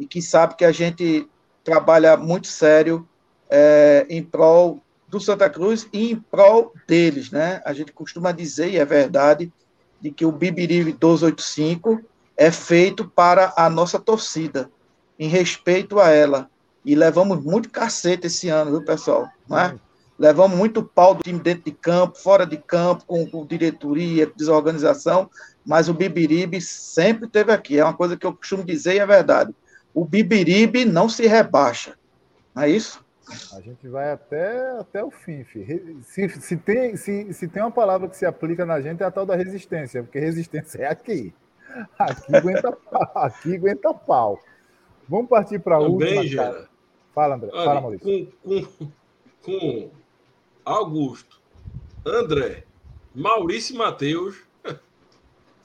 [0.00, 1.28] e que sabe que a gente
[1.62, 3.06] trabalha muito sério
[3.50, 7.60] é, em prol do Santa Cruz e em prol deles, né?
[7.66, 9.52] A gente costuma dizer, e é verdade,
[10.00, 12.00] de que o Bibiri 285
[12.34, 14.70] é feito para a nossa torcida,
[15.18, 16.48] em respeito a ela.
[16.82, 19.28] E levamos muito cacete esse ano, viu, pessoal?
[19.46, 19.76] Não é?
[20.18, 25.28] Levamos muito pau do time dentro de campo, fora de campo, com, com diretoria, desorganização,
[25.66, 27.78] mas o Bibiribe sempre teve aqui.
[27.78, 29.54] É uma coisa que eu costumo dizer e é verdade
[29.94, 31.96] o Bibiribe não se rebaixa.
[32.54, 33.04] Não é isso?
[33.54, 36.00] A gente vai até, até o fim, filho.
[36.02, 39.10] Se, se, tem, se, se tem uma palavra que se aplica na gente, é a
[39.10, 41.32] tal da resistência, porque resistência é aqui.
[41.98, 42.76] Aqui aguenta,
[43.14, 44.40] aqui aguenta pau.
[45.08, 46.26] Vamos partir para a última.
[46.26, 46.66] Já.
[47.14, 47.50] Fala, André.
[47.52, 48.32] Olha, Fala, Maurício.
[48.42, 48.90] Com, com,
[49.42, 49.90] com
[50.64, 51.40] Augusto,
[52.04, 52.64] André,
[53.14, 54.42] Maurício e Matheus.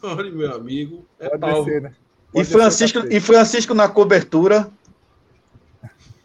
[0.03, 1.05] Olha, meu amigo.
[1.19, 1.65] É Pode pau.
[1.65, 1.95] Descer, né?
[2.35, 4.69] E Francisco, e Francisco na cobertura.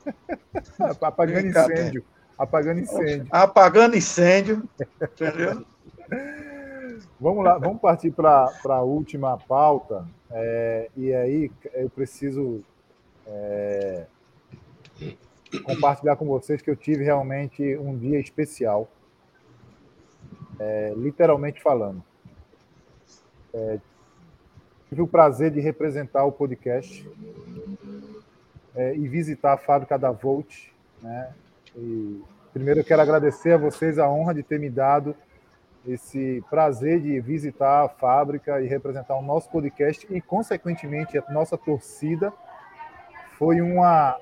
[1.01, 2.05] apagando incêndio.
[2.37, 3.27] Apagando incêndio.
[3.31, 4.69] Apagando incêndio.
[5.01, 5.65] Entendeu?
[7.21, 10.09] Vamos lá, vamos partir para a última pauta.
[10.31, 12.65] É, e aí eu preciso
[13.27, 14.07] é,
[15.63, 18.89] compartilhar com vocês que eu tive realmente um dia especial,
[20.59, 22.03] é, literalmente falando.
[24.91, 27.09] Tive o prazer de representar o podcast
[28.75, 30.67] é, e visitar a fábrica da Volt.
[31.01, 31.33] Né?
[31.77, 32.21] E,
[32.53, 35.15] primeiro, eu quero agradecer a vocês a honra de ter me dado
[35.87, 41.57] esse prazer de visitar a fábrica e representar o nosso podcast e, consequentemente, a nossa
[41.57, 42.33] torcida.
[43.39, 44.21] Foi uma.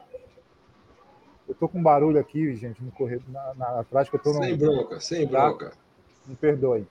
[1.49, 4.35] Eu estou com um barulho aqui, gente, no corredor, na, na, atrás que eu estou
[4.35, 4.45] no.
[4.45, 5.73] Sem bronca, sem bronca.
[6.27, 6.87] Me perdoe.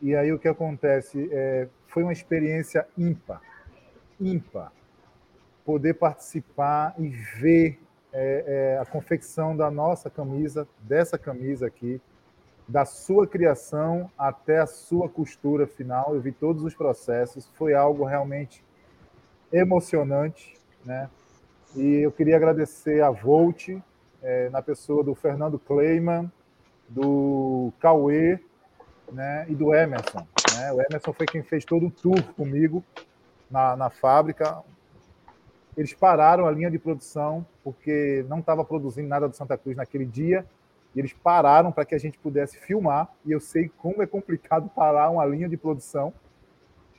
[0.00, 1.28] E aí o que acontece?
[1.30, 3.40] É, foi uma experiência ímpar.
[4.18, 4.72] Ímpar.
[5.64, 7.78] Poder participar e ver
[8.12, 12.00] é, é a confecção da nossa camisa, dessa camisa aqui,
[12.66, 16.14] da sua criação até a sua costura final.
[16.14, 18.64] Eu vi todos os processos, foi algo realmente
[19.52, 20.54] emocionante,
[20.84, 21.10] né?
[21.76, 23.68] E eu queria agradecer a Volt,
[24.22, 26.30] é, na pessoa do Fernando Kleiman,
[26.88, 28.38] do Cauê
[29.10, 30.26] né, e do Emerson.
[30.56, 30.72] Né?
[30.72, 32.84] O Emerson foi quem fez todo o tour comigo
[33.50, 34.62] na, na fábrica.
[35.76, 40.04] Eles pararam a linha de produção porque não estava produzindo nada do Santa Cruz naquele
[40.04, 40.46] dia.
[40.94, 43.08] E eles pararam para que a gente pudesse filmar.
[43.24, 46.12] E eu sei como é complicado parar uma linha de produção.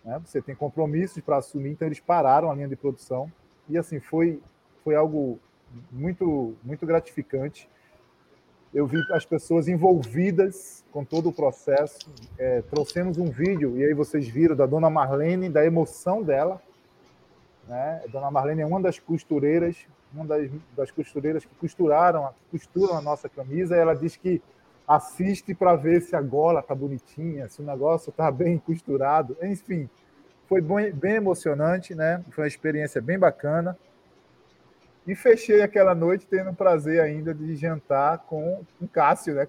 [0.03, 0.19] Né?
[0.25, 3.31] Você tem compromissos para assumir, então eles pararam a linha de produção.
[3.69, 4.41] E assim, foi,
[4.84, 5.39] foi algo
[5.91, 7.69] muito, muito gratificante.
[8.73, 11.99] Eu vi as pessoas envolvidas com todo o processo.
[12.39, 16.59] É, trouxemos um vídeo, e aí vocês viram, da dona Marlene, da emoção dela.
[17.67, 18.01] Né?
[18.03, 23.01] A dona Marlene é uma das costureiras, uma das, das costureiras que costuraram, costuram a
[23.01, 23.75] nossa camisa.
[23.75, 24.41] E ela diz que
[24.87, 29.37] assiste para ver se a gola está bonitinha, se o negócio está bem costurado.
[29.43, 29.87] Enfim,
[30.49, 32.23] foi bem, bem emocionante, né?
[32.31, 33.77] Foi uma experiência bem bacana.
[35.05, 39.47] E fechei aquela noite tendo o prazer ainda de jantar com o Cássio, né?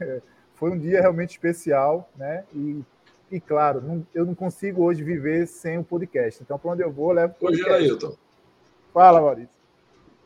[0.54, 2.44] Foi um dia realmente especial, né?
[2.54, 2.82] E,
[3.30, 6.42] e claro, não, eu não consigo hoje viver sem o podcast.
[6.42, 7.72] Então, para onde eu vou, eu levo o podcast.
[7.72, 8.16] Hoje, Ailton.
[8.94, 9.54] Fala, Maurício.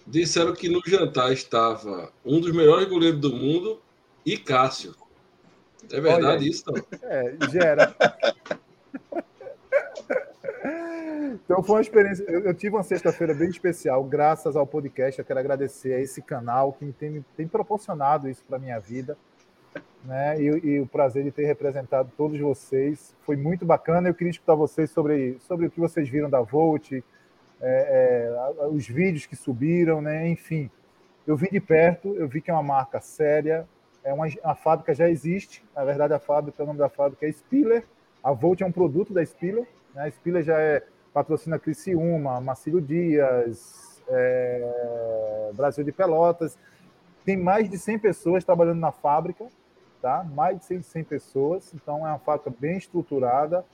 [0.06, 3.80] Disseram que no jantar estava um dos melhores goleiros do mundo
[4.24, 4.94] e Cássio.
[5.90, 6.84] É verdade isso, não?
[7.02, 7.94] É, gera.
[11.44, 12.24] Então foi uma experiência.
[12.24, 15.18] Eu, eu tive uma sexta-feira bem especial, graças ao podcast.
[15.18, 19.16] Eu quero agradecer a esse canal que tem, tem proporcionado isso para minha vida.
[20.05, 20.40] Né?
[20.40, 23.14] E, e, o prazer de ter representado todos vocês.
[23.20, 24.09] Foi muito bacana.
[24.09, 27.02] Eu queria escutar vocês sobre, sobre o que vocês viram da Volt, é,
[27.60, 30.26] é, os vídeos que subiram, né?
[30.28, 30.70] enfim.
[31.26, 33.68] Eu vi de perto, eu vi que é uma marca séria,
[34.02, 35.62] é uma, a fábrica já existe.
[35.76, 37.84] Na verdade, a fábrica, o nome da fábrica é Spiller.
[38.24, 39.66] A Volt é um produto da Spiller.
[39.94, 40.05] Né?
[40.05, 40.82] A Spiller já é
[41.12, 46.57] patrocina Criciúma, Marcílio Dias, é, Brasil de Pelotas.
[47.24, 49.47] Tem mais de 100 pessoas trabalhando na fábrica,
[50.01, 50.24] tá?
[50.24, 51.73] Mais de 100 pessoas.
[51.74, 53.65] Então é uma fábrica bem estruturada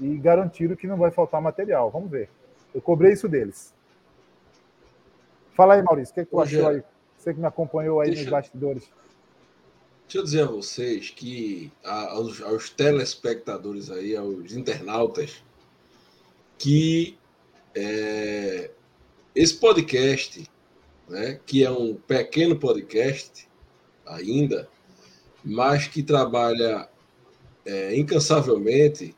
[0.00, 1.90] e garantido que não vai faltar material.
[1.90, 2.28] Vamos ver.
[2.74, 3.74] Eu cobrei isso deles.
[5.54, 6.82] Fala aí, Maurício, o que, é que tu Ô, achou aí?
[7.16, 8.22] Você que me acompanhou aí Deixa...
[8.22, 8.90] nos bastidores.
[10.04, 15.42] Deixa eu dizer a vocês que aos, aos telespectadores aí, aos internautas,
[16.58, 17.18] que
[17.74, 18.70] é,
[19.34, 20.44] esse podcast,
[21.08, 23.48] né, que é um pequeno podcast
[24.06, 24.68] ainda,
[25.44, 26.88] mas que trabalha
[27.64, 29.14] é, incansavelmente,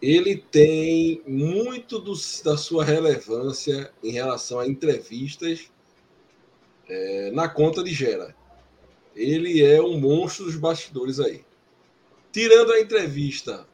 [0.00, 2.12] ele tem muito do,
[2.44, 5.70] da sua relevância em relação a entrevistas
[6.88, 8.34] é, na conta de Gera.
[9.14, 11.44] Ele é um monstro dos bastidores aí.
[12.30, 13.66] Tirando a entrevista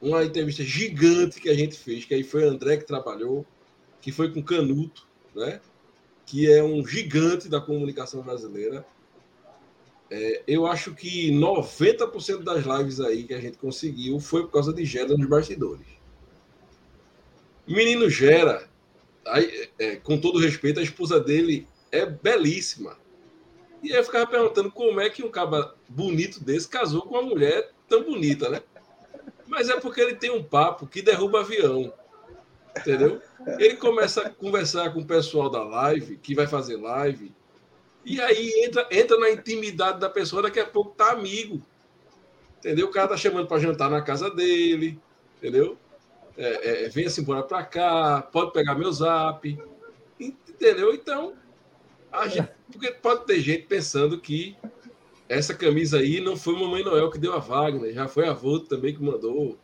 [0.00, 3.44] uma entrevista gigante que a gente fez, que aí foi André que trabalhou,
[4.00, 5.60] que foi com Canuto, né?
[6.30, 8.86] que é um gigante da comunicação brasileira.
[10.08, 14.72] É, eu acho que 90% das lives aí que a gente conseguiu foi por causa
[14.72, 15.86] de Gera nos bastidores.
[17.66, 18.68] Menino Gera,
[19.26, 22.96] aí, é, com todo respeito, a esposa dele é belíssima.
[23.82, 27.22] E aí eu ficava perguntando como é que um cara bonito desse casou com uma
[27.22, 28.62] mulher tão bonita, né?
[29.50, 31.92] Mas é porque ele tem um papo que derruba avião.
[32.78, 33.20] Entendeu?
[33.58, 37.34] Ele começa a conversar com o pessoal da live, que vai fazer live,
[38.04, 41.60] e aí entra, entra na intimidade da pessoa, daqui a pouco tá amigo.
[42.58, 42.86] Entendeu?
[42.86, 44.98] O cara tá chamando para jantar na casa dele,
[45.38, 45.76] entendeu?
[46.38, 49.58] É, é, vem assim, embora para cá, pode pegar meu zap,
[50.18, 50.94] entendeu?
[50.94, 51.34] Então,
[52.28, 54.56] gente, porque pode ter gente pensando que
[55.30, 58.66] essa camisa aí não foi Mamãe Noel que deu a Wagner, já foi a Voto
[58.66, 59.56] também que mandou.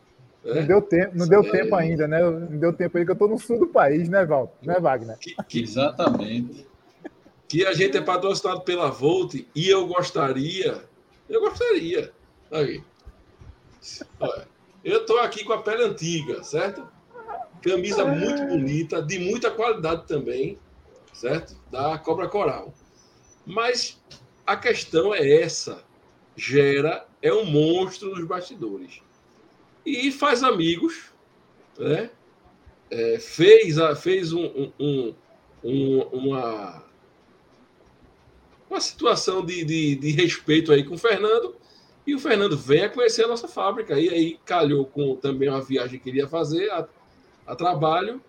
[0.44, 0.60] Né?
[0.60, 1.50] Não deu tempo, não deu é...
[1.50, 2.22] tempo ainda, né?
[2.22, 4.56] Não deu tempo aí que eu estou no sul do país, né, Val?
[4.62, 5.18] Né, Wagner?
[5.18, 5.62] Que, que...
[5.62, 6.64] Exatamente.
[7.48, 10.84] Que a gente é patrocinado pela Volt e eu gostaria,
[11.28, 12.12] eu gostaria.
[12.52, 12.80] Aí.
[14.20, 14.46] Olha,
[14.84, 16.86] eu estou aqui com a pele antiga, certo?
[17.60, 20.60] Camisa muito bonita, de muita qualidade também,
[21.12, 21.56] certo?
[21.72, 22.72] Da Cobra Coral.
[23.44, 24.00] Mas
[24.46, 25.84] a questão é essa.
[26.36, 29.00] Gera é um monstro nos bastidores.
[29.84, 31.12] E faz amigos,
[31.78, 32.10] né?
[32.90, 35.14] É, fez a, fez um, um,
[35.64, 36.84] um, uma,
[38.70, 41.56] uma situação de, de, de, respeito aí com o Fernando.
[42.06, 43.98] E o Fernando vem a conhecer a nossa fábrica.
[43.98, 46.86] E aí calhou com também uma viagem que ele ia fazer a,
[47.46, 48.22] a trabalho.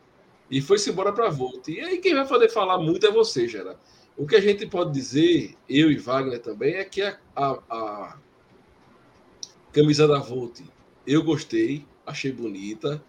[0.49, 1.67] e foi-se embora para a Volt.
[1.67, 3.79] E aí quem vai poder falar muito é você, Gerard.
[4.17, 8.17] O que a gente pode dizer, eu e Wagner também, é que a, a, a
[9.71, 10.59] camisa da Volt
[11.05, 13.01] eu gostei, achei bonita,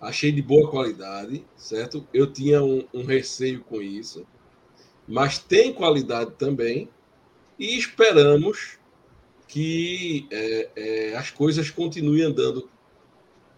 [0.00, 2.06] achei de boa qualidade, certo?
[2.12, 4.26] Eu tinha um, um receio com isso,
[5.06, 6.88] mas tem qualidade também
[7.56, 8.78] e esperamos
[9.46, 12.68] que é, é, as coisas continuem andando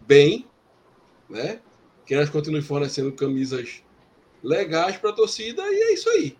[0.06, 0.47] bem,
[1.31, 1.62] né?
[2.05, 3.82] Que elas continuem fornecendo camisas
[4.43, 6.36] legais para a torcida e é isso aí.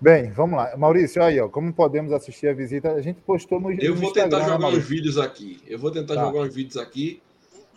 [0.00, 0.74] Bem, vamos lá.
[0.78, 2.92] Maurício, aí, ó, como podemos assistir a visita?
[2.92, 5.60] A gente postou no Eu vou tentar jogar uns vídeos aqui.
[5.66, 6.24] Eu vou tentar tá.
[6.24, 7.20] jogar uns vídeos aqui.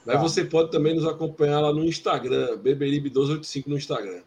[0.06, 0.22] Mas tá.
[0.22, 4.22] você pode também nos acompanhar lá no Instagram, Beberibe1285 no Instagram.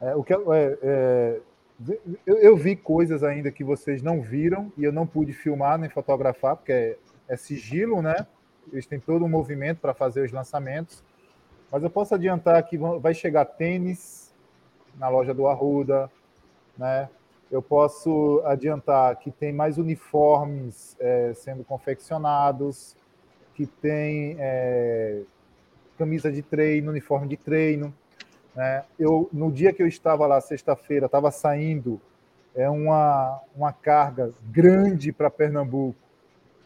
[0.00, 0.38] É, o que, é,
[0.82, 1.40] é,
[2.26, 5.88] eu, eu, vi coisas ainda que vocês não viram e eu não pude filmar nem
[5.88, 6.96] fotografar, porque é,
[7.28, 8.26] é sigilo, né?
[8.72, 11.02] Eles têm todo um movimento para fazer os lançamentos.
[11.70, 14.34] Mas eu posso adiantar que vai chegar tênis
[14.98, 16.10] na loja do Arruda,
[16.80, 17.10] né?
[17.52, 22.96] Eu posso adiantar que tem mais uniformes é, sendo confeccionados,
[23.54, 25.20] que tem é,
[25.98, 27.92] camisa de treino, uniforme de treino.
[28.54, 28.84] Né?
[28.98, 32.00] Eu, no dia que eu estava lá, sexta-feira, estava saindo
[32.54, 35.98] é uma, uma carga grande para Pernambuco,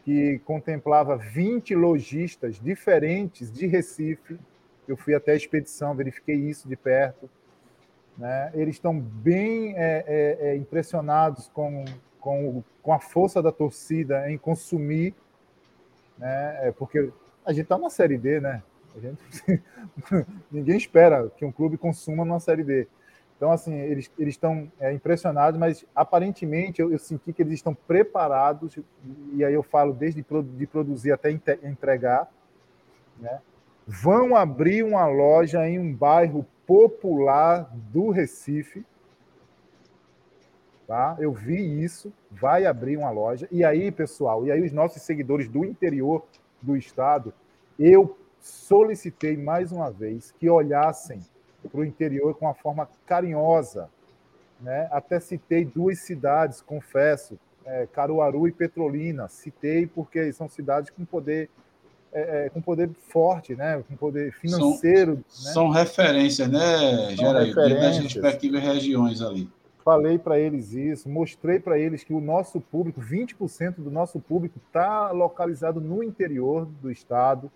[0.03, 4.39] que contemplava 20 lojistas diferentes de Recife.
[4.87, 7.29] Eu fui até a expedição, verifiquei isso de perto.
[8.17, 8.51] Né?
[8.53, 11.83] Eles estão bem é, é, é, impressionados com,
[12.19, 15.13] com, com a força da torcida em consumir,
[16.17, 16.67] né?
[16.67, 17.11] É, porque
[17.45, 18.63] a gente está na Série D, né?
[18.97, 19.61] Gente,
[20.49, 22.87] ninguém espera que um clube consuma numa Série D.
[23.35, 28.79] Então, assim, eles estão é, impressionados, mas aparentemente eu, eu, senti que eles estão preparados,
[29.33, 30.25] e aí eu falo desde
[30.57, 32.31] de produzir até entregar,
[33.19, 33.41] né?
[33.85, 38.85] vão abrir uma loja em um bairro popular do Recife.
[40.87, 41.15] Tá?
[41.19, 43.47] Eu vi isso, vai abrir uma loja.
[43.51, 46.23] E aí, pessoal, e aí os nossos seguidores do interior
[46.61, 47.33] do estado,
[47.79, 51.19] eu solicitei mais uma vez que olhassem
[51.71, 53.89] para o interior com uma forma carinhosa.
[54.61, 54.87] Né?
[54.91, 59.27] Até citei duas cidades, confesso, é, Caruaru e Petrolina.
[59.27, 61.49] Citei porque são cidades com poder
[62.15, 63.83] é, é, com poder forte, né?
[63.85, 65.21] com poder financeiro.
[65.27, 65.53] São, né?
[65.53, 67.53] são referências, né, Geraí?
[67.53, 69.49] Das respectivas regiões ali.
[69.83, 74.57] Falei para eles isso, mostrei para eles que o nosso público, 20% do nosso público
[74.65, 77.51] está localizado no interior do estado.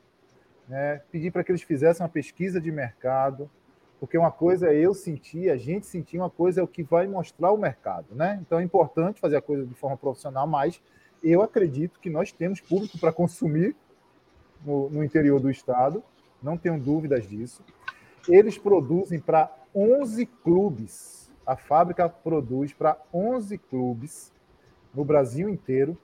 [0.67, 1.01] Né?
[1.09, 3.49] Pedi para que eles fizessem uma pesquisa de mercado,
[3.97, 7.07] porque uma coisa é eu sentir, a gente sentir, uma coisa é o que vai
[7.07, 8.07] mostrar o mercado.
[8.11, 8.37] Né?
[8.41, 10.81] Então é importante fazer a coisa de forma profissional, mas
[11.23, 13.73] eu acredito que nós temos público para consumir
[14.65, 16.03] no, no interior do estado,
[16.41, 17.63] não tenho dúvidas disso.
[18.27, 21.31] Eles produzem para 11 clubes.
[21.45, 24.31] A fábrica produz para 11 clubes
[24.93, 25.97] no Brasil inteiro.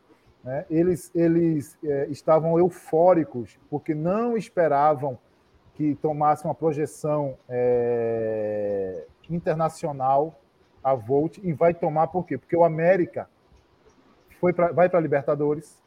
[0.44, 0.66] Né?
[0.70, 5.18] Eles, eles é, estavam eufóricos porque não esperavam
[5.76, 10.40] que tomasse uma projeção é, internacional
[10.84, 12.38] a Volt e vai tomar por quê?
[12.38, 13.28] Porque o América
[14.40, 15.82] foi pra, vai para a Libertadores,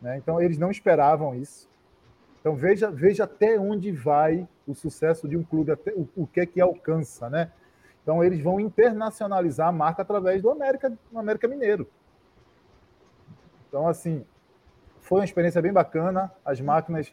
[0.00, 0.16] né?
[0.16, 1.68] Então, eles não esperavam isso.
[2.40, 6.40] Então, veja, veja até onde vai o sucesso de um clube, até o, o que
[6.40, 7.28] é que alcança.
[7.28, 7.50] Né?
[8.02, 11.86] Então, eles vão internacionalizar a marca através do América, do América Mineiro.
[13.68, 14.24] Então, assim,
[15.00, 16.32] foi uma experiência bem bacana.
[16.44, 17.12] As máquinas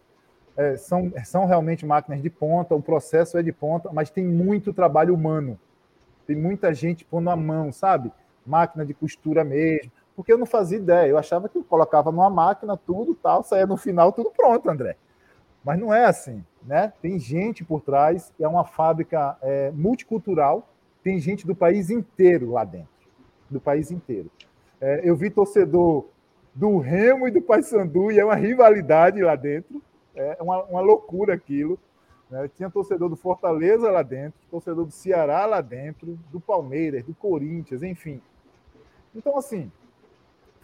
[0.55, 4.73] é, são, são realmente máquinas de ponta, o processo é de ponta, mas tem muito
[4.73, 5.59] trabalho humano.
[6.26, 8.11] Tem muita gente pondo a mão, sabe?
[8.45, 11.07] Máquina de costura mesmo porque eu não fazia ideia.
[11.07, 14.98] Eu achava que eu colocava numa máquina tudo tal, saía no final tudo pronto, André.
[15.64, 16.91] Mas não é assim, né?
[17.03, 20.68] Tem gente por trás, é uma fábrica é, multicultural,
[21.03, 22.89] tem gente do país inteiro lá dentro,
[23.48, 24.31] do país inteiro.
[24.81, 26.07] É, eu vi torcedor
[26.53, 29.84] do Remo e do Paysandu, e é uma rivalidade lá dentro,
[30.15, 31.77] é uma, uma loucura aquilo.
[32.27, 32.49] Né?
[32.56, 37.84] Tinha torcedor do Fortaleza lá dentro, torcedor do Ceará lá dentro, do Palmeiras, do Corinthians,
[37.84, 38.19] enfim.
[39.14, 39.72] Então, assim,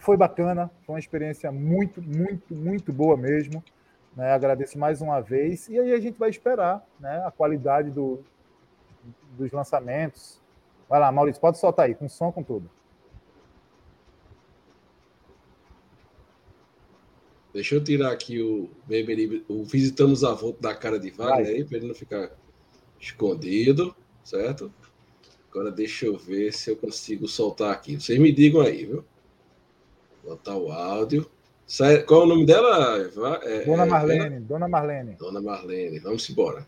[0.04, 3.64] foi bacana, foi uma experiência muito, muito, muito boa mesmo.
[4.14, 4.30] Né?
[4.32, 5.66] Agradeço mais uma vez.
[5.68, 7.24] E aí a gente vai esperar né?
[7.26, 8.22] a qualidade do,
[9.36, 10.38] dos lançamentos.
[10.88, 12.70] Vai lá, Maurício, pode soltar aí, com som, com tudo.
[17.54, 21.64] Deixa eu tirar aqui o Beberibe, o Visitamos a Volta da cara de Wagner aí,
[21.64, 22.30] para ele não ficar
[23.00, 24.70] escondido, certo?
[25.50, 27.98] Agora deixa eu ver se eu consigo soltar aqui.
[27.98, 29.04] Vocês me digam aí, viu?
[30.24, 31.30] Botar o áudio.
[32.06, 32.98] Qual é o nome dela?
[33.42, 34.36] É, Dona é, Marlene.
[34.36, 34.40] É...
[34.40, 35.16] Dona Marlene.
[35.18, 35.98] Dona Marlene.
[35.98, 36.66] Vamos embora.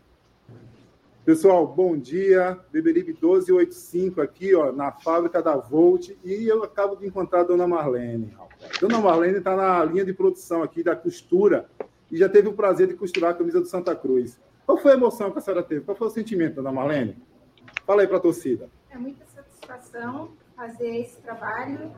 [1.25, 2.57] Pessoal, bom dia.
[2.71, 6.09] Beberibe 1285 aqui, ó, na fábrica da Volt.
[6.23, 8.33] E eu acabo de encontrar a Dona Marlene.
[8.79, 11.69] Dona Marlene está na linha de produção aqui da costura
[12.11, 14.39] e já teve o prazer de costurar a camisa do Santa Cruz.
[14.65, 15.81] Qual foi a emoção que a senhora teve?
[15.81, 17.17] Qual foi o sentimento, Dona Marlene?
[17.85, 18.69] Fala aí para a torcida.
[18.89, 21.91] É muita satisfação fazer esse trabalho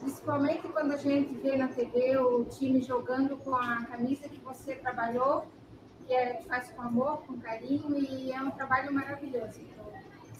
[0.00, 4.74] principalmente quando a gente vê na TV o time jogando com a camisa que você
[4.74, 5.46] trabalhou,
[6.06, 9.60] que é, faz com amor, com carinho, e é um trabalho maravilhoso.
[9.60, 9.86] Então,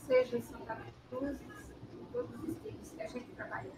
[0.07, 0.79] seja em Santa
[1.11, 3.71] Cruz, em todos os times que a gente trabalha.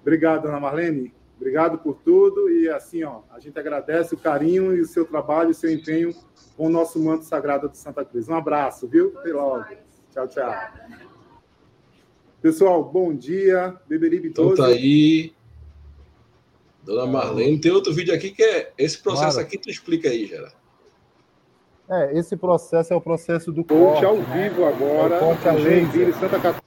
[0.00, 1.14] Obrigado, Ana Marlene.
[1.36, 2.50] Obrigado por tudo.
[2.50, 6.14] E assim, ó, a gente agradece o carinho e o seu trabalho, o seu empenho
[6.56, 8.28] com o nosso manto sagrado de Santa Cruz.
[8.28, 9.18] Um abraço, viu?
[9.18, 9.64] Até logo.
[10.10, 10.44] Tchau, tchau.
[10.44, 11.09] Obrigada.
[12.42, 13.76] Pessoal, bom dia.
[13.86, 14.52] Beberibe 12.
[14.52, 15.34] Então tá aí.
[16.82, 19.46] Dona Marlene, tem outro vídeo aqui que é esse processo claro.
[19.46, 20.54] aqui, tu explica aí, Gerard.
[21.88, 24.04] É, esse processo é o processo do corte.
[24.04, 24.48] ao né?
[24.48, 25.16] vivo agora.
[25.16, 26.14] É corte a laser.
[26.14, 26.62] Santa Catarina.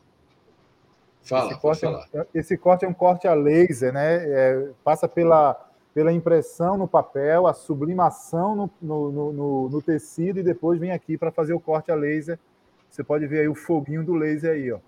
[1.24, 4.16] Fala, esse corte, é, esse corte é um corte a laser, né?
[4.16, 10.44] É, passa pela, pela impressão no papel, a sublimação no, no, no, no tecido e
[10.44, 12.38] depois vem aqui para fazer o corte a laser.
[12.90, 14.80] Você pode ver aí o foguinho do laser aí, ó.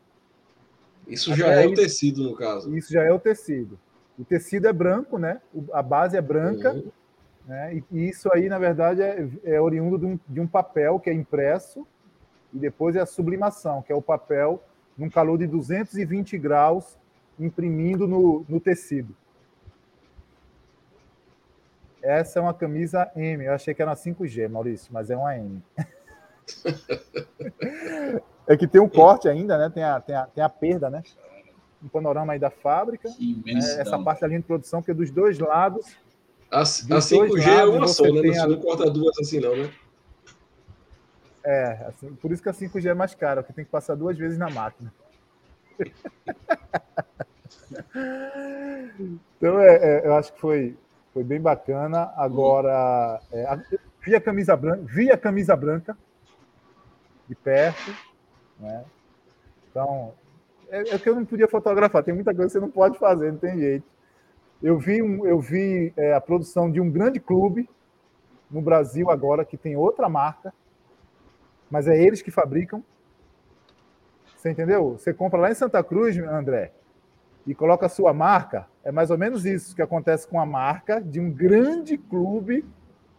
[1.07, 2.75] Isso já é o tecido, no caso.
[2.75, 3.79] Isso já é o tecido.
[4.17, 5.41] O tecido é branco, né?
[5.73, 6.73] A base é branca.
[6.73, 6.91] Uhum.
[7.45, 7.81] Né?
[7.91, 11.13] E isso aí, na verdade, é, é oriundo de um, de um, papel que é
[11.13, 11.85] impresso
[12.53, 14.63] e depois é a sublimação, que é o papel
[14.97, 16.97] num calor de 220 graus
[17.39, 19.15] imprimindo no, no tecido.
[22.01, 23.45] Essa é uma camisa M.
[23.45, 25.61] Eu achei que era uma 5G, Maurício, mas é uma M.
[28.47, 29.69] É que tem um corte ainda, né?
[29.69, 31.03] Tem a, tem a, tem a perda, né?
[31.83, 33.09] Um panorama aí da fábrica.
[33.09, 35.95] É, essa parte da linha de produção, que é dos dois lados.
[36.51, 38.21] A, a 5G é uma só, né?
[38.21, 38.47] Não, a...
[38.47, 39.71] não corta duas assim, não, né?
[41.43, 44.17] É, assim, por isso que a 5G é mais cara, porque tem que passar duas
[44.17, 44.91] vezes na máquina.
[49.37, 50.75] então, é, é, eu acho que foi,
[51.13, 52.11] foi bem bacana.
[52.15, 53.59] Agora, é,
[54.01, 55.95] vi a camisa branca, vi a camisa branca
[57.27, 57.93] de perto.
[58.59, 58.83] Né?
[59.69, 60.13] Então,
[60.69, 63.31] é, é que eu não podia fotografar, tem muita coisa que você não pode fazer,
[63.31, 63.85] não tem jeito.
[64.63, 67.69] Eu vi, um, eu vi é, a produção de um grande clube
[68.49, 70.53] no Brasil agora, que tem outra marca,
[71.69, 72.83] mas é eles que fabricam.
[74.37, 74.91] Você entendeu?
[74.91, 76.71] Você compra lá em Santa Cruz, André,
[77.45, 78.67] e coloca a sua marca.
[78.83, 82.63] É mais ou menos isso que acontece com a marca de um grande clube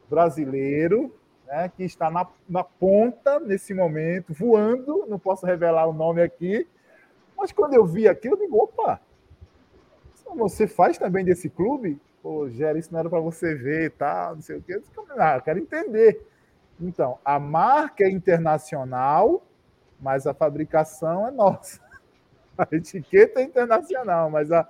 [0.08, 1.12] brasileiro
[1.46, 6.66] né, que está na, na ponta nesse momento, voando, não posso revelar o nome aqui,
[7.36, 9.00] mas quando eu vi aquilo, eu digo, opa,
[10.34, 12.00] você faz também desse clube?
[12.22, 14.74] Pô, Gera, isso não era para você ver e tal, não sei o quê.
[14.74, 16.26] Eu disse, ah, eu quero entender.
[16.80, 19.42] Então, a marca é internacional,
[20.00, 21.80] mas a fabricação é nossa.
[22.58, 24.66] A etiqueta é internacional, mas a,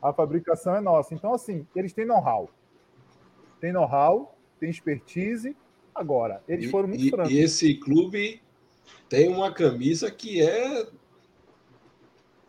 [0.00, 1.12] a fabricação é nossa.
[1.14, 2.48] Então, assim, eles têm know-how.
[3.60, 5.56] Tem know-how, tem expertise,
[5.94, 7.32] Agora, eles foram muito e, francos.
[7.32, 8.40] E esse clube
[9.08, 10.86] tem uma camisa que é.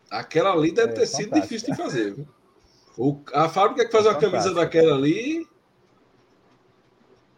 [0.10, 2.14] Aquela ali deve é, ter sido difícil de fazer.
[2.14, 2.28] Viu?
[2.98, 5.48] O, a fábrica que faz é uma camisa daquela ali.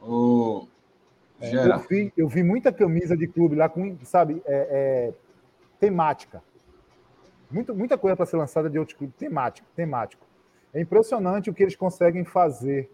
[0.01, 0.67] Oh,
[1.39, 4.67] é, eu, vi, eu vi muita camisa de clube lá com, sabe, é,
[5.09, 5.13] é
[5.79, 6.43] temática.
[7.49, 10.25] Muito, muita coisa para ser lançada de outros clubes, temático, temático.
[10.73, 12.89] É impressionante o que eles conseguem fazer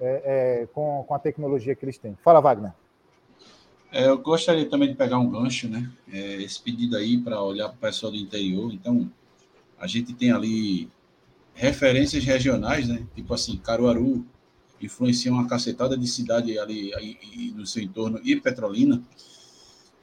[0.00, 2.16] é, é, com, com a tecnologia que eles têm.
[2.22, 2.72] Fala, Wagner.
[3.92, 5.90] É, eu gostaria também de pegar um gancho, né?
[6.12, 8.72] É, esse pedido aí para olhar para o pessoal do interior.
[8.72, 9.08] Então,
[9.78, 10.90] a gente tem ali
[11.54, 13.06] referências regionais, né?
[13.14, 14.26] Tipo assim, Caruaru
[14.80, 16.92] influencia uma cacetada de cidade ali,
[17.54, 19.02] no seu entorno e Petrolina.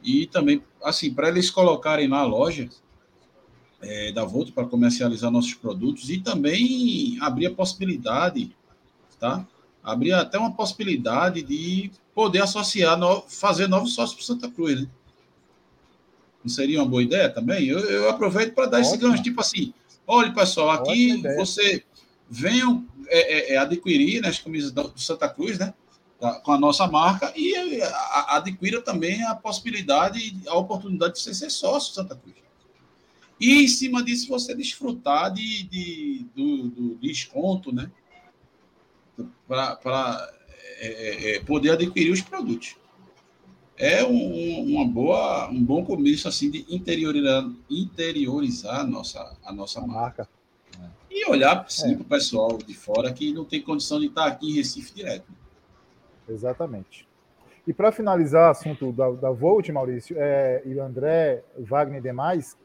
[0.04, 2.70] E também, assim, para eles colocarem na loja
[3.82, 8.56] é, da Volta para comercializar nossos produtos e também abrir a possibilidade,
[9.20, 9.46] tá?
[9.84, 14.88] Abrir até uma possibilidade de poder associar, no, fazer novos sócios para Santa Cruz, né?
[16.44, 17.68] Não seria uma boa ideia também?
[17.68, 18.96] Eu, eu aproveito para dar Ótimo.
[18.96, 19.74] esse gancho, tipo assim,
[20.08, 21.84] olha, pessoal, aqui você
[22.30, 25.74] venham é, é, é, adquirir né, as camisas do Santa Cruz, né?
[26.44, 27.82] Com a nossa marca e
[28.28, 32.36] adquira também a possibilidade, a oportunidade de você ser sócio Santa Cruz.
[33.40, 37.92] E em cima disso você desfrutar de, de do, do desconto, né?
[39.48, 40.30] Para
[40.80, 42.76] é, é, é, poder adquirir os produtos.
[43.78, 49.80] É um, uma boa, um bom começo assim de interiorizar, interiorizar a nossa, a nossa
[49.80, 50.28] a marca.
[50.78, 50.92] marca.
[51.10, 51.96] E olhar sim, é.
[51.96, 55.32] para o pessoal de fora que não tem condição de estar aqui em Recife direto.
[56.28, 57.08] Exatamente.
[57.68, 62.00] E para finalizar o assunto da, da Volt, Maurício, é, e o André, o Wagner
[62.00, 62.58] e demais,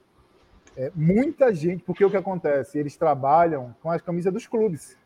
[0.76, 2.78] é, muita gente, porque o que acontece?
[2.78, 4.96] Eles trabalham com as camisas dos clubes.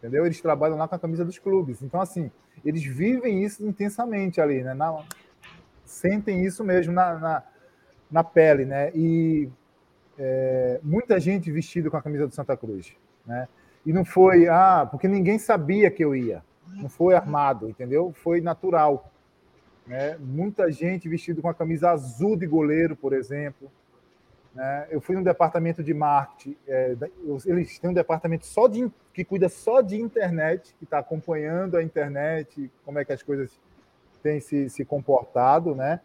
[0.00, 0.24] Entendeu?
[0.24, 1.82] Eles trabalham lá com a camisa dos clubes.
[1.82, 2.30] Então, assim,
[2.64, 4.72] eles vivem isso intensamente ali, né?
[4.72, 5.04] Na,
[5.84, 7.42] sentem isso mesmo na, na,
[8.10, 8.90] na pele, né?
[8.94, 9.46] E
[10.18, 12.94] é, muita gente vestida com a camisa do Santa Cruz,
[13.26, 13.46] né?
[13.84, 16.42] E não foi, ah, porque ninguém sabia que eu ia.
[16.76, 18.12] Não foi armado, entendeu?
[18.22, 19.12] Foi natural.
[19.86, 20.16] Né?
[20.18, 23.70] Muita gente vestida com a camisa azul de goleiro, por exemplo.
[24.54, 24.88] Né?
[24.90, 26.96] Eu fui no departamento de marketing, é,
[27.46, 31.82] eles têm um departamento só de, que cuida só de internet, que está acompanhando a
[31.82, 33.58] internet, como é que as coisas
[34.22, 36.00] têm se, se comportado, né?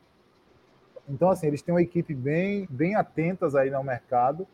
[1.07, 4.47] Então, assim, eles têm uma equipe bem, bem atentas aí no mercado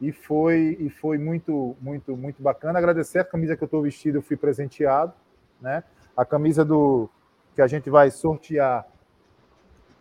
[0.00, 2.78] e foi, e foi muito, muito, muito bacana.
[2.78, 5.12] Agradecer a camisa que eu estou vestido, eu fui presenteado,
[5.60, 5.84] né?
[6.16, 7.08] A camisa do
[7.54, 8.86] que a gente vai sortear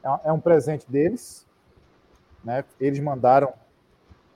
[0.04, 1.48] é, é um presente deles,
[2.44, 2.64] né?
[2.80, 3.54] Eles mandaram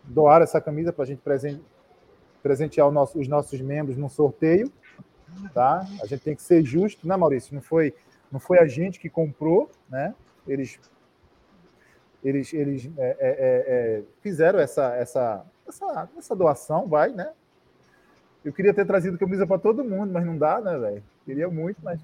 [0.04, 1.22] doar essa camisa para a gente
[2.42, 4.72] presentear nosso, os nossos membros num sorteio.
[5.54, 5.86] Tá?
[6.02, 7.54] A gente tem que ser justo, né, Maurício?
[7.54, 7.94] Não foi,
[8.32, 10.16] não foi a gente que comprou, né?
[10.48, 10.80] Eles,
[12.24, 13.64] eles, eles é, é, é,
[14.00, 17.34] é fizeram essa, essa, essa, essa doação, vai, né?
[18.46, 21.04] Eu queria ter trazido camisa para todo mundo, mas não dá, né, velho?
[21.26, 22.00] Queria muito, mas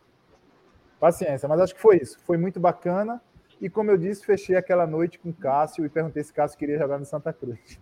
[0.99, 1.47] paciência.
[1.47, 2.19] Mas acho que foi isso.
[2.25, 3.21] Foi muito bacana.
[3.61, 6.79] E como eu disse, fechei aquela noite com o Cássio e perguntei se Cássio queria
[6.79, 7.79] jogar no Santa Cruz.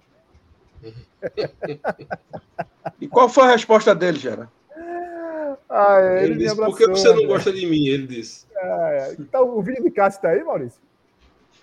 [2.99, 4.51] e qual foi a resposta dele, Gera?
[5.69, 7.27] Ah, ele, ele disse, abraçou, por que você não né?
[7.27, 7.87] gosta de mim?
[7.87, 8.45] Ele disse.
[8.55, 10.81] É, então, o vídeo de Cássio está aí, Maurício?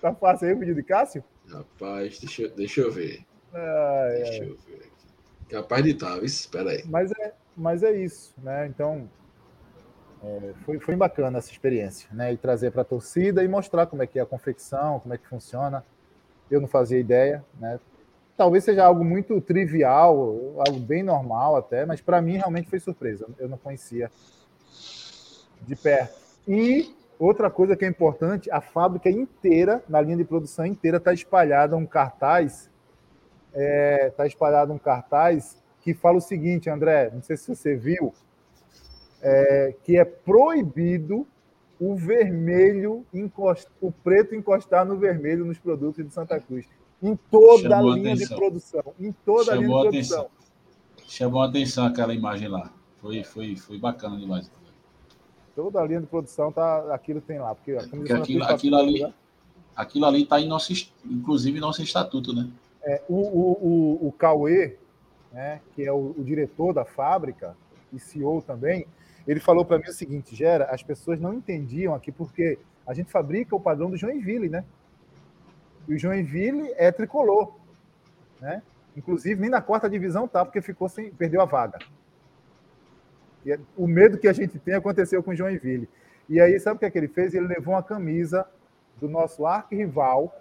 [0.00, 1.22] Tá fácil aí o vídeo de Cássio?
[1.48, 3.20] Rapaz, deixa, deixa eu ver.
[3.52, 4.48] Ah, deixa é.
[4.48, 5.50] eu ver aqui.
[5.50, 6.84] Capaz de estar, tá, espera aí.
[6.86, 8.66] Mas é, mas é isso, né?
[8.66, 9.08] Então,
[10.22, 12.32] é, foi, foi bacana essa experiência, né?
[12.32, 15.18] E trazer para a torcida e mostrar como é que é a confecção, como é
[15.18, 15.84] que funciona.
[16.50, 17.78] Eu não fazia ideia, né?
[18.36, 20.18] Talvez seja algo muito trivial,
[20.66, 23.26] algo bem normal até, mas para mim realmente foi surpresa.
[23.38, 24.10] Eu não conhecia
[25.62, 26.14] de perto.
[26.46, 31.12] E outra coisa que é importante, a fábrica inteira, na linha de produção inteira, está
[31.12, 32.70] espalhada um cartaz,
[33.48, 37.74] está é, tá espalhado um cartaz que fala o seguinte, André, não sei se você
[37.74, 38.12] viu,
[39.28, 41.26] é, que é proibido
[41.80, 43.66] o vermelho encost...
[43.80, 46.64] o preto encostar no vermelho nos produtos de Santa Cruz.
[47.02, 48.28] Em toda Chamou a linha atenção.
[48.28, 48.94] de produção.
[49.00, 50.24] Em toda Chamou a linha de atenção.
[50.24, 50.46] produção.
[51.08, 52.72] Chamou a atenção aquela imagem lá.
[53.00, 54.48] Foi, foi, foi bacana demais.
[55.56, 57.52] Toda a linha de produção tá, aquilo tem lá.
[57.52, 59.12] Porque, porque aquilo, aquilo, ali, né?
[59.74, 60.72] aquilo ali está em nosso,
[61.04, 62.48] inclusive, nosso estatuto, né?
[62.82, 63.52] É, o, o,
[64.04, 64.76] o, o Cauê,
[65.32, 67.56] né, que é o, o diretor da fábrica
[67.92, 68.86] e CEO também,
[69.26, 73.10] ele falou para mim o seguinte, Gera, as pessoas não entendiam aqui porque a gente
[73.10, 74.64] fabrica o padrão do Joinville, né?
[75.88, 77.54] E o Joinville é tricolor,
[78.40, 78.62] né?
[78.96, 81.78] Inclusive, nem na quarta divisão tá, porque ficou sem, perdeu a vaga.
[83.44, 85.88] E é, o medo que a gente tem aconteceu com o Joinville.
[86.28, 87.34] E aí, sabe o que, é que ele fez?
[87.34, 88.46] Ele levou uma camisa
[88.98, 90.34] do nosso arquirrival,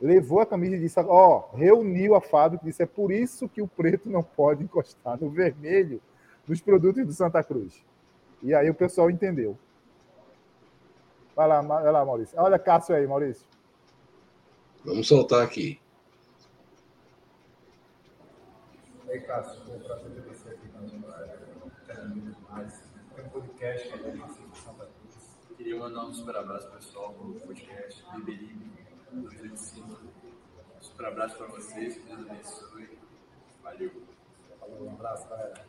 [0.00, 3.48] levou a camisa e disse: Ó, oh, reuniu a fábrica e disse: é por isso
[3.48, 6.00] que o preto não pode encostar no vermelho
[6.46, 7.84] dos produtos do Santa Cruz.
[8.42, 9.58] E aí o pessoal entendeu.
[11.34, 12.38] Vai lá, vai lá, Maurício.
[12.40, 13.46] Olha Cássio aí, Maurício.
[14.84, 15.80] Vamos soltar aqui.
[19.08, 20.68] Ei, Cássio, foi um prazer ter você aqui.
[22.50, 22.82] Mais
[23.18, 25.36] um podcast falando de Santa Cruz.
[25.56, 28.70] Queria mandar um super abraço pessoal para o podcast Beberibe
[29.12, 29.88] 285.
[29.88, 32.98] Um super abraço para vocês, que Deus abençoe.
[33.62, 33.90] Valeu.
[34.60, 35.64] Falou, um abraço, galera.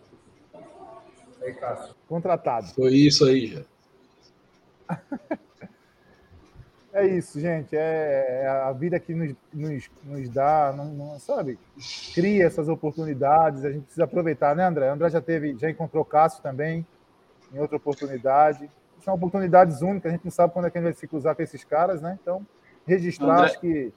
[1.41, 1.95] Aí, Cássio.
[2.07, 2.67] Contratado.
[2.67, 3.61] Foi isso aí, já.
[6.93, 7.75] é isso, gente.
[7.75, 11.59] É, é a vida que nos, nos, nos dá, não, não, sabe?
[12.13, 13.63] Cria essas oportunidades.
[13.65, 14.89] A gente precisa aproveitar, né, André?
[14.89, 16.85] André já teve, já encontrou Cássio também
[17.53, 18.69] em outra oportunidade.
[19.03, 20.11] São oportunidades únicas.
[20.11, 22.01] A gente não sabe quando é que a gente vai se cruzar com esses caras,
[22.01, 22.17] né?
[22.21, 22.45] Então,
[22.85, 23.45] registrar, André...
[23.45, 23.93] acho que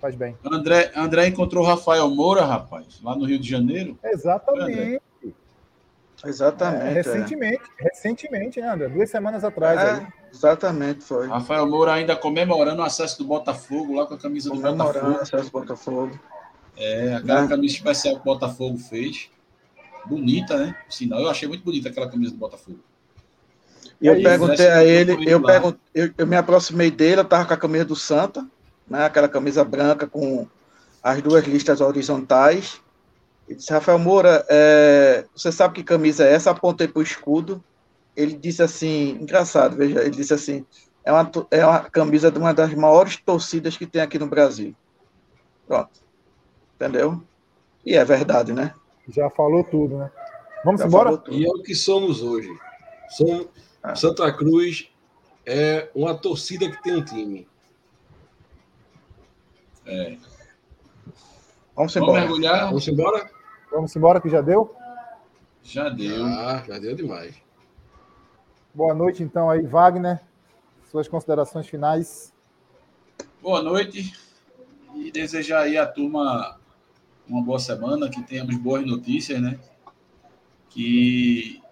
[0.00, 0.36] faz bem.
[0.44, 3.98] André, André encontrou Rafael Moura, rapaz, lá no Rio de Janeiro.
[4.02, 5.00] Exatamente.
[6.24, 6.84] Exatamente.
[6.84, 7.84] É, recentemente, é.
[7.84, 8.88] recentemente, né, André?
[8.88, 9.80] Duas semanas atrás.
[9.80, 11.28] É, exatamente, foi.
[11.28, 15.12] Rafael Moura ainda comemorando o acesso do Botafogo, lá com a camisa do Botafogo.
[15.12, 16.20] o acesso do Botafogo.
[16.76, 17.48] É, aquela é.
[17.48, 19.30] camisa especial que o Botafogo fez.
[20.06, 20.76] Bonita, né?
[20.88, 22.78] Sinal, eu achei muito bonita aquela camisa do Botafogo.
[24.00, 27.54] E eu perguntei a ele, eu, perguntei, eu, eu, me aproximei dele, eu estava com
[27.54, 28.46] a camisa do Santa,
[28.88, 30.46] né, aquela camisa branca com
[31.02, 32.80] as duas listas horizontais.
[33.48, 36.50] Ele disse, Rafael Moura, é, você sabe que camisa é essa?
[36.50, 37.64] Apontei para o escudo.
[38.14, 40.66] Ele disse assim, engraçado, veja, ele disse assim,
[41.02, 44.74] é uma, é uma camisa de uma das maiores torcidas que tem aqui no Brasil.
[45.66, 46.02] Pronto.
[46.74, 47.22] Entendeu?
[47.86, 48.74] E é verdade, né?
[49.08, 50.10] Já falou tudo, né?
[50.64, 51.22] Vamos Já embora?
[51.30, 52.50] E é o que somos hoje.
[53.08, 53.48] Somos,
[53.82, 53.94] ah.
[53.94, 54.90] Santa Cruz
[55.46, 57.48] é uma torcida que tem um time.
[59.86, 60.18] É.
[61.74, 62.12] Vamos embora.
[62.12, 62.66] Vamos mergulhar?
[62.66, 63.37] Vamos embora?
[63.70, 64.74] Vamos embora que já deu?
[65.62, 66.24] Já deu.
[66.24, 67.34] Ah, já deu demais.
[68.72, 70.20] Boa noite, então, aí, Wagner.
[70.90, 72.32] Suas considerações finais.
[73.42, 74.12] Boa noite.
[74.94, 76.58] E desejar aí a turma
[77.28, 79.58] uma boa semana, que tenhamos boas notícias, né?
[80.70, 81.62] Que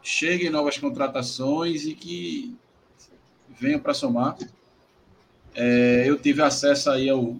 [0.00, 2.56] cheguem novas contratações e que
[3.58, 4.36] venham para somar.
[5.54, 7.34] É, eu tive acesso aí ao,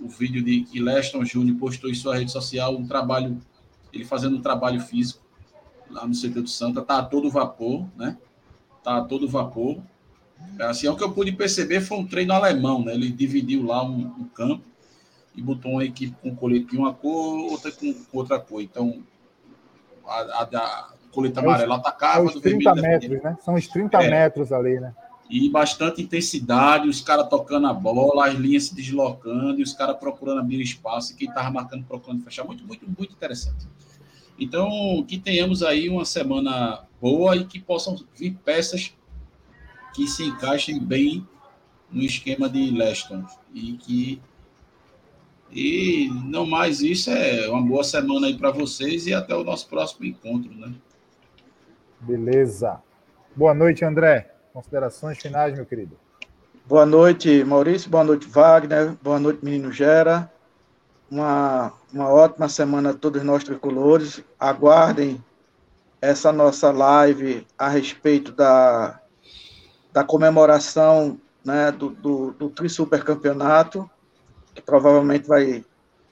[0.00, 3.38] o vídeo de que Leston Júnior postou em sua rede social um trabalho,
[3.92, 5.22] ele fazendo um trabalho físico
[5.90, 8.16] lá no CT do Santa, tá a todo vapor, né?
[8.82, 9.78] Tá a todo vapor.
[10.60, 12.94] Assim, é o que eu pude perceber foi um treino alemão, né?
[12.94, 14.64] Ele dividiu lá um, um campo
[15.34, 18.60] e botou uma equipe com colete de uma cor, outra com outra cor.
[18.60, 19.02] Então,
[20.06, 23.38] a, a, a colete amarela atacava, é os 30 metros, né?
[23.44, 24.10] São os 30 é.
[24.10, 24.94] metros ali, né?
[25.28, 29.96] E bastante intensidade, os caras tocando a bola, as linhas se deslocando, e os caras
[29.96, 32.44] procurando abrir espaço, e quem estava marcando procurando fechar.
[32.44, 33.66] Muito, muito, muito interessante.
[34.38, 38.94] Então, que tenhamos aí uma semana boa e que possam vir peças
[39.94, 41.26] que se encaixem bem
[41.90, 43.24] no esquema de Leston.
[43.54, 44.20] E que.
[45.52, 49.68] E não mais isso, é uma boa semana aí para vocês e até o nosso
[49.68, 50.74] próximo encontro, né?
[52.00, 52.82] Beleza.
[53.36, 54.33] Boa noite, André.
[54.54, 55.98] Considerações finais, meu querido.
[56.64, 57.90] Boa noite, Maurício.
[57.90, 58.96] Boa noite, Wagner.
[59.02, 60.30] Boa noite, menino Gera.
[61.10, 64.22] Uma, uma ótima semana a todos nós tricolores.
[64.38, 65.20] Aguardem
[66.00, 69.00] essa nossa live a respeito da,
[69.92, 73.90] da comemoração né, do, do, do Tri Super Campeonato,
[74.54, 75.64] que provavelmente vai,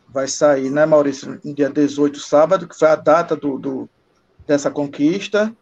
[0.09, 3.89] vai sair, né, Maurício, no dia 18, sábado, que foi a data do, do
[4.45, 5.57] dessa conquista.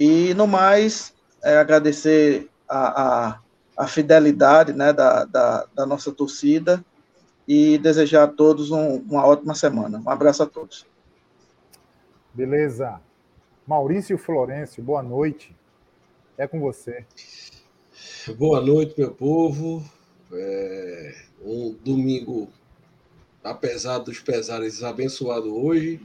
[0.00, 1.14] E, no mais,
[1.46, 3.40] é, agradecer a, a,
[3.76, 6.84] a, fidelidade né, da, da, da, nossa torcida
[7.46, 10.02] e desejar a todos um, uma ótima semana.
[10.04, 10.84] Um abraço a todos.
[12.34, 13.00] Beleza.
[13.64, 15.54] Maurício Florencio, boa noite.
[16.36, 17.06] É com você.
[18.36, 19.84] Boa noite, meu povo.
[20.32, 21.14] É
[21.44, 22.48] um domingo,
[23.44, 26.00] apesar dos pesares, abençoado hoje.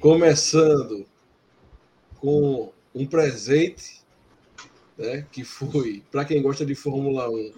[0.00, 1.04] Começando
[2.18, 4.05] com um presente
[4.96, 5.26] né?
[5.30, 7.52] Que foi, para quem gosta de Fórmula 1.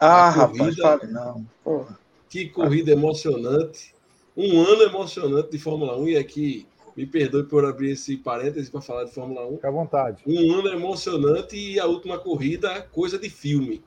[0.00, 1.46] Ah, corrida, rapaz, fale não.
[1.62, 1.98] Porra.
[2.28, 3.94] Que corrida emocionante.
[4.36, 6.08] Um ano emocionante de Fórmula 1.
[6.08, 9.54] E aqui, me perdoe por abrir esse parêntese para falar de Fórmula 1.
[9.54, 10.22] Fique à vontade.
[10.26, 13.82] Um ano emocionante e a última corrida, coisa de filme.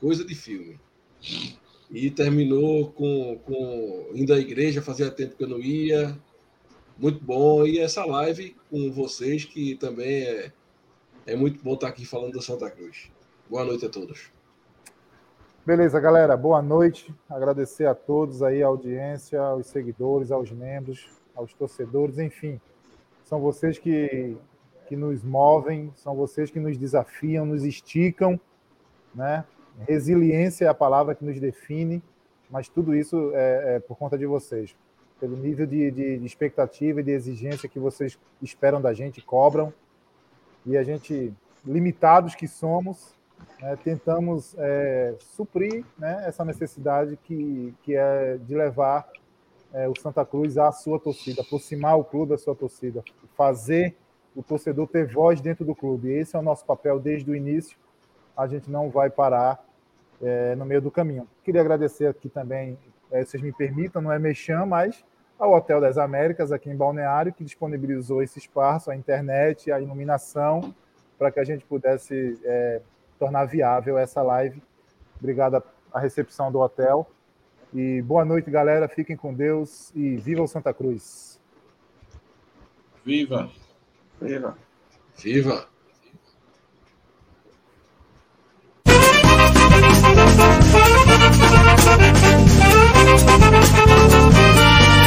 [0.00, 0.78] Coisa de filme.
[1.90, 6.16] E terminou com, com indo à igreja, fazia tempo que eu não ia.
[6.98, 7.66] Muito bom.
[7.66, 10.52] E essa live com vocês, que também é
[11.26, 13.10] é muito bom estar aqui falando do Santa Cruz.
[13.50, 14.30] Boa noite a todos.
[15.66, 16.36] Beleza, galera.
[16.36, 17.12] Boa noite.
[17.28, 22.60] Agradecer a todos aí, a audiência, aos seguidores, aos membros, aos torcedores, enfim.
[23.24, 24.36] São vocês que,
[24.86, 28.38] que nos movem, são vocês que nos desafiam, nos esticam,
[29.12, 29.44] né?
[29.80, 32.00] Resiliência é a palavra que nos define,
[32.48, 34.76] mas tudo isso é, é por conta de vocês,
[35.18, 39.74] pelo nível de, de, de expectativa e de exigência que vocês esperam da gente, cobram
[40.66, 41.32] e a gente,
[41.64, 43.14] limitados que somos,
[43.60, 49.08] né, tentamos é, suprir né, essa necessidade que, que é de levar
[49.72, 53.04] é, o Santa Cruz à sua torcida, aproximar o clube da sua torcida,
[53.36, 53.96] fazer
[54.34, 56.10] o torcedor ter voz dentro do clube.
[56.10, 57.78] Esse é o nosso papel desde o início.
[58.36, 59.64] A gente não vai parar
[60.20, 61.26] é, no meio do caminho.
[61.42, 62.78] Queria agradecer aqui também,
[63.10, 65.04] é, vocês me permitam, não é mexam, mas
[65.38, 70.74] ao Hotel das Américas, aqui em Balneário, que disponibilizou esse espaço, a internet, a iluminação,
[71.18, 72.80] para que a gente pudesse é,
[73.18, 74.62] tornar viável essa live.
[75.18, 77.08] Obrigado à recepção do hotel.
[77.74, 78.88] E boa noite, galera.
[78.88, 81.40] Fiquem com Deus e viva o Santa Cruz.
[83.04, 83.50] Viva!
[84.20, 84.56] Viva!
[85.16, 85.75] Viva!